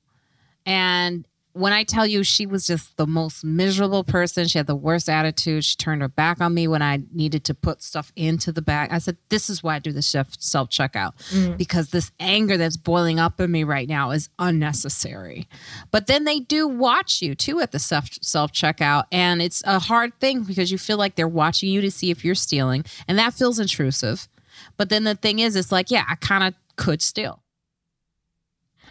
[0.66, 1.27] and
[1.59, 5.09] when I tell you she was just the most miserable person, she had the worst
[5.09, 5.64] attitude.
[5.64, 8.90] She turned her back on me when I needed to put stuff into the bag.
[8.93, 10.28] I said, This is why I do the self
[10.68, 11.56] checkout mm.
[11.59, 15.48] because this anger that's boiling up in me right now is unnecessary.
[15.90, 19.05] But then they do watch you too at the self self checkout.
[19.10, 22.24] And it's a hard thing because you feel like they're watching you to see if
[22.24, 22.85] you're stealing.
[23.09, 24.28] And that feels intrusive.
[24.76, 27.43] But then the thing is, it's like, yeah, I kind of could steal.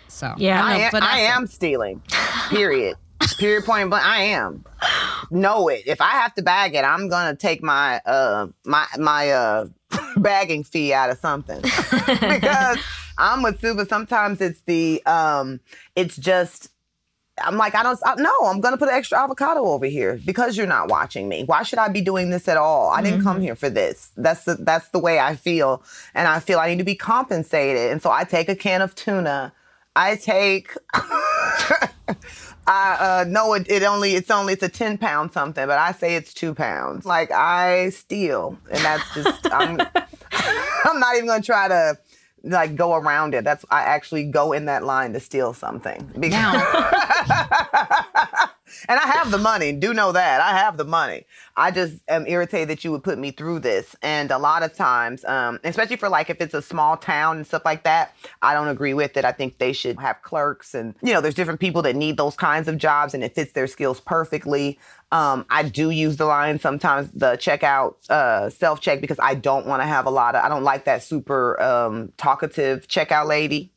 [0.08, 0.64] So, Yeah.
[0.64, 2.02] I I know, am, I am stealing.
[2.50, 2.96] Period.
[3.40, 3.66] Period.
[3.66, 4.06] Point blank.
[4.06, 4.64] I am.
[5.32, 5.84] Know it.
[5.86, 9.66] If I have to bag it, I'm gonna take my uh my my uh
[10.18, 11.62] bagging fee out of something
[12.08, 12.78] because
[13.18, 13.74] I'm with Sue.
[13.76, 15.60] But sometimes it's the um
[15.96, 16.70] it's just.
[17.40, 20.58] I'm like, I don't I, no, I'm gonna put an extra avocado over here because
[20.58, 21.44] you're not watching me.
[21.44, 22.90] Why should I be doing this at all?
[22.90, 24.12] I didn't come here for this.
[24.18, 25.84] That's the that's the way I feel.
[26.16, 27.92] And I feel I need to be compensated.
[27.92, 29.54] And so I take a can of tuna.
[29.98, 31.90] I take I
[32.68, 36.16] uh no it, it only it's only it's a 10 pound something, but I say
[36.16, 37.06] it's two pounds.
[37.06, 38.60] Like I steal.
[38.70, 39.80] And that's just I'm
[40.86, 41.98] I'm not even gonna try to
[42.44, 43.44] like go around it.
[43.44, 46.12] That's I actually go in that line to steal something.
[46.20, 48.50] Because Now,
[48.88, 49.72] and I have the money.
[49.72, 51.26] Do know that I have the money.
[51.56, 53.96] I just am irritated that you would put me through this.
[54.02, 57.48] And a lot of times, um, especially for like if it's a small town and
[57.48, 59.26] stuff like that, I don't agree with it.
[59.26, 62.36] I think they should have clerks, and you know, there's different people that need those
[62.36, 64.80] kinds of jobs, and it fits their skills perfectly.
[65.12, 69.66] Um, I do use the line sometimes, the checkout uh, self check, because I don't
[69.66, 70.44] want to have a lot of.
[70.44, 73.72] I don't like that super um, talkative checkout lady.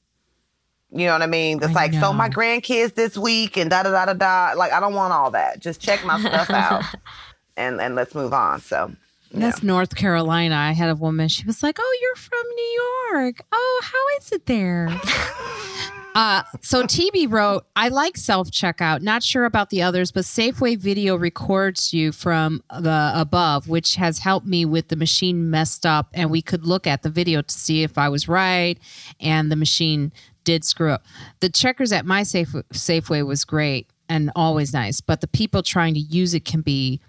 [0.92, 1.58] You know what I mean?
[1.58, 4.58] It's I like, so my grandkids this week and da da da da da.
[4.58, 5.60] Like, I don't want all that.
[5.60, 6.84] Just check my stuff out,
[7.56, 8.60] and and let's move on.
[8.60, 8.92] So,
[9.30, 9.40] yeah.
[9.40, 10.56] That's North Carolina.
[10.56, 11.28] I had a woman.
[11.28, 13.42] She was like, "Oh, you're from New York.
[13.52, 14.88] Oh, how is it there?"
[16.16, 19.00] uh, so TB wrote, "I like self checkout.
[19.00, 24.18] Not sure about the others, but Safeway Video records you from the above, which has
[24.18, 27.54] helped me with the machine messed up, and we could look at the video to
[27.54, 28.76] see if I was right,
[29.20, 30.10] and the machine
[30.44, 31.04] did screw up.
[31.40, 35.94] The checkers at my Safe Safeway was great." And always nice, but the people trying
[35.94, 37.00] to use it can be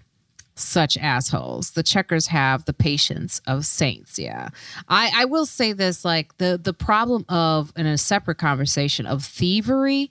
[0.54, 1.70] such assholes.
[1.70, 4.18] The checkers have the patience of saints.
[4.18, 4.50] Yeah.
[4.88, 9.24] I, I will say this like the the problem of in a separate conversation of
[9.24, 10.10] thievery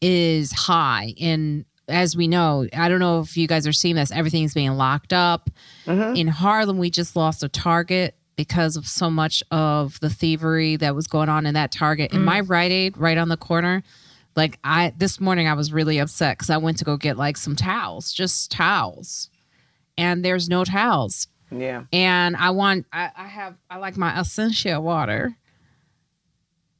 [0.00, 4.12] is high in as we know, I don't know if you guys are seeing this,
[4.12, 5.48] everything's being locked up.
[5.86, 6.12] Uh-huh.
[6.14, 10.94] In Harlem, we just lost a target because of so much of the thievery that
[10.94, 12.14] was going on in that target.
[12.14, 12.48] In my mm.
[12.48, 13.82] Rite Aid, right on the corner,
[14.34, 17.36] like I this morning I was really upset because I went to go get like
[17.36, 19.28] some towels, just towels
[19.98, 21.26] and there's no towels.
[21.50, 21.82] yeah.
[21.92, 25.36] And I want, I, I have, I like my essential water.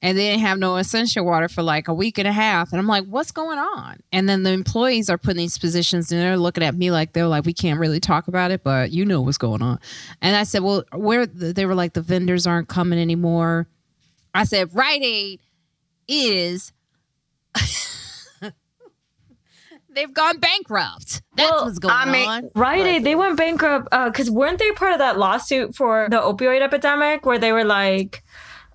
[0.00, 2.70] And they didn't have no essential water for like a week and a half.
[2.72, 3.98] And I'm like, what's going on?
[4.12, 7.26] And then the employees are putting these positions and they're looking at me like, they're
[7.26, 9.80] like, we can't really talk about it, but you know what's going on.
[10.22, 13.66] And I said, well, where, they were like, the vendors aren't coming anymore.
[14.34, 15.40] I said, Rite Aid
[16.06, 16.72] is,
[19.90, 21.22] they've gone bankrupt.
[21.36, 22.50] That's Well, what's going I mean- on.
[22.54, 26.18] Right, Aid, they went bankrupt uh, because weren't they part of that lawsuit for the
[26.20, 28.22] opioid epidemic where they were like,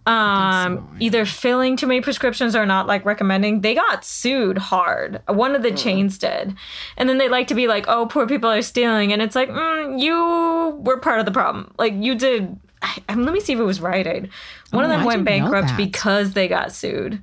[0.06, 1.06] um so, yeah.
[1.06, 3.62] either filling too many prescriptions or not like recommending.
[3.62, 5.22] They got sued hard.
[5.28, 6.56] One of the chains did.
[6.98, 9.14] And then they like to be like oh poor people are stealing.
[9.14, 11.74] And it's like mm, you were part of the problem.
[11.78, 12.60] Like you did.
[12.82, 14.30] I, I- let me see if it was Rite Aid.
[14.72, 17.22] One of Oh, them I went bankrupt because they got sued.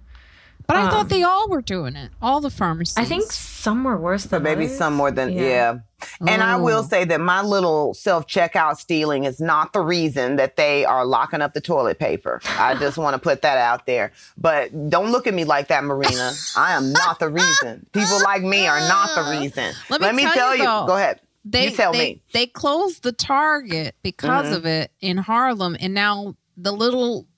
[0.71, 2.11] But I Um, thought they all were doing it.
[2.23, 2.97] All the pharmacies.
[2.97, 4.79] I think some were worse than But maybe others.
[4.79, 5.79] some more than yeah.
[6.27, 6.83] And I will Oh.
[6.89, 11.43] say that my little self checkout stealing is not the reason that they are locking
[11.43, 12.41] up the toilet paper.
[12.57, 14.13] I just want to put that out there.
[14.39, 16.33] But don't look at me like that, Marina.
[16.57, 17.87] I am not the reason.
[17.93, 19.75] People like me are not the reason.
[19.91, 21.21] Let me tell you, though, Go ahead.
[21.45, 22.23] they you tell they, me.
[22.33, 24.57] they closed the Target because Mhm.
[24.57, 27.30] of it in Harlem, and now the little s-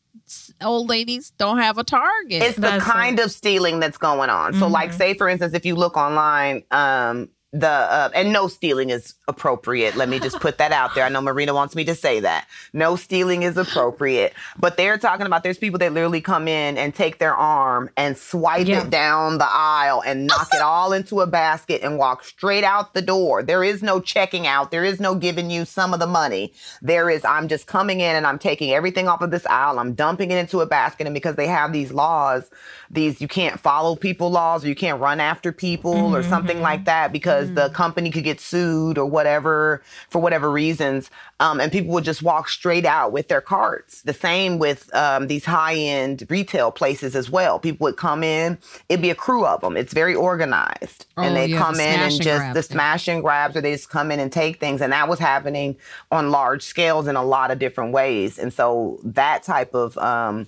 [0.64, 2.42] old ladies don't have a Target.
[2.42, 4.54] It's the That's kind of stealing that's going on.
[4.54, 8.88] So, like, say for instance, if you look online, um, the uh, and no stealing
[8.88, 9.94] is appropriate.
[9.94, 11.04] Let me just put that out there.
[11.04, 15.26] I know Marina wants me to say that no stealing is appropriate, but they're talking
[15.26, 18.82] about there's people that literally come in and take their arm and swipe Yeah.
[18.82, 22.94] it down the aisle and knock it all into a basket and walk straight out
[22.94, 23.42] the door.
[23.42, 24.70] There is no checking out.
[24.70, 26.54] There is no giving you some of the money.
[26.80, 29.78] There is I'm just coming in and I'm taking everything off of this aisle.
[29.78, 32.48] I'm dumping it into a basket, and because they have these laws,
[32.90, 36.86] these you can't follow people laws or you can't run after people or something like
[36.86, 41.10] that because the company could get sued or whatever for whatever reasons.
[41.40, 44.02] Um, and people would just walk straight out with their carts.
[44.02, 47.58] The same with um, these high end retail places as well.
[47.58, 48.58] People would come in,
[48.88, 49.76] it'd be a crew of them.
[49.76, 51.06] It's very organized.
[51.16, 52.76] Oh, and they yeah, come the in and and just grabs, the yeah.
[52.76, 54.80] smash and grabs, or they just come in and take things.
[54.80, 55.76] And that was happening
[56.10, 58.38] on large scales in a lot of different ways.
[58.38, 60.46] And so that type of um,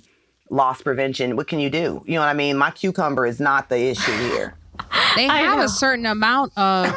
[0.50, 2.02] loss prevention, what can you do?
[2.06, 2.56] You know what I mean?
[2.56, 4.54] My cucumber is not the issue here.
[5.16, 5.64] they I have know.
[5.64, 6.94] a certain amount of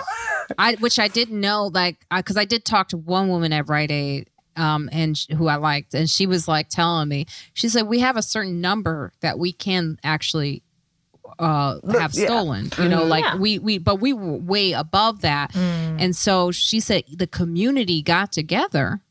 [0.58, 3.92] I which I didn't know like because I did talk to one woman at Rite
[3.92, 7.84] Aid um and sh- who I liked and she was like telling me she said
[7.88, 10.64] we have a certain number that we can actually
[11.40, 12.26] uh have yeah.
[12.26, 13.36] stolen you know like Yeah.
[13.38, 18.32] we we but we were way above that and so she said the community got
[18.32, 19.02] together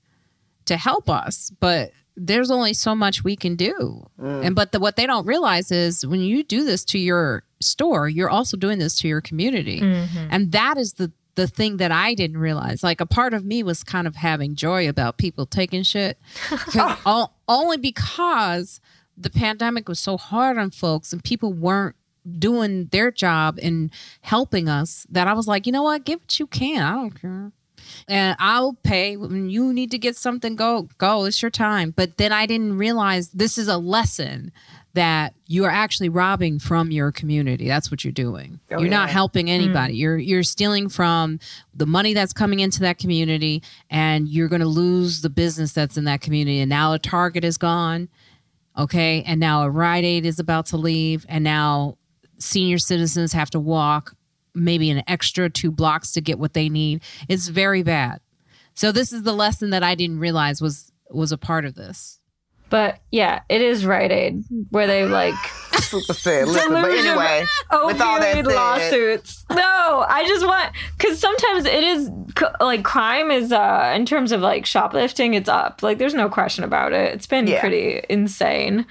[0.65, 4.97] to help us but there's only so much we can do and but the, what
[4.97, 8.99] they don't realize is when you do this to your store you're also doing this
[8.99, 10.29] to your community mm-hmm.
[10.31, 12.83] and that is the the thing that I didn't realize.
[12.83, 16.19] Like a part of me was kind of having joy about people taking shit.
[17.49, 18.81] only because
[19.17, 21.95] the pandemic was so hard on folks and people weren't
[22.39, 23.91] doing their job and
[24.23, 25.07] helping us.
[25.11, 26.83] That I was like, you know what, give what you can.
[26.83, 27.53] I don't care
[28.09, 30.57] and I'll pay when you need to get something.
[30.57, 31.25] Go, go.
[31.25, 31.93] It's your time.
[31.95, 34.53] But then I didn't realize this is a lesson
[34.97, 37.69] that you are actually robbing from your community.
[37.69, 38.61] That's what you're doing.
[38.71, 39.53] Oh, you're not helping hmm.
[39.53, 39.95] anybody.
[39.95, 41.39] You're you're stealing from
[41.75, 45.99] the money that's coming into that community, and you're going to lose the business that's
[45.99, 46.61] in that community.
[46.61, 48.09] And now a Target is gone.
[48.79, 51.99] Okay, and now a Rite Aid is about to leave, and now
[52.39, 54.15] senior citizens have to walk
[54.55, 57.03] maybe an extra two blocks to get what they need.
[57.29, 58.21] It's very bad.
[58.75, 62.19] So this is the lesson that I didn't realize was was a part of this.
[62.69, 65.35] But yeah, it is Rite Aid where they like
[65.81, 66.49] Super sad.
[66.49, 67.45] Listen, but anyway,
[67.85, 69.45] with all that said, lawsuits.
[69.51, 72.11] No, I just want because sometimes it is
[72.61, 75.83] like crime is uh in terms of like shoplifting, it's up.
[75.83, 77.15] Like there's no question about it.
[77.15, 77.61] It's been Yeah.
[77.61, 78.87] pretty insane.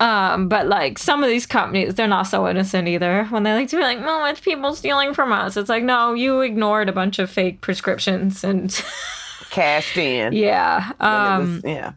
[0.00, 3.24] Um, but like some of these companies, they're not so innocent either.
[3.26, 6.14] When they like to be like, "No, it's people stealing from us," it's like, no,
[6.14, 8.72] you ignored a bunch of fake prescriptions, and
[9.50, 10.32] cashed in.
[10.32, 11.92] yeah, um, was- yeah.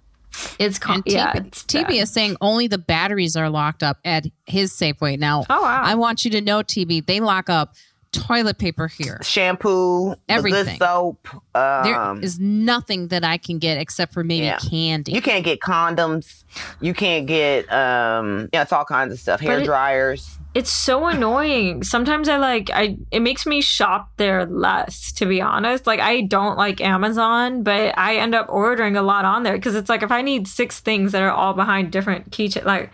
[0.60, 4.26] It's con- And yeah, it's TB is saying only the batteries are locked up at
[4.46, 5.18] his Safeway.
[5.20, 5.82] Now, Oh, wow.
[5.84, 7.74] I want you to know, TB, they lock up
[8.14, 9.20] toilet paper here.
[9.22, 10.66] Shampoo, the Everything.
[10.66, 11.28] good soap.
[11.54, 14.58] There Um, is nothing that I can get except for maybe Yeah.
[14.60, 15.12] candy.
[15.12, 16.44] you can't get condoms.
[16.80, 19.42] You can't get um yeah, it's all kinds of stuff.
[19.42, 20.38] Hair it- dryers.
[20.54, 21.84] it's so annoying.
[21.84, 25.88] Sometimes I like I it makes me shop there less to be honest.
[25.88, 29.74] Like I don't like Amazon, but I end up ordering a lot on there cuz
[29.76, 32.92] it's like if I need six things that are all behind different keychain like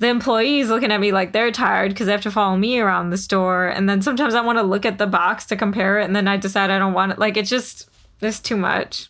[0.00, 3.10] the employees looking at me like they're tired because they have to follow me around
[3.10, 6.04] the store and then sometimes I want to look at the box to compare it
[6.04, 7.18] and then I decide I don't want it.
[7.18, 9.08] Like it's just there's too much.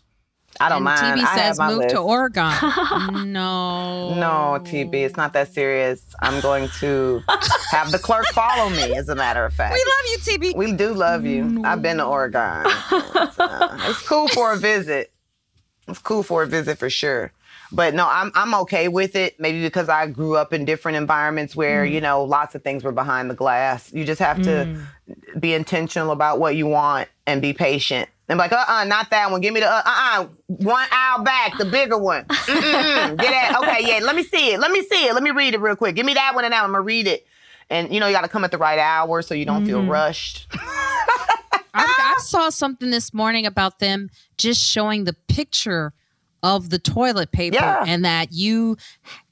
[0.58, 1.00] I don't and mind.
[1.20, 1.94] TB I have says my move list.
[1.94, 2.52] to Oregon.
[3.32, 4.14] no.
[4.14, 6.04] No, TB, it's not that serious.
[6.20, 7.22] I'm going to
[7.70, 9.74] have the clerk follow me, as a matter of fact.
[9.74, 10.56] We love you, TB.
[10.56, 11.62] We do love you.
[11.64, 12.64] I've been to Oregon.
[13.22, 15.12] It's, uh, it's cool for a visit.
[15.86, 17.32] It's cool for a visit for sure.
[17.72, 19.38] But no, I'm I'm okay with it.
[19.38, 22.92] Maybe because I grew up in different environments where you know lots of things were
[22.92, 23.92] behind the glass.
[23.92, 24.82] You just have to
[25.38, 28.08] be intentional about what you want and be patient.
[28.28, 29.40] And like, uh uh not that one.
[29.40, 32.24] Give me the uh uh one aisle back, the bigger one.
[32.24, 33.16] Mm-mm-mm.
[33.18, 33.58] Get that?
[33.62, 34.04] Okay, yeah.
[34.04, 34.60] Let me see it.
[34.60, 35.14] Let me see it.
[35.14, 35.96] Let me read it real quick.
[35.96, 36.62] Give me that one and that.
[36.62, 36.70] one.
[36.70, 37.26] I'm gonna read it.
[37.70, 39.84] And you know, you got to come at the right hour so you don't feel
[39.84, 40.48] rushed.
[41.72, 45.92] I, I saw something this morning about them just showing the picture
[46.42, 47.84] of the toilet paper Yeah.
[47.86, 48.76] and that you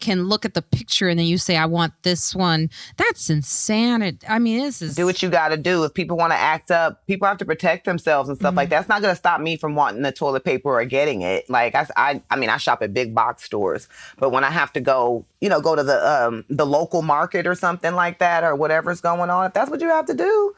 [0.01, 2.71] can look at the picture and then you say, I want this one.
[2.97, 4.19] That's insanity.
[4.29, 5.85] I mean, this is do what you got to do.
[5.85, 8.81] If people want to act up, people have to protect themselves and stuff like that.
[8.81, 11.49] It's not going to stop me from wanting the toilet paper or getting it.
[11.49, 14.73] Like I, I, I mean, I shop at big box stores, but when I have
[14.75, 18.45] to go, you know, go to the um, the local market or something like that
[18.45, 20.55] or whatever's going on, if that's what you have to do,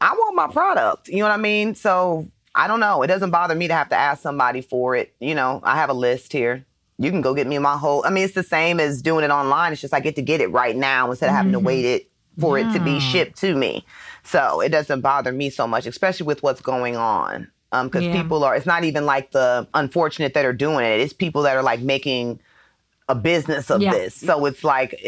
[0.00, 1.08] I want my product.
[1.08, 1.74] You know what I mean?
[1.76, 3.02] So I don't know.
[3.02, 5.14] It doesn't bother me to have to ask somebody for it.
[5.20, 6.64] You know, I have a list here.
[6.98, 8.04] You can go get me my whole.
[8.04, 9.72] I mean, it's the same as doing it online.
[9.72, 12.10] It's just I get to get it right now instead of having to wait it
[12.38, 13.84] for it to be shipped to me.
[14.22, 17.50] So it doesn't bother me so much, especially with what's going on.
[17.72, 18.12] Um, because Yeah.
[18.12, 18.54] people are.
[18.54, 21.00] It's not even like the unfortunate that are doing it.
[21.00, 22.38] It's people that are like making
[23.12, 23.92] a business of Yeah.
[23.92, 24.14] this.
[24.14, 24.98] So it's like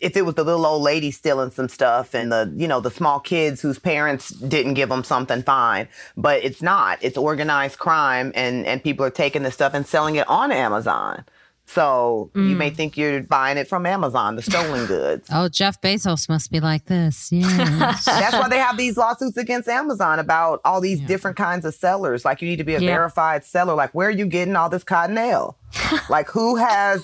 [0.00, 2.90] if it was the little old lady stealing some stuff and the you know the
[2.90, 6.98] small kids whose parents didn't give them something fine, but it's not.
[7.00, 11.24] It's organized crime and and people are taking this stuff and selling it on Amazon.
[11.66, 12.76] So you may mm.
[12.76, 15.28] think you're buying it from Amazon, the stolen goods.
[15.32, 17.32] Oh, Jeff Bezos must be like this.
[17.32, 17.46] Yeah.
[18.04, 22.22] That's why they have these lawsuits against Amazon about all these different kinds of sellers.
[22.22, 22.90] Like you need to be a Yeah.
[22.90, 23.74] verified seller.
[23.74, 25.54] Like where are you getting all this cottonelle?
[26.10, 27.02] like who has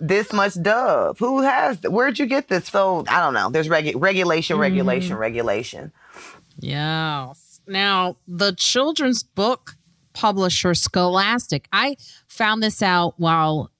[0.00, 1.18] this much dove?
[1.18, 1.80] Who has?
[1.82, 2.66] Where'd you get this?
[2.66, 3.50] So I don't know.
[3.50, 5.20] There's regu- regulation, regulation, mm-hmm.
[5.20, 5.92] regulation.
[6.58, 7.60] Yes.
[7.66, 9.76] Now, the children's book
[10.12, 11.96] publisher Scholastic, I
[12.28, 13.70] found this out while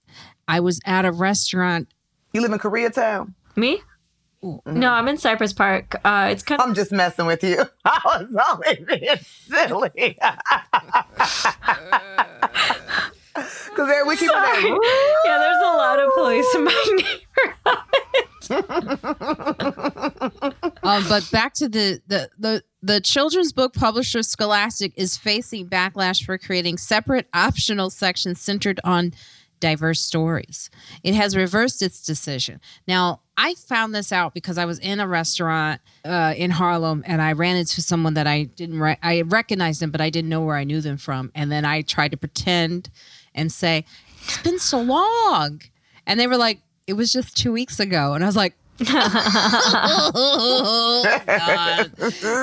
[0.48, 1.88] I was at a restaurant.
[2.32, 3.34] You live in Koreatown?
[3.56, 3.80] Me?
[4.42, 4.78] Mm-hmm.
[4.78, 5.94] No, I'm in Cypress Park.
[6.04, 7.64] Uh, it's kind of I'm just messing with you.
[7.84, 10.18] I was only being silly.
[11.66, 13.10] Uh.
[13.34, 14.58] Because we keep Sorry.
[14.62, 14.80] it.
[15.24, 15.38] yeah.
[15.38, 18.22] There's a lot of police in my neighborhood.
[20.82, 26.24] Um, but back to the, the the the children's book publisher Scholastic is facing backlash
[26.24, 29.12] for creating separate optional sections centered on
[29.60, 30.68] diverse stories.
[31.02, 32.60] It has reversed its decision.
[32.86, 37.22] Now, I found this out because I was in a restaurant uh, in Harlem and
[37.22, 40.42] I ran into someone that I didn't re- I recognized them, but I didn't know
[40.42, 41.32] where I knew them from.
[41.34, 42.90] And then I tried to pretend
[43.34, 43.84] and say,
[44.22, 45.62] "It's been so long,"
[46.06, 48.54] and they were like, "It was just two weeks ago," and I was like.
[48.88, 50.12] oh,
[51.26, 51.92] God.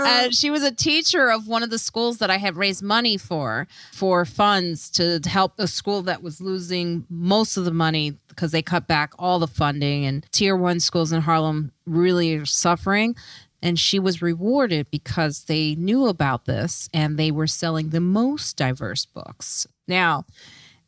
[0.07, 3.17] And she was a teacher of one of the schools that I had raised money
[3.17, 8.51] for, for funds to help a school that was losing most of the money because
[8.51, 10.05] they cut back all the funding.
[10.05, 13.15] And tier one schools in Harlem really are suffering.
[13.61, 18.55] And she was rewarded because they knew about this and they were selling the most
[18.55, 19.67] diverse books.
[19.87, 20.25] Now,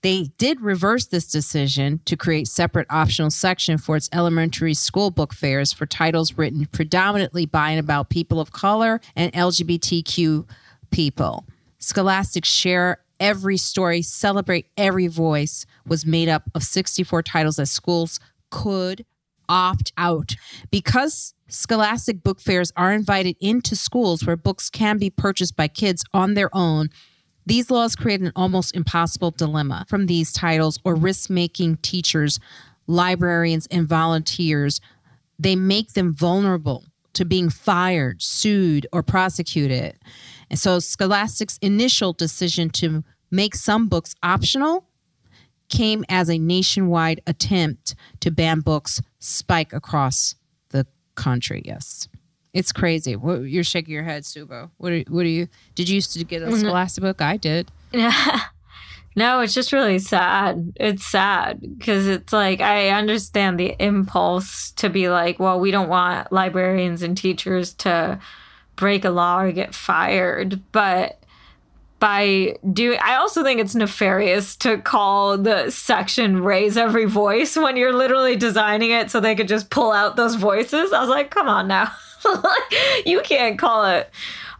[0.03, 5.33] they did reverse this decision to create separate optional section for its elementary school book
[5.33, 10.45] fairs for titles written predominantly by and about people of color and LGBTQ
[10.91, 11.45] people.
[11.79, 18.19] Scholastic share every story, celebrate every voice was made up of 64 titles that schools
[18.51, 19.05] could
[19.47, 20.35] opt out
[20.69, 26.03] because scholastic book fairs are invited into schools where books can be purchased by kids
[26.13, 26.89] on their own
[27.45, 32.39] these laws create an almost impossible dilemma from these titles or risk making teachers,
[32.87, 34.79] librarians, and volunteers.
[35.37, 39.99] They make them vulnerable to being fired, sued, or prosecuted.
[40.49, 44.87] And so Scholastic's initial decision to make some books optional
[45.69, 50.35] came as a nationwide attempt to ban books spike across
[50.69, 51.61] the country.
[51.65, 52.07] Yes.
[52.53, 53.15] It's crazy.
[53.15, 54.69] What, you're shaking your head, Subhah.
[54.77, 55.47] What are, what are you?
[55.73, 56.59] Did you used to get a mm-hmm.
[56.59, 57.21] Scholastic book?
[57.21, 57.71] I did.
[59.15, 60.73] no, it's just really sad.
[60.75, 65.89] It's sad because it's like I understand the impulse to be like, well, we don't
[65.89, 68.19] want librarians and teachers to
[68.75, 71.19] break a law or get fired, but
[71.99, 77.77] by doing I also think it's nefarious to call the section raise every voice when
[77.77, 80.91] you're literally designing it so they could just pull out those voices.
[80.91, 81.91] I was like, come on now.
[83.05, 84.09] you can't call it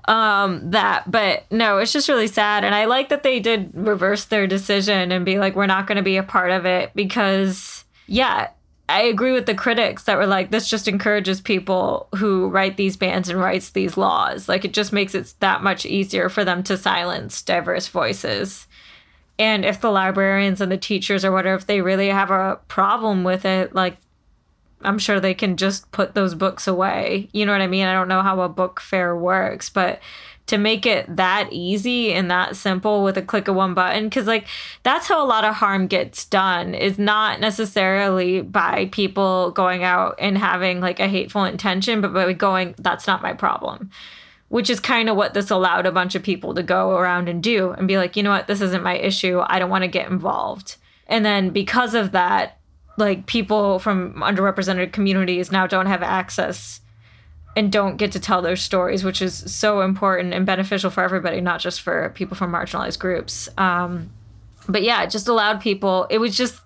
[0.06, 2.64] um that but no it's just really sad.
[2.64, 5.96] And i like that they did reverse their decision and be like we're not going
[5.96, 8.50] to be a part of it because yeah
[8.90, 12.98] i agree with the critics that were like this just encourages people who write these
[12.98, 14.50] bans and writes these laws.
[14.50, 18.68] Like it just makes it that much easier for them to silence diverse voices.
[19.40, 23.24] And if the librarians and the teachers or whatever if they really have a problem
[23.24, 23.98] with it like
[24.84, 27.30] I'm sure they can just put those books away.
[27.32, 27.88] You know what I mean?
[27.88, 30.02] I don't know how a book fair works, but
[30.46, 34.28] to make it that easy and that simple with a click of one button because
[34.28, 34.46] like
[34.84, 40.16] that's how a lot of harm gets done is not necessarily by people going out
[40.20, 43.90] and having like a hateful intention but by going that's not my problem
[44.50, 47.42] which is kind of what this allowed a bunch of people to go around and
[47.42, 49.88] do and be like you know what this isn't my issue i don't want to
[49.88, 50.76] get involved
[51.08, 52.58] and then because of that
[52.98, 56.82] like people from underrepresented communities now don't have access
[57.56, 61.42] and don't get to tell their stories, which is so important and beneficial for everybody,
[61.42, 63.50] not just for people from marginalized groups.
[63.58, 64.12] Um,
[64.68, 66.62] but yeah, it just allowed people, it was just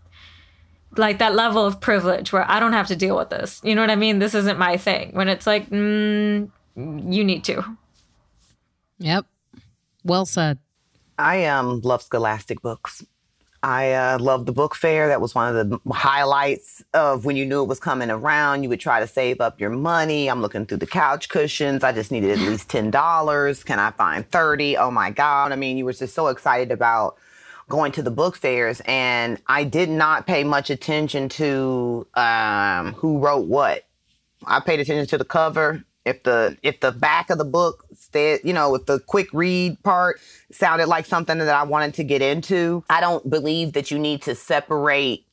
[0.96, 3.62] like that level of privilege where I don't have to deal with this.
[3.64, 4.20] You know what I mean?
[4.20, 5.12] This isn't my thing.
[5.14, 7.64] When it's like, mm, you need to.
[9.00, 9.26] Yep.
[10.04, 10.60] Well said.
[11.18, 13.04] I um love scholastic books.
[13.64, 15.08] I uh, love the book fair.
[15.08, 18.64] That was one of the highlights of when you knew it was coming around.
[18.64, 20.30] You would try to save up your money.
[20.30, 21.84] I'm looking through the couch cushions.
[21.84, 23.64] I just needed at least ten dollars.
[23.64, 24.78] Can I find thirty?
[24.78, 25.52] Oh my god!
[25.52, 27.18] I mean, you were just so excited about
[27.68, 33.20] going to the book fairs, and I did not pay much attention to um, who
[33.20, 33.86] wrote what.
[34.46, 38.40] I paid attention to the cover if the if the back of the book said,
[38.44, 40.20] you know, if the quick read part
[40.52, 44.22] sounded like something that I wanted to get into, I don't believe that you need
[44.24, 45.27] to separate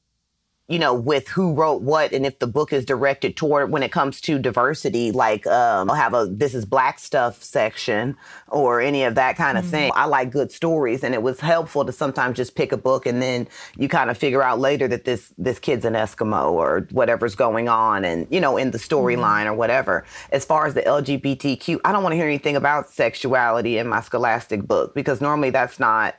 [0.67, 3.93] you know, with who wrote what and if the book is directed toward when it
[3.93, 8.17] comes to diversity, like um, I'll have a this is black stuff section
[8.49, 9.71] or any of that kind of mm-hmm.
[9.73, 9.93] thing.
[9.95, 13.21] I like good stories and it was helpful to sometimes just pick a book and
[13.21, 13.47] then
[13.77, 17.69] you kind of figure out later that this this kid's an Eskimo or whatever's going
[17.69, 19.49] on and you know in the storyline mm-hmm.
[19.49, 20.07] or whatever.
[20.33, 24.01] As far as the LGBTQ, I don't want to hear anything about sexuality in my
[24.01, 26.15] scholastic book because normally that's not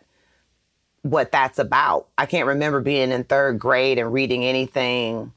[1.05, 2.07] what that's about.
[2.17, 5.31] I can't remember being in third grade and reading anything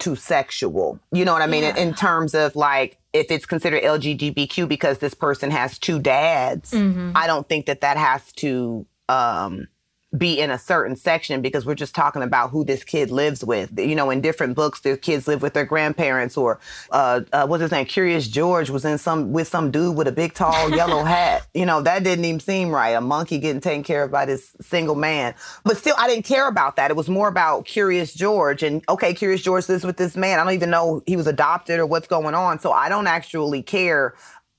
[0.00, 0.98] too sexual.
[1.12, 1.62] You know what I mean?
[1.62, 1.76] Yeah.
[1.76, 6.72] In, in, terms of like, if it's considered LGBTQ because this person has two dads,
[6.72, 7.12] mm-hmm.
[7.14, 9.68] I don't think that that has to um,
[10.16, 13.78] be in a certain section because we're just talking about who this kid lives with.
[13.78, 16.58] You know, in different books, the kids live with their grandparents, or
[16.90, 17.86] uh, uh, what's his name?
[17.86, 21.46] Curious George was in some with some dude with a big tall yellow hat.
[21.54, 22.90] You know, that didn't even seem right.
[22.90, 25.34] A monkey getting taken care of by this single man.
[25.64, 26.90] But still, I didn't care about that.
[26.90, 30.40] It was more about Curious George and okay, Curious George lives with this man.
[30.40, 32.58] I don't even know he was adopted or what's going on.
[32.58, 34.14] So I don't actually care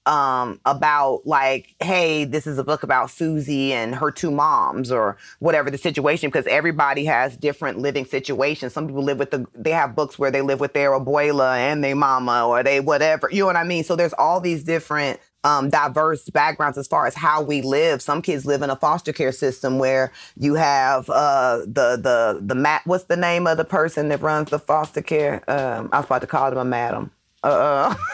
[0.06, 5.18] um, about like, hey, this is a book about Susie and her two moms or
[5.40, 8.74] whatever the situation, because everybody has different living situations.
[8.74, 11.84] Some people live with the, they have books where they live with their abuela and
[11.84, 13.84] their mama or they whatever, you know what I mean?
[13.84, 18.02] So there's all these different um, diverse backgrounds as far as how we live.
[18.02, 22.56] Some kids live in a foster care system where you have uh, the the the
[22.56, 22.82] mat.
[22.86, 25.44] What's the name of the person that runs the foster care?
[25.50, 27.12] Um, I was about to call them a madam.
[27.44, 27.96] Uh,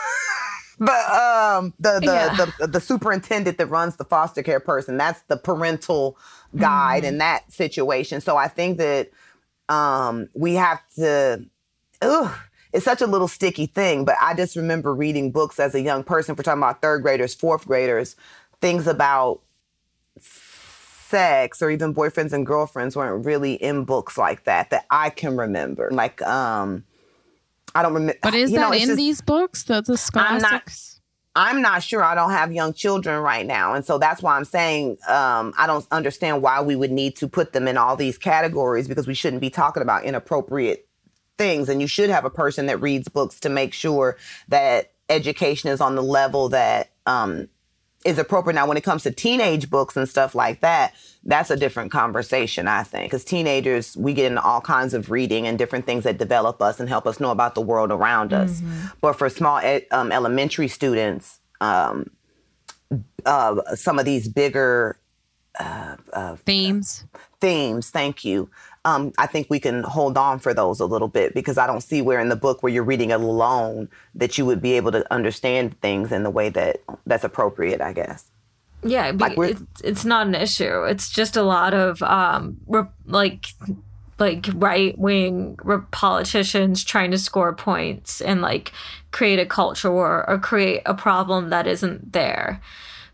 [0.80, 2.46] the um the the, yeah.
[2.60, 6.18] the the superintendent that runs the foster care person that's the parental
[6.56, 7.08] guide mm.
[7.08, 9.10] in that situation so i think that
[9.70, 11.44] um we have to
[12.02, 12.40] ugh,
[12.74, 16.04] it's such a little sticky thing but i just remember reading books as a young
[16.04, 18.16] person for talking about third graders fourth graders
[18.62, 19.42] things about
[20.20, 25.36] sex or even boyfriends and girlfriends weren't really in books like that that i can
[25.38, 26.84] remember like um
[27.78, 28.18] I don't remember.
[28.24, 29.64] But is that know, in just, these books?
[29.64, 31.00] The, the scholastics?
[31.36, 32.04] I'm not, I'm not sure.
[32.04, 33.76] I don't have young children right now.
[33.76, 37.28] And so that's why I'm saying um, I don't understand why we would need to
[37.28, 40.88] put them in all these categories because we shouldn't be talking about inappropriate
[41.38, 41.70] things.
[41.70, 44.18] And you should have a person that reads books to make sure
[44.48, 47.48] that education is on the level that um,
[48.08, 48.56] is appropriate.
[48.56, 50.94] Now, when it comes to teenage books and stuff like that,
[51.26, 53.12] that's a different conversation, I think.
[53.12, 56.80] Because teenagers, we get into all kinds of reading and different things that develop us
[56.80, 58.62] and help us know about the world around us.
[58.62, 58.88] Mm-hmm.
[59.02, 59.62] But for small
[59.92, 62.10] um, elementary students, um,
[63.26, 64.98] uh, some of these bigger
[65.60, 67.04] uh, uh, themes,
[67.42, 68.50] themes, thank you,
[68.88, 71.82] um, I think we can hold on for those a little bit because I don't
[71.82, 74.94] see where in the book where you're reading it alone that you would be able
[74.94, 78.32] to understand things in the way that that's appropriate, I guess.
[78.84, 80.86] Yeah, like it's, it's not an issue.
[80.86, 83.48] It's just a lot of um, re- like
[84.20, 88.72] like right wing re- politicians trying to score points and like
[89.12, 92.62] create a culture war or create a problem that isn't there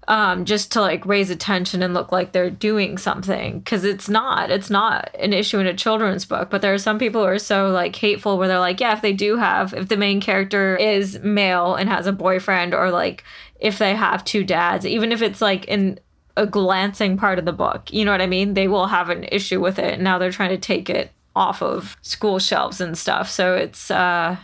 [0.07, 4.51] um, just to like raise attention and look like they're doing something because it's not
[4.51, 7.39] it's not an issue in a children's book but there are some people who are
[7.39, 10.75] so like hateful where they're like yeah if they do have if the main character
[10.75, 13.23] is male and has a boyfriend or like
[13.59, 15.99] if they have two dads even if it's like in
[16.35, 19.23] a glancing part of the book you know what i mean they will have an
[19.25, 22.97] issue with it and now they're trying to take it off of school shelves and
[22.97, 23.29] stuff.
[23.29, 24.37] So it's uh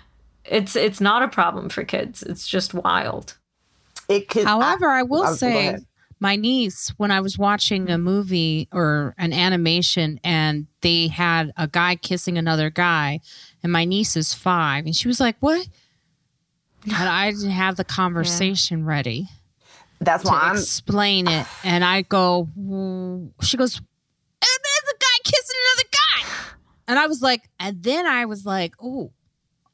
[0.45, 2.23] it's it's not a problem for kids.
[2.23, 3.36] It's just wild.
[4.10, 4.45] It could.
[4.45, 5.77] However, I, will I- say
[6.19, 11.68] my niece, when I was watching a movie or an animation and they had a
[11.68, 13.22] guy kissing another guy,
[13.64, 15.65] and my niece is five, and she was like, What?
[16.84, 19.27] And I didn't have the conversation ready
[20.02, 20.56] that's why I'm.
[20.56, 21.45] explain it.
[21.64, 23.84] And I go, "Mm." She goes, And
[24.41, 26.53] there's a guy kissing another guy.
[26.88, 29.11] And I was like, and then I was like, Oh,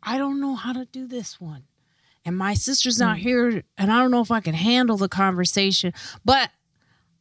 [0.02, 1.64] I don't know how to do this one.
[2.26, 3.22] And my sister's not mm.
[3.22, 5.93] here, and I don't know if I can handle the conversation.
[6.26, 6.49] But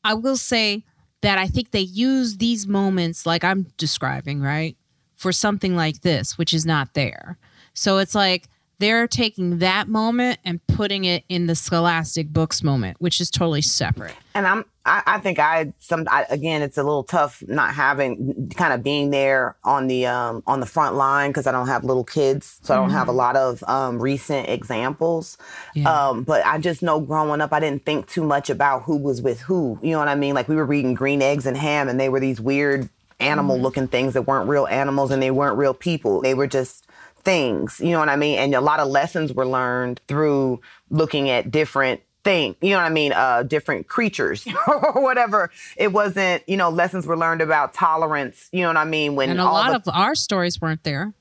[0.02, 0.85] I will say
[1.20, 4.76] that I think they use these moments, like I'm describing, right,
[5.14, 7.39] for something like this, which is not there.
[7.74, 8.48] So it's like
[8.78, 13.62] they're taking that moment and putting it in the scholastic books moment, which is totally
[13.62, 14.14] separate.
[14.34, 18.51] and I'm I, I think I some I, again it's a little tough not having
[18.55, 21.84] kind of being there on the um on the front line because I don't have
[21.84, 25.38] little kids so I don't have a lot of um recent examples.
[25.74, 26.09] Yeah.
[26.09, 29.22] um but I just know growing up I didn't think too much about who was
[29.22, 30.34] with who you know what I mean?
[30.34, 32.90] Like we were reading green eggs and ham and they were these weird
[33.20, 36.20] animal looking things that weren't real animals and they weren't real people.
[36.20, 36.84] They were just
[37.24, 38.38] things you know what I mean?
[38.38, 40.60] And a lot of lessons were learned through
[40.90, 43.12] looking at different thing you know what i mean?
[43.12, 45.51] Uh different creatures or whatever.
[45.76, 49.14] It wasn't you know lessons were learned about tolerance you know what i mean?
[49.14, 51.12] When And a all lot the, of our stories weren't there.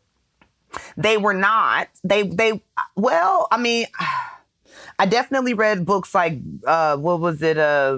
[0.98, 1.88] they were not.
[2.04, 2.62] They they
[2.96, 3.86] well i mean
[5.00, 7.98] i definitely read books like uh what was it uh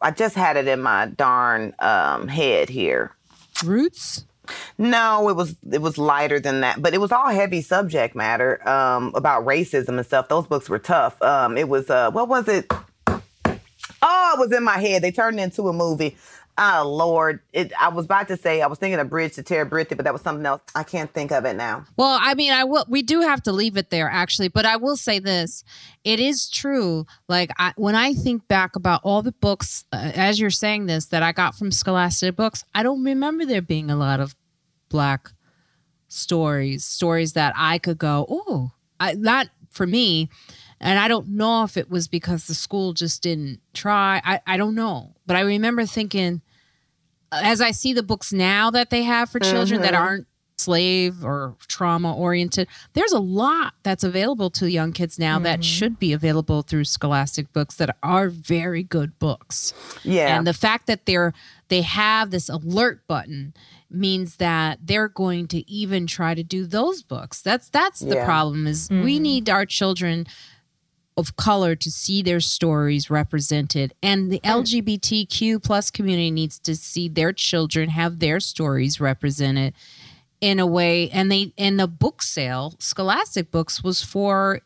[0.00, 3.12] i just had it in my darn um head here.
[3.64, 4.24] Roots?
[4.78, 8.66] No, it was it was lighter than that, but it was all heavy subject matter
[8.68, 10.28] um, about racism and stuff.
[10.28, 11.20] Those books were tough.
[11.22, 12.70] Um, it was uh, what was it?
[14.00, 15.02] Oh, it was in my head.
[15.02, 16.16] They turned into a movie.
[16.60, 19.96] Oh Lord, it, I was about to say I was thinking of Bridge to Terabithia,
[19.96, 20.60] but that was something else.
[20.74, 21.84] I can't think of it now.
[21.96, 22.84] Well, I mean, I will.
[22.88, 24.48] We do have to leave it there, actually.
[24.48, 25.62] But I will say this:
[26.02, 27.06] it is true.
[27.28, 31.06] Like I, when I think back about all the books, uh, as you're saying this,
[31.06, 34.34] that I got from Scholastic books, I don't remember there being a lot of
[34.88, 35.30] black
[36.08, 38.72] stories, stories that I could go, oh,
[39.14, 40.28] not for me.
[40.80, 44.20] And I don't know if it was because the school just didn't try.
[44.24, 45.14] I, I don't know.
[45.26, 46.40] But I remember thinking,
[47.32, 50.02] as I see the books now that they have for children that mm-hmm.
[50.02, 50.26] aren't
[50.60, 55.62] slave or trauma oriented, there's a lot that's available to young kids now that mm-hmm.
[55.62, 59.72] should be available through scholastic books that are very good books.
[60.02, 61.32] Yeah, And the fact that they're
[61.68, 63.52] they have this alert button
[63.90, 67.42] means that they're going to even try to do those books.
[67.42, 68.24] That's that's the Yeah.
[68.24, 69.22] problem is we mm-hmm.
[69.22, 70.26] need our children
[71.18, 74.50] of color to see their stories represented and the hmm.
[74.50, 79.74] lgbtq plus community needs to see their children have their stories represented
[80.40, 84.60] in a way and they and the book sale scholastic books was for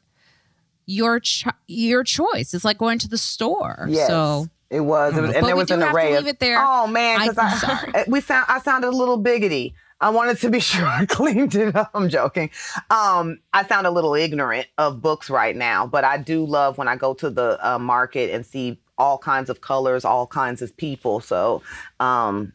[0.85, 5.17] your cho- your choice it's like going to the store yes, so it was.
[5.19, 5.35] It was, hmm.
[5.35, 6.27] and But there we was do an have to array of.
[6.27, 6.57] it there.
[6.59, 9.75] Oh man, because I'm I, we sound I sounded a little biggity.
[10.03, 11.91] I wanted to be sure I cleaned it up.
[11.95, 12.51] I'm joking.
[12.91, 16.89] Um, I sound a little ignorant of books right now, but I do love when
[16.89, 20.77] I go to the uh, market and see all kinds of colors, all kinds of
[20.77, 21.21] people.
[21.21, 21.63] So,
[21.99, 22.53] um,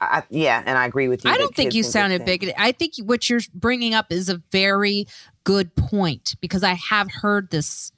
[0.00, 1.30] I, yeah, and I agree with you.
[1.30, 2.54] I don't think you sounded bigoted.
[2.58, 5.06] I think what you're bringing up is a very
[5.44, 7.92] good point because I have heard this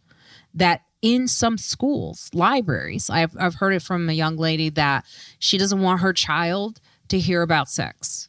[0.55, 5.05] that in some schools, libraries, I've I've heard it from a young lady that
[5.41, 8.28] she doesn't want her child to hear about sex.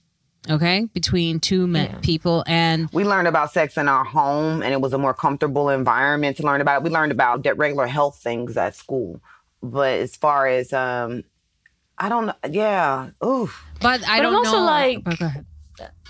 [0.50, 4.80] Okay, between two men, people, and we learned about sex in our home and it
[4.82, 6.84] was a more comfortable environment to learn about.
[6.84, 9.22] We learned about the regular health things at school.
[9.62, 11.24] But as far as um
[11.98, 13.10] I don't know yeah.
[13.24, 13.50] Ooh.
[13.82, 14.64] but I But don't I'm also know.
[14.66, 15.46] like- oh, go ahead.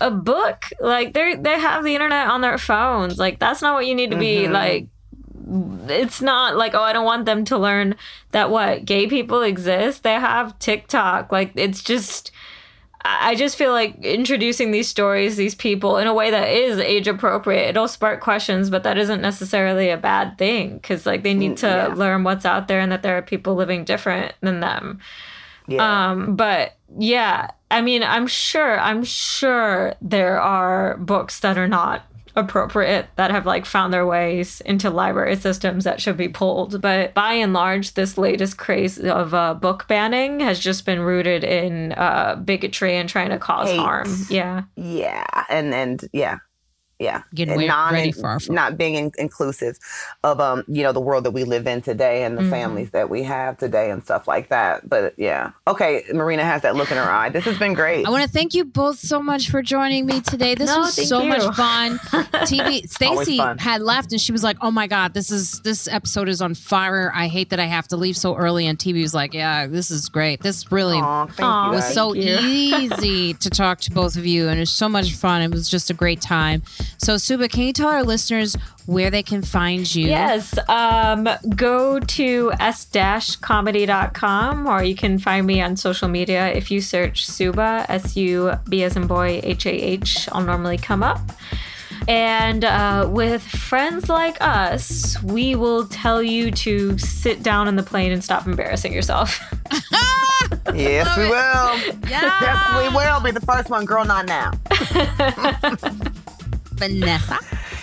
[0.00, 3.86] a book like they they have the internet on their phones like that's not what
[3.86, 4.86] you need to be like
[5.88, 7.94] it's not like oh i don't want them to learn
[8.32, 12.30] that what gay people exist they have tiktok like it's just
[13.04, 17.08] i just feel like introducing these stories these people in a way that is age
[17.08, 21.56] appropriate it'll spark questions but that isn't necessarily a bad thing because like they need
[21.56, 21.86] to yeah.
[21.94, 24.98] learn what's out there and that there are people living different than them
[25.68, 26.10] Yeah.
[26.10, 32.02] um, but yeah, I mean, I'm sure, I'm sure there are books that are not
[32.36, 36.80] appropriate that have like found their ways into library systems that should be pulled.
[36.80, 41.44] But by and large, this latest craze of uh, book banning has just been rooted
[41.44, 43.78] in uh, bigotry and trying to cause Hate.
[43.78, 44.14] harm.
[44.28, 44.62] Yeah.
[44.76, 45.44] yeah.
[45.48, 46.38] And and yeah.
[47.00, 48.54] Yeah, Getting and non- ready for our fall.
[48.54, 49.78] not being in- inclusive
[50.22, 52.50] of um you know the world that we live in today and the Mm-hmm.
[52.50, 54.88] families that we have today and stuff like that.
[54.88, 57.28] But yeah, okay, Marina has that look in her eye.
[57.30, 58.06] This has been great.
[58.06, 60.54] I want to thank you both so much for joining me today.
[60.54, 61.28] This No, was so you.
[61.28, 61.98] much fun.
[62.44, 66.28] TV Stacy had left and she was like, "Oh my god, this is this episode
[66.28, 67.10] is on fire.
[67.14, 69.90] I hate that I have to leave so early." And TV was like, "Yeah, this
[69.90, 70.42] is great.
[70.42, 71.94] This really Aw, thank Aw, was guys.
[71.94, 72.36] so you.
[72.40, 75.42] easy to talk to both of you, and it was so much fun.
[75.42, 76.62] It was just a great time.
[76.98, 78.56] So, Subhah, can you tell our listeners
[78.86, 80.06] where they can find you?
[80.08, 80.58] Yes.
[80.68, 83.06] Um, go to s-comedy.com
[84.66, 86.48] or you can find me on social media.
[86.48, 91.20] If you search Subhah, S-U-B as in boy, H-A-H, I'll normally come up.
[92.08, 97.82] And uh, with friends like us, we will tell you to sit down in the
[97.82, 99.38] plane and stop embarrassing yourself.
[100.74, 101.30] yes, we it.
[101.30, 101.78] will.
[102.08, 102.38] Yeah.
[102.40, 104.04] Yes, we will be the first one, girl.
[104.04, 104.52] Not now.
[106.80, 107.38] Vanessa.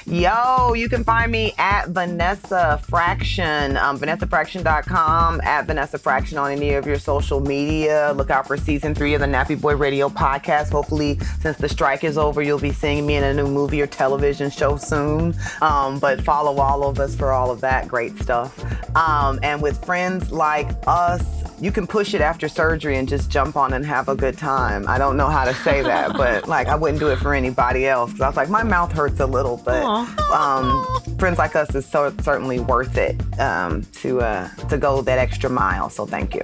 [0.09, 6.75] Yo, you can find me at Vanessa Fraction, um, VanessaFraction.com, at Vanessa Fraction on any
[6.75, 8.13] of your social media.
[8.15, 10.71] Look out for season three of the Nappy Boy Radio podcast.
[10.71, 13.87] Hopefully, since the strike is over, you'll be seeing me in a new movie or
[13.87, 15.35] television show soon.
[15.61, 18.57] Um, but follow all of us for all of that great stuff.
[18.95, 23.55] Um, and with friends like us, you can push it after surgery and just jump
[23.55, 24.87] on and have a good time.
[24.87, 27.87] I don't know how to say that, but like I wouldn't do it for anybody
[27.87, 28.21] else.
[28.21, 29.96] I was like, my mouth hurts a little, but
[30.33, 30.85] um,
[31.17, 35.49] friends like us is so, certainly worth it um, to uh, to go that extra
[35.49, 35.89] mile.
[35.89, 36.41] So thank you.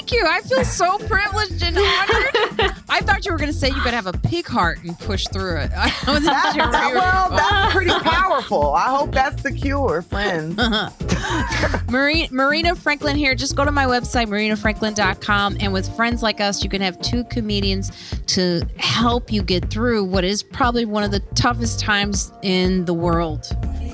[0.00, 0.24] Thank you.
[0.26, 2.72] I feel so privileged and honored.
[2.88, 5.26] I thought you were going to say you could have a pig heart and push
[5.28, 5.70] through it.
[5.76, 6.70] I wasn't That- sure.
[6.72, 8.72] that- where you were well, that's pretty powerful.
[8.72, 10.56] I hope that's the cure, friends.
[11.90, 13.34] Marina, Marina Franklin here.
[13.34, 15.58] Just go to my website, marinafranklin.com.
[15.60, 17.92] And with friends like us, you can have two comedians
[18.28, 22.94] to help you get through what is probably one of the toughest times in the
[22.94, 23.44] world.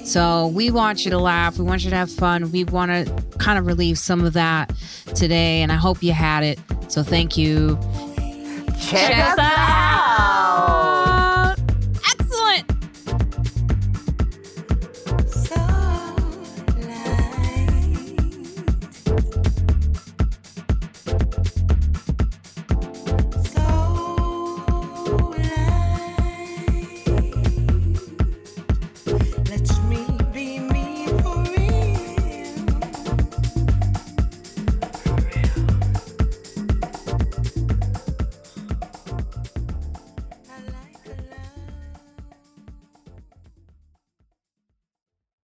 [0.07, 1.59] So we want you to laugh.
[1.59, 2.53] We want you to have fun.
[2.53, 4.73] We want to kind of relieve some of that
[5.17, 5.63] today.
[5.63, 6.61] And I hope you had it.
[6.89, 7.77] So thank you.
[8.81, 9.49] Check, Check us out.
[9.49, 10.86] out.